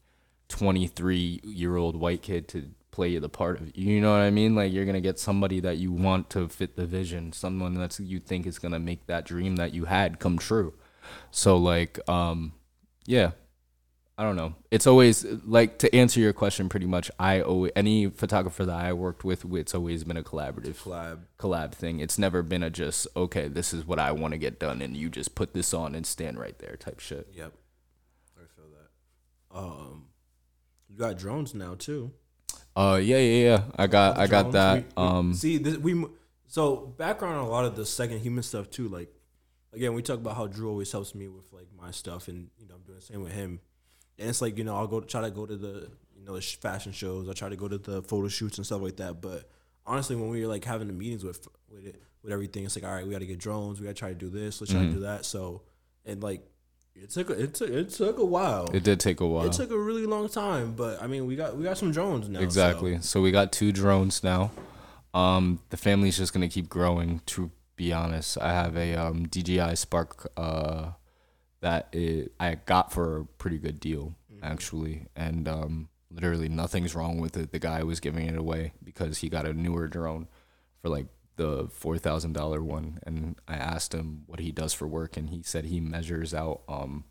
23 0.49 1.41
year 1.43 1.75
old 1.75 1.95
white 1.95 2.23
kid 2.23 2.47
to 2.49 2.71
play 2.89 3.15
the 3.19 3.29
part 3.29 3.59
of 3.59 3.75
you 3.77 4.01
know 4.01 4.11
what 4.11 4.21
I 4.21 4.31
mean? 4.31 4.55
Like 4.55 4.73
you're 4.73 4.85
gonna 4.85 4.99
get 4.99 5.19
somebody 5.19 5.59
that 5.59 5.77
you 5.77 5.91
want 5.91 6.31
to 6.31 6.47
fit 6.47 6.75
the 6.75 6.87
vision, 6.87 7.33
someone 7.33 7.75
that 7.75 7.99
you 7.99 8.19
think 8.19 8.47
is 8.47 8.57
gonna 8.57 8.79
make 8.79 9.05
that 9.05 9.25
dream 9.25 9.57
that 9.57 9.75
you 9.75 9.85
had 9.85 10.17
come 10.17 10.39
true. 10.39 10.73
So 11.29 11.55
like, 11.55 11.99
um, 12.09 12.53
yeah, 13.05 13.31
I 14.23 14.25
don't 14.25 14.37
know. 14.37 14.55
It's 14.71 14.87
always 14.87 15.25
like 15.43 15.79
to 15.79 15.93
answer 15.93 16.21
your 16.21 16.31
question 16.31 16.69
pretty 16.69 16.85
much. 16.85 17.11
I 17.19 17.41
always 17.41 17.73
any 17.75 18.07
photographer 18.07 18.63
that 18.63 18.73
I 18.73 18.93
worked 18.93 19.25
with, 19.25 19.43
it's 19.53 19.75
always 19.75 20.05
been 20.05 20.15
a 20.15 20.23
collaborative 20.23 20.77
Collab. 20.81 21.19
collab 21.37 21.73
thing. 21.73 21.99
It's 21.99 22.17
never 22.17 22.41
been 22.41 22.63
a 22.63 22.69
just 22.69 23.05
okay, 23.17 23.49
this 23.49 23.73
is 23.73 23.85
what 23.85 23.99
I 23.99 24.13
want 24.13 24.31
to 24.31 24.37
get 24.37 24.61
done, 24.61 24.81
and 24.81 24.95
you 24.95 25.09
just 25.09 25.35
put 25.35 25.53
this 25.53 25.73
on 25.73 25.93
and 25.93 26.05
stand 26.07 26.39
right 26.39 26.57
there 26.59 26.77
type 26.77 27.01
shit. 27.01 27.27
Yep. 27.33 27.51
I 28.37 28.41
feel 28.55 28.65
that. 29.51 29.57
Um, 29.59 30.05
you 30.87 30.97
got 30.97 31.17
drones 31.17 31.53
now 31.53 31.75
too. 31.77 32.13
Uh, 32.77 33.01
yeah, 33.03 33.17
yeah, 33.17 33.43
yeah. 33.49 33.63
I 33.75 33.87
got, 33.87 34.17
I 34.17 34.27
got 34.27 34.53
that. 34.53 34.75
We- 34.77 34.81
we- 34.83 34.87
Um, 34.95 35.33
see, 35.33 35.57
this, 35.57 35.75
we 35.75 36.05
so 36.47 36.77
background 36.77 37.35
on 37.35 37.43
a 37.43 37.49
lot 37.49 37.65
of 37.65 37.75
the 37.75 37.85
second 37.85 38.19
human 38.19 38.41
stuff 38.43 38.69
too. 38.69 38.87
Like, 38.87 39.13
again, 39.73 39.93
we 39.95 40.01
talk 40.01 40.19
about 40.19 40.37
how 40.37 40.47
Drew 40.47 40.69
always 40.69 40.93
helps 40.93 41.13
me 41.13 41.27
with 41.27 41.51
like 41.51 41.67
my 41.77 41.91
stuff, 41.91 42.29
and 42.29 42.51
you 42.57 42.69
know, 42.69 42.75
I'm 42.75 42.83
doing 42.83 42.99
the 42.99 43.05
same 43.05 43.21
with 43.21 43.33
him. 43.33 43.59
And 44.19 44.29
it's 44.29 44.41
like 44.41 44.57
you 44.57 44.63
know, 44.63 44.75
I'll 44.75 44.87
go 44.87 44.99
try 45.01 45.21
to 45.21 45.31
go 45.31 45.45
to 45.45 45.55
the 45.55 45.89
you 46.17 46.25
know 46.25 46.35
the 46.35 46.41
fashion 46.41 46.91
shows. 46.91 47.27
I 47.29 47.33
try 47.33 47.49
to 47.49 47.55
go 47.55 47.67
to 47.67 47.77
the 47.77 48.01
photo 48.03 48.27
shoots 48.27 48.57
and 48.57 48.65
stuff 48.65 48.81
like 48.81 48.97
that. 48.97 49.21
But 49.21 49.49
honestly, 49.85 50.15
when 50.15 50.29
we 50.29 50.41
were 50.41 50.47
like 50.47 50.63
having 50.65 50.87
the 50.87 50.93
meetings 50.93 51.23
with 51.23 51.47
with 51.69 51.85
it, 51.87 52.01
with 52.23 52.31
everything, 52.31 52.63
it's 52.65 52.75
like 52.75 52.85
all 52.85 52.93
right, 52.93 53.05
we 53.05 53.11
got 53.11 53.19
to 53.19 53.25
get 53.25 53.39
drones. 53.39 53.79
We 53.79 53.85
got 53.87 53.95
to 53.95 53.99
try 53.99 54.09
to 54.09 54.15
do 54.15 54.29
this. 54.29 54.61
Let's 54.61 54.71
try 54.71 54.81
Mm-hmm. 54.81 54.89
to 54.89 54.95
do 54.95 55.01
that. 55.01 55.25
So 55.25 55.61
and 56.05 56.21
like. 56.23 56.41
It 56.95 57.09
took 57.09 57.31
a, 57.31 57.33
it 57.41 57.55
took 57.55 57.69
it 57.71 57.89
took 57.89 58.19
a 58.19 58.23
while. 58.25 58.69
it 58.71 58.83
did 58.83 58.99
take 58.99 59.19
a 59.19 59.25
while. 59.25 59.47
It 59.47 59.53
took 59.53 59.71
a 59.71 59.77
really 59.77 60.05
long 60.05 60.29
time, 60.29 60.73
but 60.75 61.01
I 61.01 61.07
mean, 61.07 61.25
we 61.25 61.35
got 61.35 61.57
we 61.57 61.63
got 61.63 61.75
some 61.75 61.91
drones 61.91 62.29
now. 62.29 62.37
so- 62.37 62.43
Exactly. 62.45 62.99
So. 63.01 63.19
we 63.19 63.31
got 63.31 63.51
two 63.51 63.71
drones 63.71 64.23
now. 64.23 64.51
Um, 65.15 65.59
the 65.71 65.77
family's 65.77 66.17
just 66.17 66.33
gonna 66.33 66.47
keep 66.49 66.69
growing. 66.69 67.21
To 67.25 67.49
be 67.75 67.91
honest, 67.91 68.37
I 68.37 68.53
have 68.53 68.77
a 68.77 68.93
um, 68.93 69.25
DJI 69.27 69.75
Spark 69.75 70.31
uh, 70.37 70.91
that 71.63 71.87
it, 71.93 72.33
I 72.41 72.55
got 72.55 72.91
for 72.91 73.19
a 73.19 73.25
pretty 73.25 73.57
good 73.57 73.79
deal 73.79 74.15
actually, 74.43 75.07
and 75.15 75.47
um, 75.47 75.87
literally 76.11 76.49
nothing's 76.49 76.93
wrong 76.93 77.21
with 77.21 77.37
it. 77.37 77.53
The 77.53 77.59
guy 77.59 77.83
was 77.83 78.01
giving 78.01 78.27
it 78.27 78.37
away 78.37 78.73
because 78.83 79.19
he 79.19 79.29
got 79.29 79.45
a 79.47 79.53
newer 79.53 79.87
drone 79.87 80.27
for 80.81 80.89
like 80.89 81.07
the 81.37 81.69
four 81.71 81.97
thousand 81.97 82.33
dollar 82.33 82.61
one, 82.61 82.99
and 83.03 83.37
I 83.47 83.55
asked 83.55 83.93
him 83.93 84.23
what 84.27 84.41
he 84.41 84.51
does 84.51 84.73
for 84.73 84.87
work, 84.87 85.15
and 85.15 85.29
he 85.29 85.41
said 85.41 85.65
he 85.65 85.79
measures 85.79 86.33
out 86.33 86.63
um, 86.67 87.05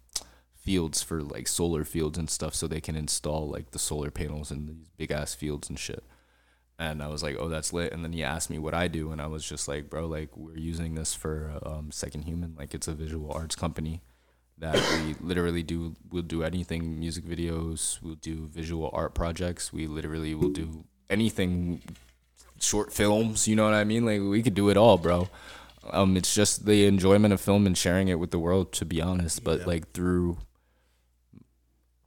fields 0.54 1.02
for 1.02 1.22
like 1.22 1.48
solar 1.48 1.82
fields 1.82 2.18
and 2.18 2.28
stuff 2.28 2.54
so 2.54 2.66
they 2.66 2.80
can 2.82 2.94
install 2.94 3.48
like 3.48 3.70
the 3.70 3.78
solar 3.78 4.10
panels 4.10 4.50
in 4.50 4.66
these 4.66 4.90
big 4.98 5.10
ass 5.10 5.34
fields 5.34 5.70
and 5.70 5.78
shit. 5.78 6.04
And 6.78 7.02
I 7.02 7.08
was 7.08 7.22
like, 7.22 7.36
"Oh, 7.38 7.48
that's 7.48 7.72
lit." 7.72 7.94
And 7.94 8.04
then 8.04 8.12
he 8.12 8.22
asked 8.22 8.50
me 8.50 8.58
what 8.58 8.74
I 8.74 8.86
do, 8.88 9.12
and 9.12 9.22
I 9.22 9.28
was 9.28 9.48
just 9.48 9.66
like, 9.66 9.88
"Bro, 9.88 10.08
like 10.08 10.36
we're 10.36 10.58
using 10.58 10.94
this 10.94 11.14
for 11.14 11.58
um, 11.64 11.90
Second 11.90 12.24
Human, 12.24 12.54
like 12.58 12.74
it's 12.74 12.88
a 12.88 12.92
visual 12.92 13.32
arts 13.32 13.56
company 13.56 14.02
that 14.62 14.78
we 15.04 15.14
literally 15.20 15.62
do. 15.62 15.94
We'll 16.10 16.22
do 16.22 16.42
anything, 16.42 16.98
music 16.98 17.24
videos. 17.26 18.00
We'll 18.00 18.14
do 18.22 18.46
visual 18.46 18.88
art 18.92 19.12
projects. 19.14 19.72
We 19.72 19.86
literally 19.86 20.34
will 20.34 20.50
do 20.54 20.84
anything, 21.10 21.82
short 22.60 22.92
films. 22.92 23.46
You 23.48 23.56
know 23.56 23.64
what 23.64 23.74
I 23.74 23.82
mean? 23.84 24.06
Like 24.06 24.20
we 24.22 24.40
could 24.42 24.54
do 24.54 24.70
it 24.70 24.76
all, 24.76 24.96
bro. 24.98 25.28
Um, 25.90 26.16
it's 26.16 26.32
just 26.32 26.64
the 26.64 26.86
enjoyment 26.86 27.34
of 27.34 27.40
film 27.40 27.66
and 27.66 27.76
sharing 27.76 28.06
it 28.06 28.20
with 28.20 28.30
the 28.30 28.38
world, 28.38 28.70
to 28.78 28.84
be 28.84 29.02
honest. 29.02 29.42
But 29.42 29.60
Yeah. 29.60 29.66
like 29.66 29.90
through 29.92 30.38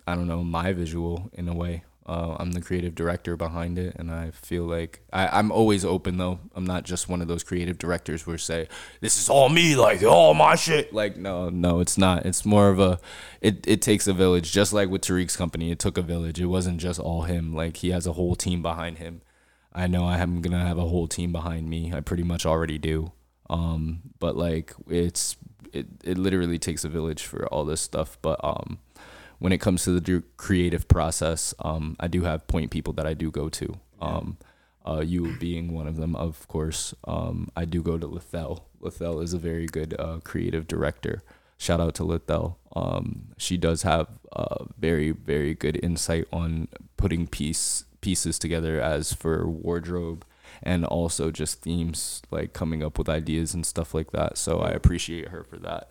I 0.07 0.15
don't 0.15 0.27
know, 0.27 0.43
my 0.43 0.71
visual 0.71 1.29
in 1.33 1.49
a 1.49 1.53
way. 1.53 1.83
Uh, 2.07 2.35
I'm 2.39 2.51
the 2.51 2.61
creative 2.61 2.93
director 2.93 3.35
behind 3.35 3.79
it, 3.79 3.95
and 3.97 4.11
I 4.11 4.29
feel 4.29 4.63
like 4.63 5.01
I, 5.11 5.27
I'm 5.27 5.51
always 5.51 5.83
open 5.83 6.17
though. 6.17 6.39
I'm 6.53 6.65
not 6.65 6.83
just 6.83 7.09
one 7.09 7.19
of 7.19 7.27
those 7.27 7.43
creative 7.43 7.79
directors 7.79 8.27
where 8.27 8.37
say 8.37 8.67
this 9.01 9.17
is 9.17 9.27
all 9.27 9.49
me, 9.49 9.75
like 9.75 10.03
all 10.03 10.35
my 10.35 10.53
shit. 10.55 10.93
Like 10.93 11.17
no, 11.17 11.49
no, 11.49 11.79
it's 11.79 11.97
not. 11.97 12.25
It's 12.25 12.45
more 12.45 12.69
of 12.69 12.79
a, 12.79 12.99
it 13.41 13.65
it 13.67 13.81
takes 13.81 14.05
a 14.05 14.13
village. 14.13 14.51
Just 14.51 14.71
like 14.71 14.89
with 14.89 15.01
Tarik's 15.01 15.35
company, 15.35 15.71
it 15.71 15.79
took 15.79 15.97
a 15.97 16.03
village. 16.03 16.39
It 16.39 16.45
wasn't 16.45 16.77
just 16.77 16.99
all 16.99 17.23
him. 17.23 17.55
Like 17.55 17.77
he 17.77 17.89
has 17.89 18.05
a 18.05 18.13
whole 18.13 18.35
team 18.35 18.61
behind 18.61 18.99
him. 18.99 19.21
I 19.73 19.87
know 19.87 20.05
I 20.05 20.19
am 20.19 20.41
gonna 20.41 20.65
have 20.65 20.77
a 20.77 20.85
whole 20.85 21.07
team 21.07 21.31
behind 21.31 21.69
me. 21.69 21.91
I 21.91 22.01
pretty 22.01 22.23
much 22.23 22.45
already 22.45 22.77
do. 22.77 23.13
Um, 23.49 24.01
but 24.19 24.37
like 24.37 24.73
it's 24.87 25.37
it 25.73 25.87
it 26.03 26.17
literally 26.19 26.59
takes 26.59 26.83
a 26.83 26.89
village 26.89 27.23
for 27.23 27.47
all 27.47 27.65
this 27.65 27.81
stuff. 27.81 28.19
But 28.21 28.39
um, 28.43 28.77
when 29.39 29.51
it 29.51 29.59
comes 29.59 29.83
to 29.83 29.99
the 29.99 30.23
creative 30.37 30.87
process, 30.87 31.53
um, 31.59 31.95
I 31.99 32.07
do 32.07 32.23
have 32.23 32.47
point 32.47 32.71
people 32.71 32.93
that 32.93 33.05
I 33.05 33.13
do 33.13 33.31
go 33.31 33.49
to. 33.49 33.79
Um, 34.01 34.37
uh, 34.85 35.01
you 35.01 35.35
being 35.39 35.73
one 35.73 35.87
of 35.87 35.97
them, 35.97 36.15
of 36.15 36.47
course. 36.47 36.93
Um, 37.05 37.49
I 37.55 37.65
do 37.65 37.81
go 37.81 37.97
to 37.97 38.07
Lethel. 38.07 38.67
Lethel 38.79 39.19
is 39.19 39.33
a 39.33 39.39
very 39.39 39.65
good 39.65 39.95
uh, 39.99 40.19
creative 40.23 40.67
director. 40.67 41.23
Shout 41.57 41.79
out 41.79 41.95
to 41.95 42.03
Lethel. 42.03 42.59
Um, 42.75 43.29
she 43.37 43.57
does 43.57 43.81
have 43.83 44.07
uh, 44.33 44.65
very, 44.77 45.11
very 45.11 45.53
good 45.53 45.79
insight 45.83 46.25
on 46.31 46.67
putting 46.97 47.27
piece 47.27 47.85
pieces 48.01 48.37
together 48.37 48.79
as 48.79 49.13
for 49.13 49.47
wardrobe 49.47 50.23
and 50.61 50.85
also 50.85 51.31
just 51.31 51.61
themes, 51.61 52.21
like 52.29 52.53
coming 52.53 52.83
up 52.83 52.99
with 52.99 53.09
ideas 53.09 53.55
and 53.55 53.65
stuff 53.65 53.95
like 53.95 54.11
that. 54.11 54.37
So 54.37 54.59
I 54.59 54.69
appreciate 54.69 55.29
her 55.29 55.43
for 55.43 55.57
that. 55.57 55.89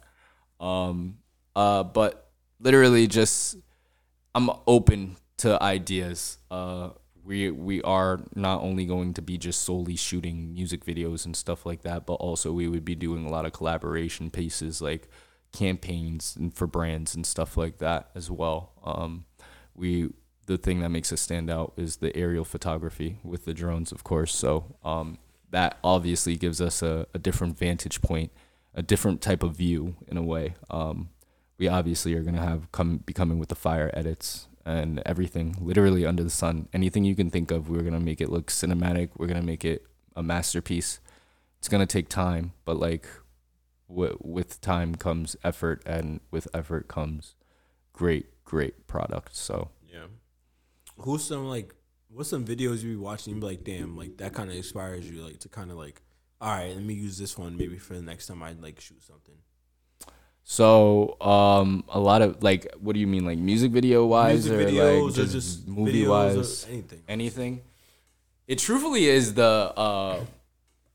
Um, 0.60 1.18
uh, 1.56 1.82
but 1.82 2.23
literally 2.60 3.06
just 3.06 3.56
I'm 4.34 4.50
open 4.66 5.16
to 5.38 5.62
ideas. 5.62 6.38
Uh, 6.50 6.90
we 7.24 7.50
we 7.50 7.82
are 7.82 8.20
not 8.34 8.62
only 8.62 8.84
going 8.84 9.14
to 9.14 9.22
be 9.22 9.38
just 9.38 9.62
solely 9.62 9.96
shooting 9.96 10.52
music 10.52 10.84
videos 10.84 11.24
and 11.24 11.36
stuff 11.36 11.64
like 11.64 11.82
that, 11.82 12.06
but 12.06 12.14
also 12.14 12.52
we 12.52 12.68
would 12.68 12.84
be 12.84 12.94
doing 12.94 13.24
a 13.24 13.30
lot 13.30 13.46
of 13.46 13.52
collaboration 13.52 14.30
pieces 14.30 14.82
like 14.82 15.08
campaigns 15.52 16.36
and 16.36 16.52
for 16.52 16.66
brands 16.66 17.14
and 17.14 17.24
stuff 17.24 17.56
like 17.56 17.78
that 17.78 18.10
as 18.14 18.30
well. 18.30 18.72
Um, 18.84 19.24
we 19.74 20.10
the 20.46 20.58
thing 20.58 20.80
that 20.80 20.90
makes 20.90 21.12
us 21.12 21.20
stand 21.20 21.50
out 21.50 21.72
is 21.76 21.96
the 21.96 22.14
aerial 22.14 22.44
photography 22.44 23.18
with 23.22 23.46
the 23.46 23.54
drones, 23.54 23.92
of 23.92 24.04
course. 24.04 24.34
So 24.34 24.76
um, 24.84 25.18
that 25.50 25.78
obviously 25.82 26.36
gives 26.36 26.60
us 26.60 26.82
a, 26.82 27.06
a 27.14 27.18
different 27.18 27.58
vantage 27.58 28.02
point, 28.02 28.30
a 28.74 28.82
different 28.82 29.22
type 29.22 29.42
of 29.42 29.56
view 29.56 29.96
in 30.06 30.18
a 30.18 30.22
way. 30.22 30.56
Um, 30.68 31.08
we 31.58 31.68
obviously 31.68 32.14
are 32.14 32.22
gonna 32.22 32.40
have 32.40 32.70
come 32.72 32.98
be 32.98 33.12
coming 33.12 33.38
with 33.38 33.48
the 33.48 33.54
fire 33.54 33.90
edits 33.94 34.48
and 34.64 35.02
everything, 35.04 35.56
literally 35.60 36.06
under 36.06 36.22
the 36.22 36.30
sun. 36.30 36.68
Anything 36.72 37.04
you 37.04 37.14
can 37.14 37.30
think 37.30 37.50
of, 37.50 37.68
we're 37.68 37.82
gonna 37.82 38.00
make 38.00 38.20
it 38.20 38.30
look 38.30 38.46
cinematic. 38.48 39.10
We're 39.16 39.26
gonna 39.26 39.42
make 39.42 39.64
it 39.64 39.86
a 40.16 40.22
masterpiece. 40.22 41.00
It's 41.58 41.68
gonna 41.68 41.86
take 41.86 42.08
time, 42.08 42.52
but 42.64 42.78
like, 42.78 43.06
w- 43.88 44.18
with 44.22 44.60
time 44.60 44.94
comes 44.94 45.36
effort, 45.44 45.82
and 45.86 46.20
with 46.30 46.48
effort 46.54 46.88
comes 46.88 47.34
great 47.92 48.26
great 48.44 48.86
product. 48.86 49.34
So 49.36 49.70
Yeah. 49.90 50.06
Who's 50.98 51.24
some 51.24 51.46
like 51.48 51.74
what's 52.08 52.30
some 52.30 52.44
videos 52.44 52.82
you 52.82 52.90
be 52.90 52.96
watching? 52.96 53.34
You 53.34 53.40
be 53.40 53.46
like, 53.46 53.64
damn, 53.64 53.96
like 53.96 54.16
that 54.18 54.32
kind 54.34 54.50
of 54.50 54.56
inspires 54.56 55.10
you, 55.10 55.22
like 55.22 55.40
to 55.40 55.48
kind 55.48 55.70
of 55.70 55.76
like, 55.76 56.02
all 56.40 56.50
right, 56.50 56.72
let 56.74 56.82
me 56.82 56.94
use 56.94 57.18
this 57.18 57.36
one 57.36 57.56
maybe 57.56 57.78
for 57.78 57.94
the 57.94 58.02
next 58.02 58.26
time 58.26 58.42
I 58.42 58.52
like 58.52 58.80
shoot 58.80 59.02
something. 59.02 59.34
So, 60.46 61.16
um, 61.22 61.84
a 61.88 61.98
lot 61.98 62.20
of 62.20 62.42
like, 62.42 62.70
what 62.78 62.92
do 62.92 63.00
you 63.00 63.06
mean, 63.06 63.24
like 63.24 63.38
music 63.38 63.72
video 63.72 64.04
wise, 64.04 64.46
Music 64.46 64.68
or 64.68 64.70
videos 64.70 64.94
like 64.94 65.02
or 65.02 65.16
just, 65.16 65.32
just 65.32 65.66
movie 65.68 66.06
wise, 66.06 66.66
anything. 66.68 67.02
anything? 67.08 67.62
It 68.46 68.58
truthfully 68.58 69.06
is 69.06 69.34
the. 69.34 69.72
Uh, 69.74 70.20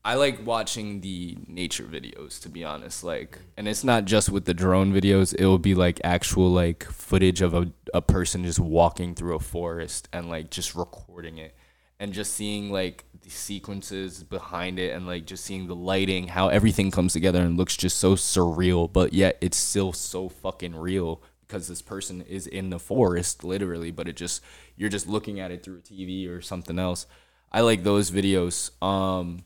I 0.02 0.14
like 0.14 0.46
watching 0.46 1.00
the 1.02 1.36
nature 1.46 1.82
videos, 1.82 2.40
to 2.42 2.48
be 2.48 2.64
honest. 2.64 3.02
Like, 3.02 3.38
and 3.56 3.66
it's 3.66 3.82
not 3.82 4.04
just 4.04 4.30
with 4.30 4.44
the 4.44 4.54
drone 4.54 4.92
videos. 4.94 5.34
It 5.34 5.44
will 5.44 5.58
be 5.58 5.74
like 5.74 6.00
actual 6.04 6.48
like 6.48 6.84
footage 6.84 7.42
of 7.42 7.52
a 7.52 7.72
a 7.92 8.00
person 8.00 8.44
just 8.44 8.60
walking 8.60 9.16
through 9.16 9.34
a 9.34 9.40
forest 9.40 10.08
and 10.12 10.30
like 10.30 10.50
just 10.50 10.76
recording 10.76 11.38
it, 11.38 11.56
and 11.98 12.12
just 12.12 12.34
seeing 12.34 12.70
like 12.70 13.04
sequences 13.30 14.22
behind 14.22 14.78
it, 14.78 14.94
and 14.94 15.06
like 15.06 15.26
just 15.26 15.44
seeing 15.44 15.66
the 15.66 15.74
lighting, 15.74 16.28
how 16.28 16.48
everything 16.48 16.90
comes 16.90 17.12
together 17.12 17.40
and 17.40 17.56
looks 17.56 17.76
just 17.76 17.98
so 17.98 18.14
surreal, 18.14 18.92
but 18.92 19.12
yet 19.12 19.38
it's 19.40 19.56
still 19.56 19.92
so 19.92 20.28
fucking 20.28 20.76
real 20.76 21.22
because 21.50 21.66
this 21.66 21.82
person 21.82 22.22
is 22.22 22.46
in 22.46 22.70
the 22.70 22.78
forest 22.78 23.42
literally, 23.42 23.90
but 23.90 24.06
it 24.06 24.16
just 24.16 24.42
you're 24.76 24.88
just 24.88 25.08
looking 25.08 25.40
at 25.40 25.50
it 25.50 25.62
through 25.62 25.78
a 25.78 25.80
TV 25.80 26.28
or 26.28 26.40
something 26.40 26.78
else. 26.78 27.06
I 27.50 27.62
like 27.62 27.82
those 27.82 28.10
videos. 28.10 28.70
Um, 28.82 29.44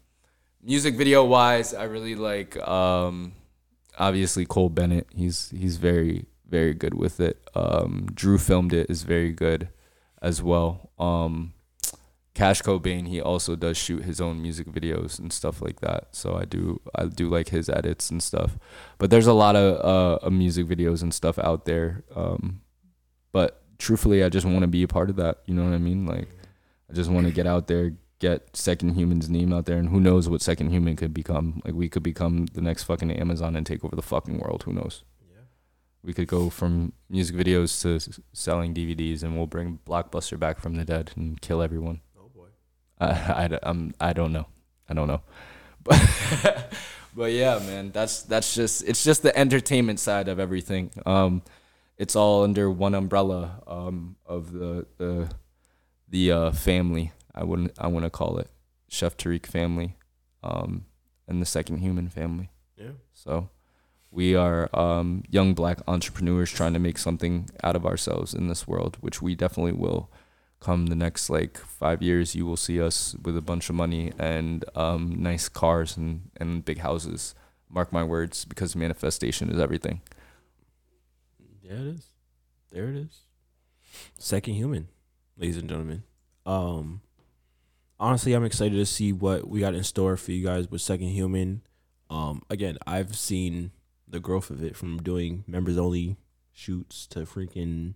music 0.63 0.97
video 0.97 1.25
wise, 1.25 1.73
I 1.73 1.85
really 1.85 2.15
like 2.15 2.57
um, 2.69 3.33
obviously 3.99 4.45
Cole 4.45 4.69
Bennett. 4.69 5.07
He's 5.15 5.51
he's 5.51 5.79
very 5.79 6.27
very 6.49 6.75
good 6.75 6.95
with 6.95 7.21
it. 7.21 7.43
Um, 7.55 8.09
Drew 8.13 8.39
filmed 8.39 8.75
it 8.75 8.91
is 8.91 9.03
very 9.03 9.33
good 9.33 9.69
as 10.21 10.43
well. 10.43 10.91
Um, 10.99 11.54
Cash 12.35 12.63
Cobain, 12.63 13.07
he 13.07 13.21
also 13.21 13.55
does 13.55 13.77
shoot 13.77 14.03
his 14.03 14.21
own 14.21 14.43
music 14.43 14.67
videos 14.67 15.21
and 15.21 15.33
stuff 15.33 15.63
like 15.63 15.81
that. 15.81 16.09
So 16.11 16.35
I 16.37 16.45
do 16.45 16.81
I 16.95 17.07
do 17.07 17.29
like 17.29 17.49
his 17.51 17.69
edits 17.69 18.11
and 18.11 18.21
stuff. 18.21 18.59
But 18.99 19.11
there's 19.11 19.29
a 19.29 19.33
lot 19.33 19.55
of 19.55 20.25
uh, 20.25 20.31
music 20.31 20.67
videos 20.67 21.03
and 21.03 21.15
stuff 21.15 21.39
out 21.39 21.65
there. 21.65 22.03
Um, 22.15 22.63
but 23.31 23.63
truthfully, 23.79 24.25
I 24.25 24.29
just 24.29 24.47
want 24.47 24.63
to 24.63 24.67
be 24.67 24.83
a 24.83 24.89
part 24.89 25.11
of 25.11 25.17
that. 25.17 25.43
You 25.47 25.55
know 25.55 25.65
what 25.65 25.75
I 25.75 25.79
mean? 25.79 26.07
Like, 26.07 26.29
I 26.91 26.93
just 26.93 27.09
want 27.11 27.27
to 27.27 27.33
get 27.33 27.47
out 27.47 27.69
there, 27.69 27.93
get 28.19 28.57
Second 28.57 28.95
Human's 28.95 29.31
name 29.31 29.53
out 29.53 29.67
there, 29.67 29.79
and 29.79 29.89
who 29.89 30.01
knows 30.01 30.29
what 30.29 30.43
Second 30.43 30.71
Human 30.71 30.97
could 30.97 31.15
become? 31.15 31.63
Like, 31.65 31.75
we 31.75 31.89
could 31.89 32.03
become 32.03 32.47
the 32.47 32.61
next 32.61 32.83
fucking 32.85 33.13
Amazon 33.13 33.55
and 33.55 33.65
take 33.65 33.85
over 33.85 33.95
the 33.95 34.03
fucking 34.03 34.39
world. 34.39 34.65
Who 34.65 34.73
knows? 34.73 35.05
Yeah. 35.31 35.43
We 36.03 36.13
could 36.13 36.27
go 36.27 36.51
from 36.51 36.95
music 37.09 37.37
videos 37.37 37.81
to 37.83 38.23
selling 38.33 38.75
DVDs, 38.75 39.23
and 39.23 39.37
we'll 39.37 39.47
bring 39.47 39.79
Blockbuster 39.87 40.39
back 40.39 40.59
from 40.59 40.75
the 40.75 40.85
dead 40.85 41.13
and 41.17 41.41
kill 41.41 41.63
everyone. 41.63 42.01
I, 43.01 43.07
I, 43.53 43.59
I'm, 43.63 43.95
I 44.01 44.13
don't 44.13 44.33
know. 44.33 44.47
I 44.89 44.95
don't 44.95 45.09
know. 45.09 45.23
But, 45.83 46.73
but 47.17 47.33
yeah, 47.33 47.59
man, 47.59 47.91
that's, 47.93 48.23
that's 48.23 48.55
just, 48.55 48.85
it's 48.85 49.05
just 49.05 49.23
the 49.23 49.37
entertainment 49.37 50.01
side 50.01 50.29
of 50.29 50.39
everything. 50.39 50.91
Um, 51.07 51.43
it's 51.97 52.17
all 52.17 52.43
under 52.43 52.71
one 52.71 52.95
umbrella, 52.95 53.63
um, 53.67 54.17
of 54.27 54.53
the, 54.53 54.87
the, 54.99 55.31
the, 56.09 56.33
uh, 56.33 56.51
family. 56.53 57.13
I 57.35 57.45
wouldn't, 57.45 57.73
I 57.79 57.87
want 57.89 58.05
to 58.05 58.11
call 58.11 58.39
it 58.39 58.49
Chef 58.89 59.17
Tarik 59.17 59.47
family, 59.47 59.97
um, 60.43 60.87
and 61.27 61.41
the 61.43 61.47
second 61.47 61.79
human 61.79 62.09
family. 62.09 62.51
Yeah. 62.77 62.93
So 63.13 63.49
we 64.15 64.37
are 64.37 64.71
um, 64.73 65.25
young 65.29 65.55
black 65.55 65.81
entrepreneurs 65.89 66.51
trying 66.51 66.73
to 66.73 66.79
make 66.79 66.99
something 66.99 67.51
out 67.65 67.75
of 67.75 67.85
ourselves 67.85 68.33
in 68.33 68.47
this 68.47 68.67
world, 68.67 68.97
which 69.01 69.21
we 69.21 69.35
definitely 69.35 69.73
will. 69.73 70.09
Come 70.65 70.87
the 70.87 70.97
next 70.97 71.29
like 71.29 71.59
five 71.59 72.01
years, 72.01 72.35
you 72.35 72.47
will 72.47 72.57
see 72.57 72.81
us 72.81 73.15
with 73.23 73.37
a 73.37 73.43
bunch 73.43 73.69
of 73.69 73.75
money 73.75 74.13
and 74.19 74.65
um, 74.75 75.15
nice 75.23 75.47
cars 75.47 75.95
and, 75.95 76.31
and 76.39 76.65
big 76.65 76.79
houses. 76.79 77.35
Mark 77.69 77.93
my 77.93 78.03
words, 78.03 78.47
because 78.47 78.75
manifestation 78.75 79.51
is 79.51 79.61
everything. 79.61 80.01
Yeah, 81.63 81.73
it 81.73 81.87
is. 81.87 82.07
There 82.73 82.89
it 82.89 82.97
is. 82.97 83.21
Second 84.19 84.55
human, 84.55 84.89
ladies 85.37 85.59
and 85.59 85.69
gentlemen. 85.69 86.03
Um 86.47 87.03
honestly 88.01 88.33
I'm 88.33 88.45
excited 88.45 88.77
to 88.77 88.87
see 88.87 89.13
what 89.13 89.47
we 89.47 89.61
got 89.61 89.75
in 89.75 89.85
store 89.85 90.17
for 90.17 90.33
you 90.33 90.45
guys 90.45 90.71
with 90.71 90.81
Second 90.81 91.09
Human. 91.09 91.61
Um 92.11 92.43
again, 92.51 92.79
I've 92.87 93.17
seen 93.17 93.71
the 94.09 94.21
growth 94.21 94.51
of 94.51 94.63
it 94.63 94.77
from 94.77 95.03
doing 95.03 95.45
members 95.47 95.79
only 95.79 96.17
shoots 96.53 97.07
to 97.09 97.21
freaking 97.21 97.95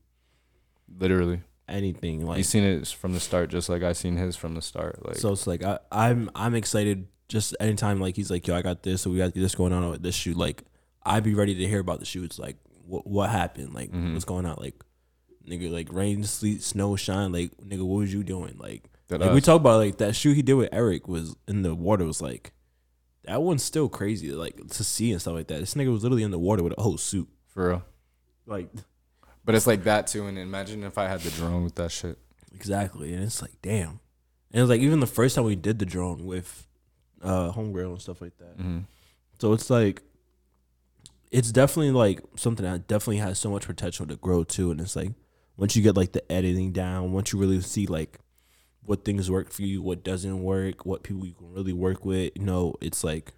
Literally, 0.98 1.42
anything 1.68 2.26
like 2.26 2.38
you've 2.38 2.46
seen 2.46 2.64
it 2.64 2.86
from 2.88 3.12
the 3.14 3.20
start, 3.20 3.50
just 3.50 3.68
like 3.68 3.82
I 3.82 3.92
seen 3.92 4.16
his 4.16 4.36
from 4.36 4.54
the 4.54 4.62
start. 4.62 5.04
Like, 5.06 5.16
so 5.16 5.32
it's 5.32 5.46
like 5.46 5.62
I, 5.62 5.78
I'm 5.92 6.30
I'm 6.34 6.54
excited 6.54 7.06
just 7.28 7.54
anytime 7.60 8.00
like 8.00 8.16
he's 8.16 8.30
like, 8.30 8.46
yo, 8.46 8.54
I 8.56 8.62
got 8.62 8.82
this, 8.82 9.02
so 9.02 9.10
we 9.10 9.18
got 9.18 9.34
this 9.34 9.54
going 9.54 9.72
on 9.72 9.88
with 9.90 10.02
this 10.02 10.14
shoot. 10.14 10.36
Like 10.36 10.62
I'd 11.04 11.24
be 11.24 11.34
ready 11.34 11.54
to 11.54 11.66
hear 11.66 11.80
about 11.80 11.98
the 12.00 12.04
shoots. 12.06 12.38
Like 12.38 12.56
what 12.86 13.06
what 13.06 13.30
happened? 13.30 13.74
Like 13.74 13.90
Mhm. 13.92 14.12
what's 14.14 14.24
going 14.24 14.46
on? 14.46 14.56
Like 14.58 14.82
nigga, 15.46 15.70
like 15.70 15.92
rain, 15.92 16.24
sleet, 16.24 16.62
snow, 16.62 16.96
shine. 16.96 17.32
Like 17.32 17.50
nigga, 17.58 17.80
what 17.86 17.98
was 17.98 18.12
you 18.12 18.22
doing? 18.24 18.56
Like, 18.58 18.84
like 19.10 19.32
we 19.32 19.40
talk 19.40 19.56
about 19.60 19.78
like 19.78 19.98
that 19.98 20.14
shoot 20.16 20.34
he 20.34 20.42
did 20.42 20.54
with 20.54 20.68
Eric 20.72 21.08
was 21.08 21.36
in 21.46 21.62
the 21.62 21.74
water. 21.74 22.04
Was 22.04 22.20
like 22.22 22.52
that 23.24 23.42
one's 23.42 23.62
still 23.62 23.88
crazy. 23.88 24.32
Like 24.32 24.56
to 24.68 24.84
see 24.84 25.12
and 25.12 25.20
stuff 25.20 25.34
like 25.34 25.48
that. 25.48 25.60
This 25.60 25.74
nigga 25.74 25.92
was 25.92 26.02
literally 26.02 26.22
in 26.22 26.30
the 26.30 26.38
water 26.38 26.62
with 26.62 26.74
a 26.78 26.82
whole 26.82 26.96
suit. 26.98 27.28
for 27.46 27.68
real. 27.68 27.84
Like 28.46 28.70
But 29.48 29.54
it's 29.54 29.66
like 29.66 29.84
that 29.84 30.06
too. 30.06 30.26
And 30.26 30.36
imagine 30.38 30.84
if 30.84 30.98
I 30.98 31.08
had 31.08 31.20
the 31.20 31.30
drone 31.30 31.64
with 31.64 31.74
that 31.76 31.90
shit. 31.90 32.18
Exactly, 32.54 33.14
and 33.14 33.24
it's 33.24 33.40
like, 33.40 33.54
damn. 33.62 34.00
And 34.52 34.60
it's 34.60 34.68
like 34.68 34.82
even 34.82 35.00
the 35.00 35.06
first 35.06 35.34
time 35.34 35.46
we 35.46 35.56
did 35.56 35.78
the 35.78 35.86
drone 35.86 36.26
with 36.26 36.66
uh 37.22 37.50
homegirl 37.52 37.92
and 37.92 38.02
stuff 38.02 38.20
like 38.20 38.36
that. 38.36 38.62
hmm 38.62 38.80
So 39.38 39.54
it's 39.54 39.70
like 39.70 40.02
it's 41.30 41.50
definitely 41.50 41.92
like 41.92 42.20
something 42.36 42.66
that 42.66 42.88
definitely 42.88 43.16
has 43.16 43.38
so 43.38 43.50
much 43.50 43.66
potential 43.66 44.06
to 44.08 44.16
grow 44.16 44.44
too. 44.44 44.70
And 44.70 44.82
it's 44.82 44.94
like 44.94 45.12
once 45.56 45.74
you 45.74 45.82
get 45.82 45.96
like 45.96 46.12
the 46.12 46.30
editing 46.30 46.72
down, 46.72 47.12
once 47.12 47.32
you 47.32 47.38
really 47.38 47.62
see 47.62 47.86
like 47.86 48.18
what 48.82 49.02
things 49.02 49.30
work 49.30 49.50
for 49.50 49.62
you, 49.62 49.80
what 49.80 50.04
doesn't 50.04 50.42
work, 50.42 50.84
what 50.84 51.02
people 51.02 51.24
you 51.24 51.32
can 51.32 51.50
really 51.54 51.72
work 51.72 52.04
with, 52.04 52.32
you 52.34 52.44
know, 52.44 52.74
it's 52.82 53.02
like 53.02 53.32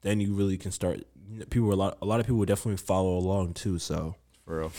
then 0.00 0.18
you 0.18 0.32
really 0.32 0.56
can 0.56 0.72
start. 0.72 1.04
People 1.50 1.74
a 1.74 1.76
lot, 1.76 1.98
a 2.00 2.06
lot 2.06 2.20
of 2.20 2.26
people 2.26 2.38
would 2.38 2.48
definitely 2.48 2.78
follow 2.78 3.18
along 3.18 3.52
too. 3.52 3.78
So 3.78 4.16
For 4.46 4.60
real. 4.60 4.72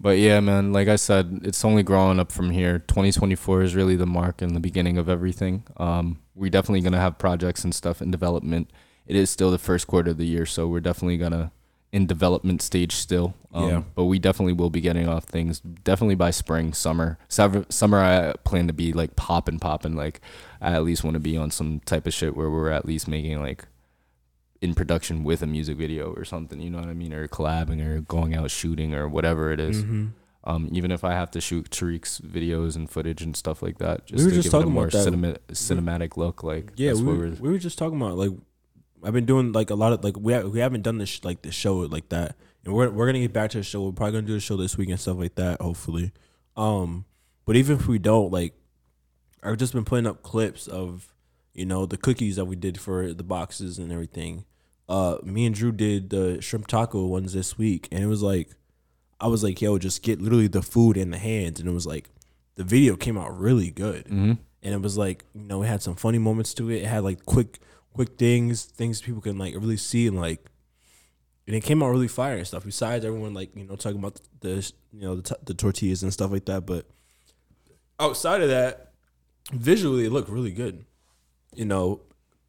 But 0.00 0.18
yeah, 0.18 0.40
man, 0.40 0.72
like 0.72 0.88
I 0.88 0.96
said, 0.96 1.40
it's 1.42 1.64
only 1.64 1.82
growing 1.82 2.20
up 2.20 2.30
from 2.30 2.50
here. 2.50 2.78
2024 2.78 3.62
is 3.62 3.74
really 3.74 3.96
the 3.96 4.06
mark 4.06 4.40
and 4.40 4.54
the 4.54 4.60
beginning 4.60 4.96
of 4.96 5.08
everything. 5.08 5.64
Um, 5.76 6.20
we're 6.34 6.50
definitely 6.50 6.82
going 6.82 6.92
to 6.92 7.00
have 7.00 7.18
projects 7.18 7.64
and 7.64 7.74
stuff 7.74 8.00
in 8.00 8.10
development. 8.10 8.70
It 9.06 9.16
is 9.16 9.28
still 9.30 9.50
the 9.50 9.58
first 9.58 9.86
quarter 9.86 10.10
of 10.12 10.18
the 10.18 10.26
year, 10.26 10.46
so 10.46 10.68
we're 10.68 10.80
definitely 10.80 11.16
going 11.16 11.32
to 11.32 11.50
in 11.90 12.06
development 12.06 12.62
stage 12.62 12.94
still. 12.94 13.34
Um, 13.52 13.68
Yeah. 13.68 13.82
But 13.94 14.04
we 14.04 14.18
definitely 14.18 14.52
will 14.52 14.70
be 14.70 14.80
getting 14.80 15.08
off 15.08 15.24
things 15.24 15.60
definitely 15.60 16.14
by 16.16 16.30
spring, 16.30 16.72
summer. 16.72 17.18
Summer, 17.28 17.64
summer 17.70 17.98
I 17.98 18.34
plan 18.44 18.66
to 18.66 18.72
be 18.72 18.92
like 18.92 19.16
popping, 19.16 19.58
popping. 19.58 19.96
Like 19.96 20.20
I 20.60 20.72
at 20.72 20.84
least 20.84 21.02
want 21.02 21.14
to 21.14 21.20
be 21.20 21.36
on 21.36 21.50
some 21.50 21.80
type 21.80 22.06
of 22.06 22.12
shit 22.12 22.36
where 22.36 22.50
we're 22.50 22.70
at 22.70 22.84
least 22.84 23.08
making 23.08 23.40
like 23.40 23.64
in 24.60 24.74
production 24.74 25.22
with 25.24 25.42
a 25.42 25.46
music 25.46 25.76
video 25.76 26.12
or 26.12 26.24
something, 26.24 26.60
you 26.60 26.68
know 26.70 26.78
what 26.80 26.88
I 26.88 26.94
mean, 26.94 27.12
or 27.12 27.28
collabing 27.28 27.80
or 27.84 28.00
going 28.00 28.34
out 28.34 28.50
shooting 28.50 28.94
or 28.94 29.08
whatever 29.08 29.52
it 29.52 29.60
is. 29.60 29.82
Mhm. 29.84 30.10
Um, 30.44 30.68
even 30.72 30.90
if 30.90 31.04
I 31.04 31.12
have 31.12 31.30
to 31.32 31.40
shoot 31.40 31.68
Tarik's 31.70 32.20
videos 32.20 32.74
and 32.74 32.88
footage 32.88 33.22
and 33.22 33.36
stuff 33.36 33.62
like 33.62 33.78
that, 33.78 34.06
just 34.06 34.18
We 34.18 34.24
were 34.24 34.30
to 34.30 34.36
just 34.36 34.50
give 34.52 34.60
it 34.62 34.66
a 34.66 34.70
more 34.70 34.90
cinema, 34.90 35.34
cinematic 35.52 36.16
look, 36.16 36.42
like 36.42 36.72
Yeah, 36.76 36.94
we 36.94 37.02
were, 37.02 37.30
we're. 37.38 37.50
were 37.52 37.58
just 37.58 37.76
talking 37.78 38.00
about 38.00 38.16
like 38.16 38.30
I've 39.04 39.12
been 39.12 39.26
doing 39.26 39.52
like 39.52 39.70
a 39.70 39.74
lot 39.76 39.92
of 39.92 40.02
like 40.02 40.16
we 40.18 40.32
ha- 40.32 40.40
we 40.40 40.58
haven't 40.60 40.82
done 40.82 40.98
this 40.98 41.22
like 41.24 41.42
the 41.42 41.52
show 41.52 41.76
like 41.80 42.08
that, 42.08 42.36
and 42.64 42.74
we're 42.74 42.90
we're 42.90 43.06
gonna 43.06 43.20
get 43.20 43.32
back 43.32 43.50
to 43.50 43.58
the 43.58 43.62
show. 43.64 43.84
We're 43.84 43.92
probably 43.92 44.12
gonna 44.12 44.26
do 44.26 44.32
the 44.34 44.40
show 44.40 44.56
this 44.56 44.76
week 44.76 44.88
and 44.88 44.98
stuff 44.98 45.18
like 45.18 45.34
that. 45.36 45.60
Hopefully, 45.60 46.10
um, 46.56 47.04
but 47.44 47.54
even 47.54 47.76
if 47.76 47.86
we 47.86 47.98
don't, 48.00 48.32
like, 48.32 48.54
I've 49.42 49.56
just 49.58 49.72
been 49.72 49.84
putting 49.84 50.06
up 50.06 50.22
clips 50.22 50.66
of 50.66 51.14
you 51.58 51.66
know 51.66 51.86
the 51.86 51.96
cookies 51.96 52.36
that 52.36 52.46
we 52.46 52.56
did 52.56 52.80
for 52.80 53.12
the 53.12 53.24
boxes 53.24 53.78
and 53.78 53.92
everything. 53.92 54.44
Uh, 54.88 55.18
me 55.22 55.44
and 55.44 55.54
Drew 55.54 55.72
did 55.72 56.10
the 56.10 56.40
shrimp 56.40 56.66
taco 56.66 57.06
ones 57.06 57.34
this 57.34 57.58
week, 57.58 57.88
and 57.92 58.02
it 58.02 58.06
was 58.06 58.22
like, 58.22 58.50
I 59.20 59.26
was 59.26 59.44
like, 59.44 59.60
yo, 59.60 59.76
just 59.76 60.02
get 60.02 60.22
literally 60.22 60.48
the 60.48 60.62
food 60.62 60.96
in 60.96 61.10
the 61.10 61.18
hands, 61.18 61.60
and 61.60 61.68
it 61.68 61.72
was 61.72 61.86
like, 61.86 62.10
the 62.54 62.64
video 62.64 62.96
came 62.96 63.18
out 63.18 63.38
really 63.38 63.70
good 63.70 64.06
hmm 64.08 64.32
and 64.62 64.74
it 64.74 64.80
was 64.80 64.98
like 64.98 65.24
you 65.34 65.44
know 65.44 65.62
it 65.62 65.66
had 65.66 65.82
some 65.82 65.94
funny 65.94 66.18
moments 66.18 66.54
to 66.54 66.70
it. 66.70 66.82
It 66.82 66.86
had 66.86 67.04
like 67.04 67.24
quick 67.26 67.60
quick 67.94 68.18
things, 68.18 68.64
things 68.64 69.00
people 69.00 69.20
can 69.20 69.38
like 69.38 69.54
really 69.54 69.76
see 69.76 70.06
and 70.06 70.20
like, 70.20 70.44
and 71.46 71.56
it 71.56 71.62
came 71.62 71.82
out 71.82 71.88
really 71.90 72.08
fire 72.08 72.36
and 72.36 72.46
stuff. 72.46 72.64
Besides 72.64 73.04
everyone 73.04 73.34
like 73.34 73.54
you 73.56 73.64
know 73.64 73.76
talking 73.76 73.98
about 73.98 74.20
the 74.40 74.70
you 74.92 75.02
know 75.02 75.16
the, 75.16 75.22
t- 75.22 75.42
the 75.44 75.54
tortillas 75.54 76.02
and 76.02 76.12
stuff 76.12 76.30
like 76.30 76.44
that, 76.46 76.66
but 76.66 76.86
outside 78.00 78.42
of 78.42 78.48
that, 78.48 78.92
visually 79.52 80.06
it 80.06 80.12
looked 80.12 80.28
really 80.28 80.52
good. 80.52 80.84
You 81.54 81.64
know, 81.64 82.00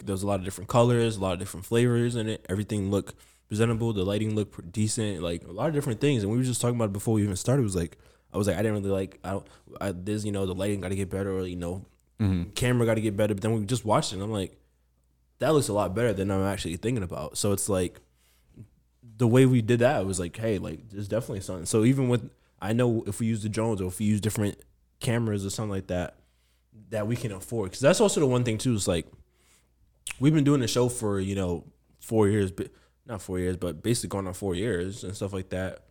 there's 0.03 0.23
a 0.23 0.27
lot 0.27 0.39
of 0.39 0.45
different 0.45 0.69
colors, 0.69 1.17
a 1.17 1.19
lot 1.21 1.33
of 1.33 1.39
different 1.39 1.65
flavors 1.65 2.15
in 2.15 2.27
it. 2.29 2.45
Everything 2.49 2.91
looked 2.91 3.15
presentable. 3.47 3.91
The 3.93 4.03
lighting 4.03 4.35
looked 4.35 4.71
decent. 4.71 5.21
Like 5.21 5.43
a 5.47 5.51
lot 5.51 5.67
of 5.67 5.73
different 5.73 5.99
things. 5.99 6.23
And 6.23 6.31
we 6.31 6.37
were 6.37 6.43
just 6.43 6.61
talking 6.61 6.75
about 6.75 6.85
it 6.89 6.93
before 6.93 7.15
we 7.15 7.23
even 7.23 7.35
started. 7.35 7.61
It 7.61 7.65
was 7.65 7.75
like 7.75 7.97
I 8.33 8.37
was 8.37 8.47
like 8.47 8.57
I 8.57 8.61
didn't 8.61 8.83
really 8.83 8.89
like 8.91 9.19
I 9.23 9.31
don't 9.31 9.47
I, 9.81 9.91
this 9.91 10.23
you 10.23 10.31
know 10.31 10.45
the 10.45 10.53
lighting 10.53 10.81
got 10.81 10.89
to 10.89 10.95
get 10.95 11.09
better 11.09 11.31
or 11.31 11.45
you 11.47 11.55
know 11.55 11.85
Mm-hmm. 12.19 12.49
camera 12.51 12.85
got 12.85 12.95
to 12.95 13.01
get 13.01 13.15
better. 13.15 13.33
But 13.33 13.41
then 13.43 13.53
we 13.53 13.65
just 13.65 13.85
watched 13.85 14.11
it. 14.11 14.15
and 14.15 14.23
I'm 14.23 14.31
like 14.31 14.57
that 15.39 15.53
looks 15.53 15.69
a 15.69 15.73
lot 15.73 15.95
better 15.95 16.11
than 16.11 16.29
I'm 16.29 16.43
actually 16.43 16.75
thinking 16.75 17.01
about. 17.03 17.37
So 17.37 17.53
it's 17.53 17.69
like 17.69 18.01
the 19.17 19.25
way 19.27 19.45
we 19.45 19.61
did 19.61 19.79
that 19.79 20.05
was 20.05 20.19
like 20.19 20.35
hey 20.37 20.57
like 20.57 20.89
there's 20.89 21.07
definitely 21.07 21.39
something. 21.41 21.65
So 21.65 21.85
even 21.85 22.09
with 22.09 22.29
I 22.61 22.73
know 22.73 23.03
if 23.07 23.19
we 23.21 23.27
use 23.27 23.41
the 23.41 23.49
drones 23.49 23.79
or 23.81 23.87
if 23.87 23.99
we 23.99 24.05
use 24.05 24.19
different 24.19 24.57
cameras 24.99 25.45
or 25.45 25.49
something 25.49 25.71
like 25.71 25.87
that 25.87 26.17
that 26.89 27.07
we 27.07 27.15
can 27.15 27.31
afford. 27.31 27.69
Because 27.69 27.81
that's 27.81 28.01
also 28.01 28.19
the 28.19 28.27
one 28.27 28.43
thing 28.43 28.57
too 28.57 28.73
is 28.73 28.87
like 28.87 29.07
we've 30.19 30.33
been 30.33 30.43
doing 30.43 30.61
the 30.61 30.67
show 30.67 30.89
for 30.89 31.19
you 31.19 31.35
know 31.35 31.65
four 31.99 32.27
years 32.27 32.51
but 32.51 32.69
not 33.05 33.21
four 33.21 33.39
years 33.39 33.57
but 33.57 33.83
basically 33.83 34.09
going 34.09 34.27
on 34.27 34.33
four 34.33 34.55
years 34.55 35.03
and 35.03 35.15
stuff 35.15 35.33
like 35.33 35.49
that. 35.49 35.83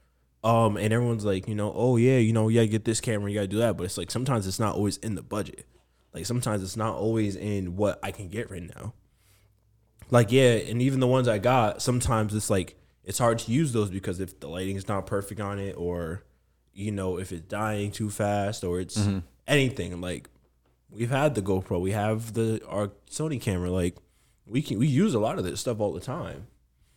Um 0.45 0.77
and 0.77 0.93
everyone's 0.93 1.25
like 1.25 1.49
you 1.49 1.55
know 1.55 1.73
oh 1.75 1.97
yeah 1.97 2.19
you 2.19 2.33
know 2.33 2.49
you 2.49 2.57
gotta 2.59 2.69
get 2.69 2.85
this 2.85 3.01
camera 3.01 3.31
you 3.31 3.37
gotta 3.37 3.49
do 3.49 3.59
that. 3.59 3.77
But 3.77 3.85
it's 3.85 3.99
like 3.99 4.11
sometimes 4.11 4.47
it's 4.47 4.59
not 4.61 4.75
always 4.75 4.97
in 4.99 5.15
the 5.15 5.23
budget. 5.23 5.67
Like 6.15 6.27
sometimes 6.27 6.63
it's 6.63 6.77
not 6.77 6.95
always 6.95 7.37
in 7.37 7.77
what 7.77 7.99
i 8.03 8.11
can 8.11 8.29
get 8.29 8.51
right 8.51 8.63
now. 8.77 8.95
Like 10.11 10.33
yeah 10.33 10.53
and 10.53 10.81
even 10.81 11.01
the 11.01 11.07
ones 11.07 11.29
i 11.29 11.39
got 11.39 11.83
sometimes 11.83 12.35
it's 12.35 12.51
like 12.51 12.77
it's 13.05 13.19
hard 13.19 13.39
to 13.41 13.53
use 13.53 13.73
those 13.73 13.91
because 13.91 14.21
if 14.21 14.39
the 14.41 14.49
lighting 14.49 14.77
is 14.77 14.87
not 14.89 15.07
perfect 15.07 15.41
on 15.41 15.59
it 15.59 15.75
or 15.77 16.25
you 16.73 16.93
know 16.93 17.19
if 17.19 17.33
it's 17.33 17.47
dying 17.47 17.91
too 17.91 18.09
fast 18.11 18.63
or 18.65 18.81
it's 18.81 18.97
anything 19.47 20.01
like 20.01 20.29
we've 20.91 21.11
had 21.11 21.35
the 21.35 21.43
GoPro, 21.43 21.81
we 21.81 21.93
have 21.93 22.35
the 22.35 22.61
our 22.67 22.93
Sony 23.11 23.41
camera. 23.41 23.71
Like 23.71 23.97
we 24.47 24.63
can 24.63 24.79
we 24.79 24.87
use 24.87 25.15
a 25.15 25.19
lot 25.19 25.39
of 25.39 25.45
this 25.45 25.61
stuff 25.61 25.81
all 25.81 25.93
the 25.93 26.01
time, 26.01 26.47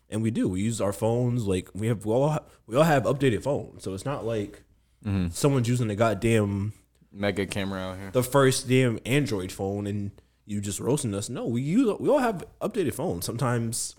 and 0.09 0.21
we 0.21 0.31
do. 0.31 0.47
We 0.47 0.61
use 0.61 0.81
our 0.81 0.93
phones. 0.93 1.47
Like 1.47 1.69
we 1.73 1.87
have 1.87 2.05
we 2.05 2.13
all 2.13 2.39
we 2.67 2.75
all 2.75 2.83
have 2.83 3.03
updated 3.03 3.43
phones, 3.43 3.83
so 3.83 3.93
it's 3.93 4.05
not 4.05 4.25
like 4.25 4.63
mm-hmm. 5.05 5.29
someone's 5.29 5.67
using 5.67 5.87
the 5.87 5.95
goddamn 5.95 6.73
Mega 7.11 7.45
camera 7.45 7.79
out 7.81 7.97
here. 7.97 8.11
the 8.11 8.23
first 8.23 8.67
damn 8.67 8.99
Android 9.05 9.51
phone 9.51 9.85
and 9.85 10.11
you 10.45 10.61
just 10.61 10.79
roasting 10.79 11.13
us. 11.13 11.29
No, 11.29 11.45
we 11.45 11.61
use 11.61 11.97
we 11.99 12.09
all 12.09 12.19
have 12.19 12.43
updated 12.61 12.93
phones. 12.93 13.25
Sometimes 13.25 13.95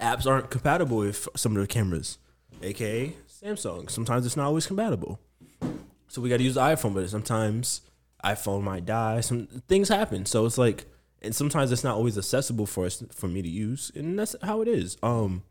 apps 0.00 0.26
aren't 0.26 0.50
compatible 0.50 0.98
with 0.98 1.28
some 1.36 1.56
of 1.56 1.60
the 1.60 1.66
cameras, 1.66 2.18
aka 2.62 3.14
Samsung. 3.28 3.90
Sometimes 3.90 4.26
it's 4.26 4.36
not 4.36 4.46
always 4.46 4.66
compatible. 4.66 5.20
So 6.08 6.22
we 6.22 6.28
got 6.28 6.36
to 6.36 6.44
use 6.44 6.54
the 6.54 6.60
iPhone, 6.60 6.94
but 6.94 7.08
sometimes 7.10 7.80
iPhone 8.24 8.62
might 8.62 8.86
die. 8.86 9.20
Some 9.20 9.46
things 9.68 9.88
happen. 9.88 10.26
So 10.26 10.46
it's 10.46 10.58
like, 10.58 10.86
and 11.22 11.34
sometimes 11.34 11.70
it's 11.72 11.84
not 11.84 11.96
always 11.96 12.18
accessible 12.18 12.66
for 12.66 12.86
us 12.86 13.02
for 13.12 13.28
me 13.28 13.42
to 13.42 13.48
use, 13.48 13.92
and 13.94 14.18
that's 14.18 14.34
how 14.42 14.62
it 14.62 14.68
is. 14.68 14.96
Um, 15.02 15.42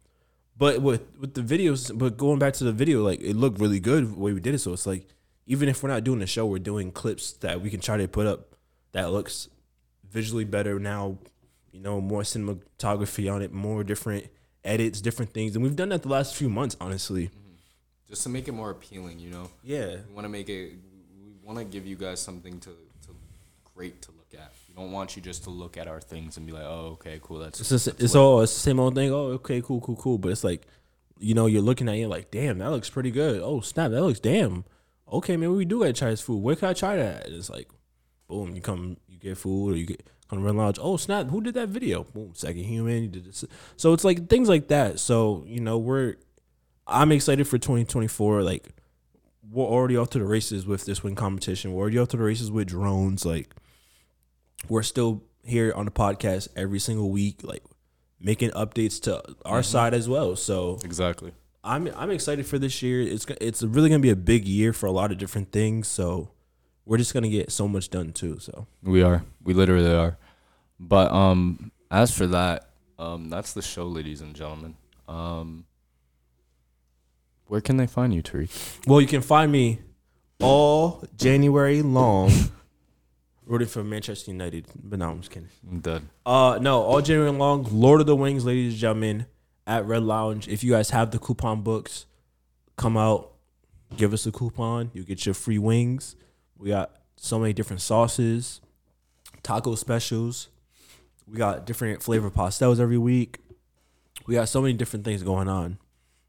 but 0.57 0.81
with 0.81 1.03
with 1.19 1.33
the 1.33 1.41
videos, 1.41 1.95
but 1.97 2.17
going 2.17 2.39
back 2.39 2.53
to 2.55 2.63
the 2.63 2.71
video, 2.73 3.03
like 3.03 3.21
it 3.21 3.35
looked 3.35 3.59
really 3.59 3.79
good 3.79 4.15
the 4.15 4.19
way 4.19 4.33
we 4.33 4.39
did 4.39 4.55
it. 4.55 4.59
So 4.59 4.73
it's 4.73 4.85
like, 4.85 5.07
even 5.45 5.69
if 5.69 5.81
we're 5.81 5.89
not 5.89 6.03
doing 6.03 6.21
a 6.21 6.27
show, 6.27 6.45
we're 6.45 6.59
doing 6.59 6.91
clips 6.91 7.33
that 7.33 7.61
we 7.61 7.69
can 7.69 7.79
try 7.79 7.97
to 7.97 8.07
put 8.07 8.27
up 8.27 8.55
that 8.91 9.11
looks 9.11 9.49
visually 10.09 10.45
better 10.45 10.79
now. 10.79 11.17
You 11.71 11.79
know, 11.79 11.99
more 11.99 12.21
cinematography 12.21 13.33
on 13.33 13.41
it, 13.41 13.51
more 13.51 13.83
different 13.83 14.27
edits, 14.63 15.01
different 15.01 15.33
things, 15.33 15.55
and 15.55 15.63
we've 15.63 15.75
done 15.75 15.89
that 15.89 16.03
the 16.03 16.09
last 16.09 16.35
few 16.35 16.49
months, 16.49 16.77
honestly. 16.79 17.31
Just 18.07 18.23
to 18.23 18.29
make 18.29 18.47
it 18.47 18.51
more 18.51 18.69
appealing, 18.69 19.17
you 19.17 19.31
know. 19.31 19.49
Yeah, 19.63 19.95
We 20.07 20.13
want 20.13 20.25
to 20.25 20.29
make 20.29 20.49
it. 20.49 20.73
Want 21.43 21.59
to 21.59 21.65
give 21.65 21.85
you 21.85 21.95
guys 21.95 22.21
something 22.21 22.59
to, 22.61 22.69
to 22.69 23.15
great 23.75 24.01
to 24.03 24.11
look 24.11 24.33
at. 24.33 24.51
We 24.69 24.75
don't 24.81 24.91
want 24.91 25.15
you 25.15 25.21
just 25.21 25.43
to 25.43 25.49
look 25.49 25.77
at 25.77 25.87
our 25.87 25.99
things 25.99 26.37
and 26.37 26.45
be 26.45 26.53
like, 26.53 26.63
oh, 26.63 26.91
okay, 26.93 27.19
cool. 27.21 27.39
That's 27.39 27.59
It's 27.59 27.69
just, 27.69 27.85
that's 27.85 28.01
it's 28.01 28.15
all 28.15 28.41
it's 28.41 28.53
the 28.53 28.59
same 28.59 28.79
old 28.79 28.95
thing. 28.95 29.11
Oh, 29.11 29.31
okay, 29.33 29.61
cool, 29.61 29.81
cool, 29.81 29.95
cool. 29.95 30.17
But 30.17 30.31
it's 30.31 30.43
like, 30.43 30.65
you 31.19 31.33
know, 31.35 31.45
you're 31.45 31.61
looking 31.61 31.89
at 31.89 31.95
it 31.95 32.07
like, 32.07 32.31
damn, 32.31 32.59
that 32.59 32.71
looks 32.71 32.89
pretty 32.89 33.11
good. 33.11 33.41
Oh 33.41 33.61
snap, 33.61 33.91
that 33.91 34.01
looks 34.01 34.19
damn. 34.19 34.63
Okay, 35.11 35.37
maybe 35.37 35.51
we 35.51 35.65
do 35.65 35.79
gotta 35.79 35.93
try 35.93 36.09
this 36.09 36.21
food. 36.21 36.41
Where 36.41 36.55
can 36.55 36.69
I 36.69 36.73
try 36.73 36.95
that? 36.95 37.27
And 37.27 37.35
it's 37.35 37.49
like, 37.49 37.69
boom, 38.27 38.55
you 38.55 38.61
come, 38.61 38.97
you 39.07 39.19
get 39.19 39.37
food, 39.37 39.73
or 39.73 39.77
you 39.77 39.85
get 39.85 40.07
come 40.29 40.39
to 40.39 40.45
Red 40.45 40.55
Lounge. 40.55 40.79
Oh 40.81 40.97
snap, 40.97 41.27
who 41.27 41.41
did 41.41 41.53
that 41.55 41.69
video? 41.69 42.03
Boom, 42.03 42.31
second 42.33 42.63
human. 42.63 43.03
You 43.03 43.09
did 43.09 43.25
this. 43.25 43.45
So 43.77 43.93
it's 43.93 44.03
like 44.03 44.27
things 44.27 44.49
like 44.49 44.69
that. 44.69 44.99
So 44.99 45.43
you 45.45 45.59
know, 45.59 45.77
we're 45.77 46.15
I'm 46.87 47.11
excited 47.11 47.47
for 47.47 47.57
2024. 47.57 48.43
Like 48.43 48.69
we're 49.51 49.65
already 49.65 49.97
off 49.97 50.09
to 50.11 50.19
the 50.19 50.25
races 50.25 50.65
with 50.65 50.85
this 50.85 51.03
win 51.03 51.15
competition. 51.15 51.73
We're 51.73 51.81
already 51.81 51.99
off 51.99 52.09
to 52.09 52.17
the 52.17 52.23
races 52.23 52.51
with 52.51 52.67
drones. 52.67 53.25
Like 53.25 53.53
we're 54.69 54.83
still 54.83 55.23
here 55.43 55.73
on 55.75 55.85
the 55.85 55.91
podcast 55.91 56.47
every 56.55 56.79
single 56.79 57.11
week, 57.11 57.41
like 57.43 57.63
making 58.19 58.51
updates 58.51 59.01
to 59.01 59.21
our 59.45 59.63
side 59.63 59.93
as 59.93 60.07
well. 60.07 60.35
So 60.35 60.79
exactly. 60.83 61.33
I'm 61.63 61.89
I'm 61.95 62.11
excited 62.11 62.45
for 62.45 62.59
this 62.59 62.81
year. 62.81 63.01
It's 63.01 63.25
it's 63.41 63.63
really 63.63 63.89
gonna 63.89 63.99
be 63.99 64.09
a 64.09 64.15
big 64.15 64.45
year 64.45 64.73
for 64.73 64.85
a 64.85 64.91
lot 64.91 65.11
of 65.11 65.17
different 65.17 65.51
things. 65.51 65.87
So 65.87 66.31
we're 66.85 66.97
just 66.97 67.13
gonna 67.13 67.29
get 67.29 67.51
so 67.51 67.67
much 67.67 67.89
done 67.89 68.11
too. 68.11 68.39
So 68.39 68.67
We 68.81 69.01
are. 69.03 69.23
We 69.43 69.53
literally 69.53 69.93
are. 69.93 70.17
But 70.79 71.11
um, 71.11 71.71
as 71.89 72.15
for 72.15 72.27
that, 72.27 72.69
um, 72.99 73.29
that's 73.29 73.53
the 73.53 73.61
show, 73.61 73.87
ladies 73.87 74.21
and 74.21 74.35
gentlemen. 74.35 74.75
Um, 75.07 75.65
where 77.53 77.61
can 77.61 77.77
they 77.77 77.85
find 77.85 78.11
you, 78.11 78.23
Tarik? 78.23 78.49
well, 78.87 78.99
you 78.99 79.05
can 79.05 79.21
find 79.21 79.51
me 79.51 79.77
all 80.41 81.03
January 81.15 81.83
long 81.83 82.31
rooting 83.45 83.67
for 83.67 83.83
Manchester 83.83 84.31
United. 84.31 84.65
But 84.73 84.97
no, 84.97 85.11
I'm 85.11 85.19
just 85.19 85.29
kidding. 85.29 85.49
I'm 85.69 85.79
done. 85.79 86.09
Uh, 86.25 86.57
no, 86.59 86.81
all 86.81 86.99
January 87.03 87.29
long, 87.29 87.67
Lord 87.71 88.01
of 88.01 88.07
the 88.07 88.15
Wings, 88.15 88.43
ladies 88.43 88.73
and 88.73 88.79
gentlemen, 88.79 89.27
at 89.67 89.85
Red 89.85 90.01
Lounge. 90.01 90.47
If 90.47 90.63
you 90.63 90.71
guys 90.71 90.89
have 90.89 91.11
the 91.11 91.19
coupon 91.19 91.61
books, 91.61 92.07
come 92.75 92.97
out, 92.97 93.33
give 93.97 94.13
us 94.13 94.25
a 94.25 94.31
coupon. 94.31 94.89
You 94.95 95.03
get 95.03 95.23
your 95.27 95.35
free 95.35 95.59
wings. 95.59 96.15
We 96.57 96.69
got 96.69 96.89
so 97.17 97.37
many 97.37 97.53
different 97.53 97.83
sauces, 97.83 98.61
taco 99.43 99.75
specials. 99.75 100.49
We 101.27 101.37
got 101.37 101.67
different 101.67 102.01
flavor 102.01 102.31
pastels 102.31 102.79
every 102.79 102.97
week. 102.97 103.37
We 104.25 104.33
got 104.33 104.49
so 104.49 104.59
many 104.59 104.73
different 104.73 105.05
things 105.05 105.21
going 105.21 105.47
on. 105.47 105.77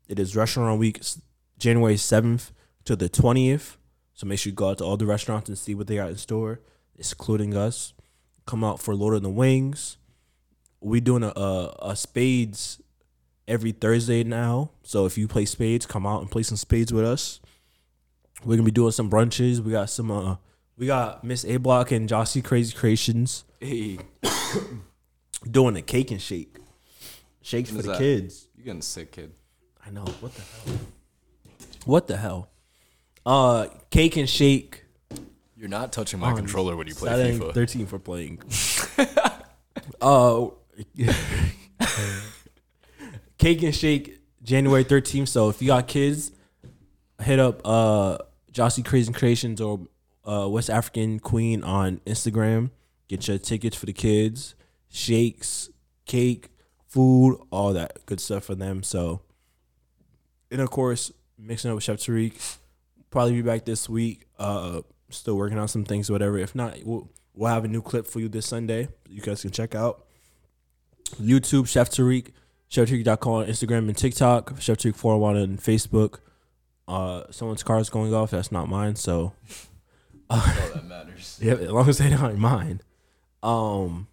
It 0.09 0.19
is 0.19 0.37
restaurant 0.37 0.79
week, 0.79 1.01
January 1.59 1.97
seventh 1.97 2.53
to 2.85 2.97
the 2.97 3.09
twentieth. 3.09 3.77
So 4.15 4.27
make 4.27 4.39
sure 4.39 4.51
you 4.51 4.55
go 4.55 4.71
out 4.71 4.79
to 4.79 4.85
all 4.85 4.97
the 4.97 5.07
restaurants 5.07 5.49
and 5.49 5.59
see 5.59 5.75
what 5.75 5.87
they 5.89 5.97
got 5.97 6.11
in 6.11 6.17
store, 6.17 6.61
excluding 6.97 7.57
us 7.57 7.95
come 8.47 8.63
out 8.63 8.81
for 8.81 8.95
Lord 8.95 9.15
of 9.15 9.23
the 9.23 9.31
Wings. 9.31 9.97
We 10.81 11.01
doing 11.01 11.23
a, 11.23 11.29
a 11.29 11.77
a 11.81 11.97
spades 11.97 12.81
every 13.49 13.73
Thursday 13.73 14.23
now. 14.25 14.71
So 14.83 15.07
if 15.07 15.17
you 15.17 15.27
play 15.27 15.47
spades, 15.47 15.87
come 15.87 16.07
out 16.07 16.21
and 16.21 16.31
play 16.31 16.43
some 16.43 16.57
spades 16.57 16.93
with 16.93 17.05
us. 17.05 17.41
We're 18.45 18.57
gonna 18.57 18.67
be 18.67 18.71
doing 18.71 18.93
some 18.93 19.11
brunches. 19.11 19.61
We 19.61 19.73
got 19.73 19.89
some 19.91 20.11
uh 20.11 20.37
we 20.77 20.87
got 20.87 21.25
Miss 21.25 21.45
A 21.45 21.57
Block 21.57 21.91
and 21.91 22.09
Jossie 22.09 22.45
Crazy 22.45 22.75
Creations 22.75 23.45
Hey, 23.61 23.99
doing 25.51 25.77
a 25.77 25.83
cake 25.83 26.11
and 26.11 26.21
shake. 26.21 26.57
Shakes 27.41 27.71
When 27.71 27.81
for 27.81 27.87
the 27.87 27.93
that? 27.93 27.99
kids. 27.99 28.49
You're 28.57 28.67
getting 28.67 28.83
sick, 28.83 29.13
kid? 29.13 29.33
I 29.87 29.91
know. 29.91 30.05
What 30.20 30.35
the 30.35 30.43
hell? 30.43 30.78
What 31.85 32.07
the 32.07 32.16
hell? 32.16 32.49
Uh 33.26 33.66
cake 33.91 34.16
and 34.16 34.28
shake. 34.28 34.85
You're 35.57 35.68
not 35.68 35.93
touching 35.93 36.20
my 36.20 36.30
on 36.30 36.37
controller 36.37 36.76
when 36.76 36.87
you 36.87 36.95
play 36.95 37.11
Saturday 37.11 37.39
FIFA. 37.39 37.55
13 37.55 37.87
for 37.87 37.99
playing. 37.99 38.43
uh, 40.01 40.47
Cake 43.39 43.62
and 43.62 43.74
Shake 43.74 44.20
January 44.43 44.85
13th. 44.85 45.28
So 45.28 45.49
if 45.49 45.62
you 45.62 45.68
got 45.68 45.87
kids, 45.87 46.32
hit 47.22 47.39
up 47.39 47.62
uh 47.64 48.18
Jossie 48.53 48.85
Crazy 48.85 49.12
Creations 49.12 49.61
or 49.61 49.80
uh 50.26 50.49
West 50.49 50.70
African 50.70 51.18
Queen 51.20 51.62
on 51.62 52.01
Instagram. 52.07 52.70
Get 53.09 53.28
your 53.28 53.39
tickets 53.39 53.76
for 53.76 53.87
the 53.87 53.93
kids, 53.93 54.55
shakes, 54.89 55.70
cake, 56.07 56.49
food, 56.87 57.39
all 57.51 57.72
that 57.74 58.05
good 58.07 58.20
stuff 58.20 58.45
for 58.45 58.55
them. 58.55 58.82
So, 58.82 59.20
and 60.51 60.61
of 60.61 60.71
course, 60.71 61.13
mixing 61.39 61.71
up 61.71 61.77
with 61.77 61.85
Chef 61.85 61.99
Tarik. 62.01 62.41
Probably 63.11 63.33
be 63.33 63.43
back 63.43 63.65
this 63.65 63.89
week. 63.89 64.27
Uh, 64.39 64.83
still 65.11 65.37
working 65.37 65.59
on 65.59 65.69
some 65.69 65.85
things, 65.85 66.11
whatever. 66.11 66.39
If 66.39 66.55
not, 66.55 66.79
we'll, 66.85 67.09
we'll 67.35 67.53
have 67.53 67.65
a 67.65 67.69
new 67.69 67.83
clip 67.83 68.07
for 68.07 68.21
you 68.21 68.29
this 68.29 68.47
Sunday. 68.47 68.89
You 69.09 69.21
guys 69.21 69.43
can 69.43 69.51
check 69.51 69.75
out 69.75 70.05
YouTube 71.21 71.69
Chef 71.69 71.91
Tarik, 71.91 72.33
ChefTarik.com 72.71 73.33
on 73.33 73.47
Instagram 73.47 73.89
and 73.89 73.97
TikTok, 73.97 74.61
Chef 74.61 74.79
Tarik 74.79 74.97
401 74.97 75.37
on 75.37 75.59
Facebook. 75.59 76.21
Uh, 76.87 77.25
someone's 77.31 77.63
car 77.63 77.79
is 77.79 77.89
going 77.89 78.13
off. 78.13 78.31
That's 78.31 78.53
not 78.53 78.69
mine. 78.69 78.97
So, 78.97 79.33
All 80.31 80.39
that 80.39 80.85
matters. 80.85 81.39
yeah, 81.43 81.53
as 81.53 81.71
long 81.71 81.89
as 81.89 81.99
they 81.99 82.11
not 82.11 82.37
mine. 82.37 82.81
Um, 83.43 84.09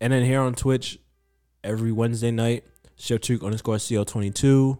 and 0.00 0.12
then 0.12 0.24
here 0.24 0.40
on 0.40 0.54
Twitch, 0.54 0.98
every 1.64 1.92
Wednesday 1.92 2.30
night, 2.30 2.64
Chef 2.96 3.20
Tarik 3.20 3.42
underscore 3.42 3.76
CO22. 3.76 4.78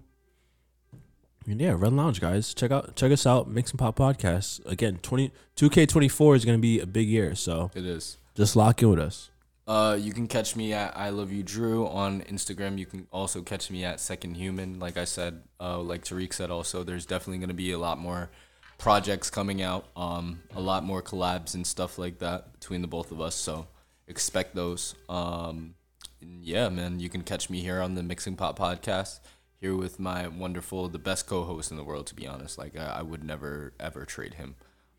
And 1.49 1.59
yeah, 1.61 1.74
Red 1.76 1.94
Lounge 1.94 2.20
guys, 2.20 2.53
check 2.53 2.70
out 2.70 2.94
check 2.94 3.11
us 3.11 3.26
out. 3.26 3.49
Mixing 3.49 3.78
Pot 3.78 3.96
Podcast 3.96 4.64
again. 4.66 4.99
20 5.03 5.32
2K24 5.57 6.36
is 6.36 6.44
gonna 6.44 6.59
be 6.59 6.78
a 6.78 6.86
big 6.86 7.09
year, 7.09 7.34
so 7.34 7.70
It 7.74 7.86
is. 7.86 8.18
just 8.34 8.55
lock 8.55 8.82
in 8.82 8.90
with 8.90 8.99
us. 8.99 9.30
Uh, 9.66 9.96
you 10.01 10.12
can 10.12 10.26
catch 10.26 10.57
me 10.57 10.72
at 10.74 10.94
I 10.96 11.09
love 11.09 11.32
you 11.32 11.42
Drew 11.42 11.86
on 11.86 12.20
Instagram. 12.22 12.78
You 12.78 12.84
can 12.86 13.07
also 13.11 13.40
catch 13.42 13.70
me 13.70 13.82
at 13.84 13.99
Second 13.99 14.34
Human. 14.36 14.78
Like 14.78 14.99
I 14.99 15.05
said, 15.05 15.42
uh, 15.59 15.78
like 15.80 16.05
Tarik 16.05 16.32
said, 16.34 16.51
also 16.51 16.82
there's 16.84 17.07
definitely 17.07 17.38
gonna 17.38 17.55
be 17.55 17.72
a 17.72 17.78
lot 17.78 17.99
more 17.99 18.28
projects 18.76 19.30
coming 19.30 19.62
out. 19.62 19.86
Um, 19.96 20.40
a 20.55 20.61
lot 20.61 20.84
more 20.84 21.03
collabs 21.03 21.55
and 21.55 21.66
stuff 21.66 21.99
like 21.99 22.18
that 22.18 22.53
between 22.53 22.82
the 22.82 22.88
both 22.88 23.11
of 23.11 23.20
us. 23.22 23.34
So 23.34 23.66
expect 24.07 24.55
those. 24.55 24.94
Um, 25.09 25.74
yeah, 26.20 26.68
man, 26.68 27.01
you 27.01 27.09
can 27.09 27.22
catch 27.22 27.49
me 27.49 27.61
here 27.61 27.80
on 27.80 27.94
the 27.94 28.03
Mixing 28.03 28.36
Pot 28.36 28.55
podcast. 28.57 29.20
Here 29.61 29.74
with 29.74 29.98
my 29.98 30.28
wonderful, 30.28 30.88
the 30.88 31.00
best 31.00 31.26
co-host 31.26 31.72
in 31.72 31.76
the 31.76 31.82
world, 31.82 32.06
to 32.09 32.14
be 32.14 32.28
honest. 32.28 32.59
Like 32.59 32.78
I, 32.78 32.98
I 32.98 33.02
would 33.02 33.24
never 33.24 33.72
ever 33.80 34.04
trade 34.04 34.34
him. 34.34 34.54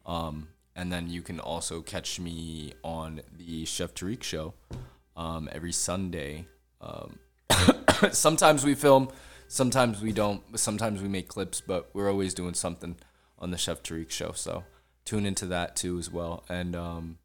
Um, 0.05 0.49
and 0.75 0.91
then 0.91 1.09
you 1.09 1.21
can 1.21 1.39
also 1.39 1.81
catch 1.81 2.19
me 2.19 2.73
on 2.83 3.21
the 3.37 3.65
Chef 3.65 3.93
Tarik 3.93 4.23
show 4.23 4.53
um, 5.15 5.47
every 5.51 5.71
Sunday. 5.71 6.45
Um, 6.81 7.19
sometimes 8.11 8.65
we 8.65 8.75
film, 8.75 9.09
sometimes 9.47 10.01
we 10.01 10.11
don't. 10.11 10.41
Sometimes 10.59 11.01
we 11.01 11.07
make 11.07 11.29
clips, 11.29 11.61
but 11.61 11.89
we're 11.93 12.09
always 12.09 12.33
doing 12.33 12.53
something 12.53 12.97
on 13.37 13.51
the 13.51 13.57
Chef 13.57 13.81
Tarik 13.81 14.11
show. 14.11 14.33
So 14.33 14.65
tune 15.05 15.25
into 15.25 15.45
that 15.47 15.75
too 15.77 15.97
as 15.99 16.11
well. 16.11 16.43
And 16.49 16.75
um, 16.75 17.17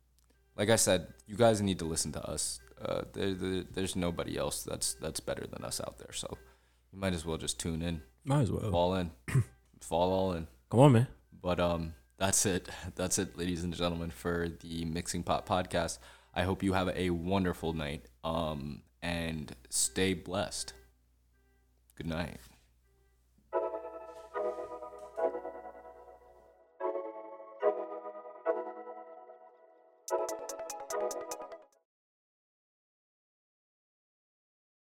like 0.56 0.70
I 0.70 0.76
said, 0.76 1.08
you 1.26 1.36
guys 1.36 1.60
need 1.60 1.78
to 1.80 1.84
listen 1.84 2.12
to 2.12 2.22
us. 2.22 2.60
Uh, 2.80 3.02
there, 3.12 3.34
there, 3.34 3.64
there's 3.72 3.96
nobody 3.96 4.36
else 4.36 4.62
that's 4.62 4.94
that's 4.94 5.20
better 5.20 5.46
than 5.46 5.64
us 5.64 5.80
out 5.80 5.98
there. 5.98 6.12
So 6.12 6.38
you 6.94 7.00
might 7.00 7.12
as 7.12 7.26
well 7.26 7.36
just 7.36 7.58
tune 7.58 7.82
in, 7.82 8.02
Might 8.24 8.42
as 8.42 8.52
well. 8.52 8.70
fall 8.70 8.94
in, 8.94 9.10
fall 9.80 10.12
all 10.12 10.32
in. 10.32 10.46
Come 10.70 10.80
on, 10.80 10.92
man. 10.92 11.06
But 11.42 11.58
um, 11.60 11.94
that's 12.18 12.46
it. 12.46 12.68
That's 12.94 13.18
it, 13.18 13.36
ladies 13.36 13.64
and 13.64 13.74
gentlemen, 13.74 14.10
for 14.10 14.48
the 14.60 14.84
Mixing 14.84 15.24
Pot 15.24 15.44
podcast. 15.44 15.98
I 16.34 16.42
hope 16.44 16.62
you 16.62 16.72
have 16.72 16.88
a 16.94 17.10
wonderful 17.10 17.72
night. 17.72 18.06
Um, 18.22 18.82
and 19.02 19.54
stay 19.68 20.14
blessed. 20.14 20.72
Good 21.96 22.06
night. 22.06 22.38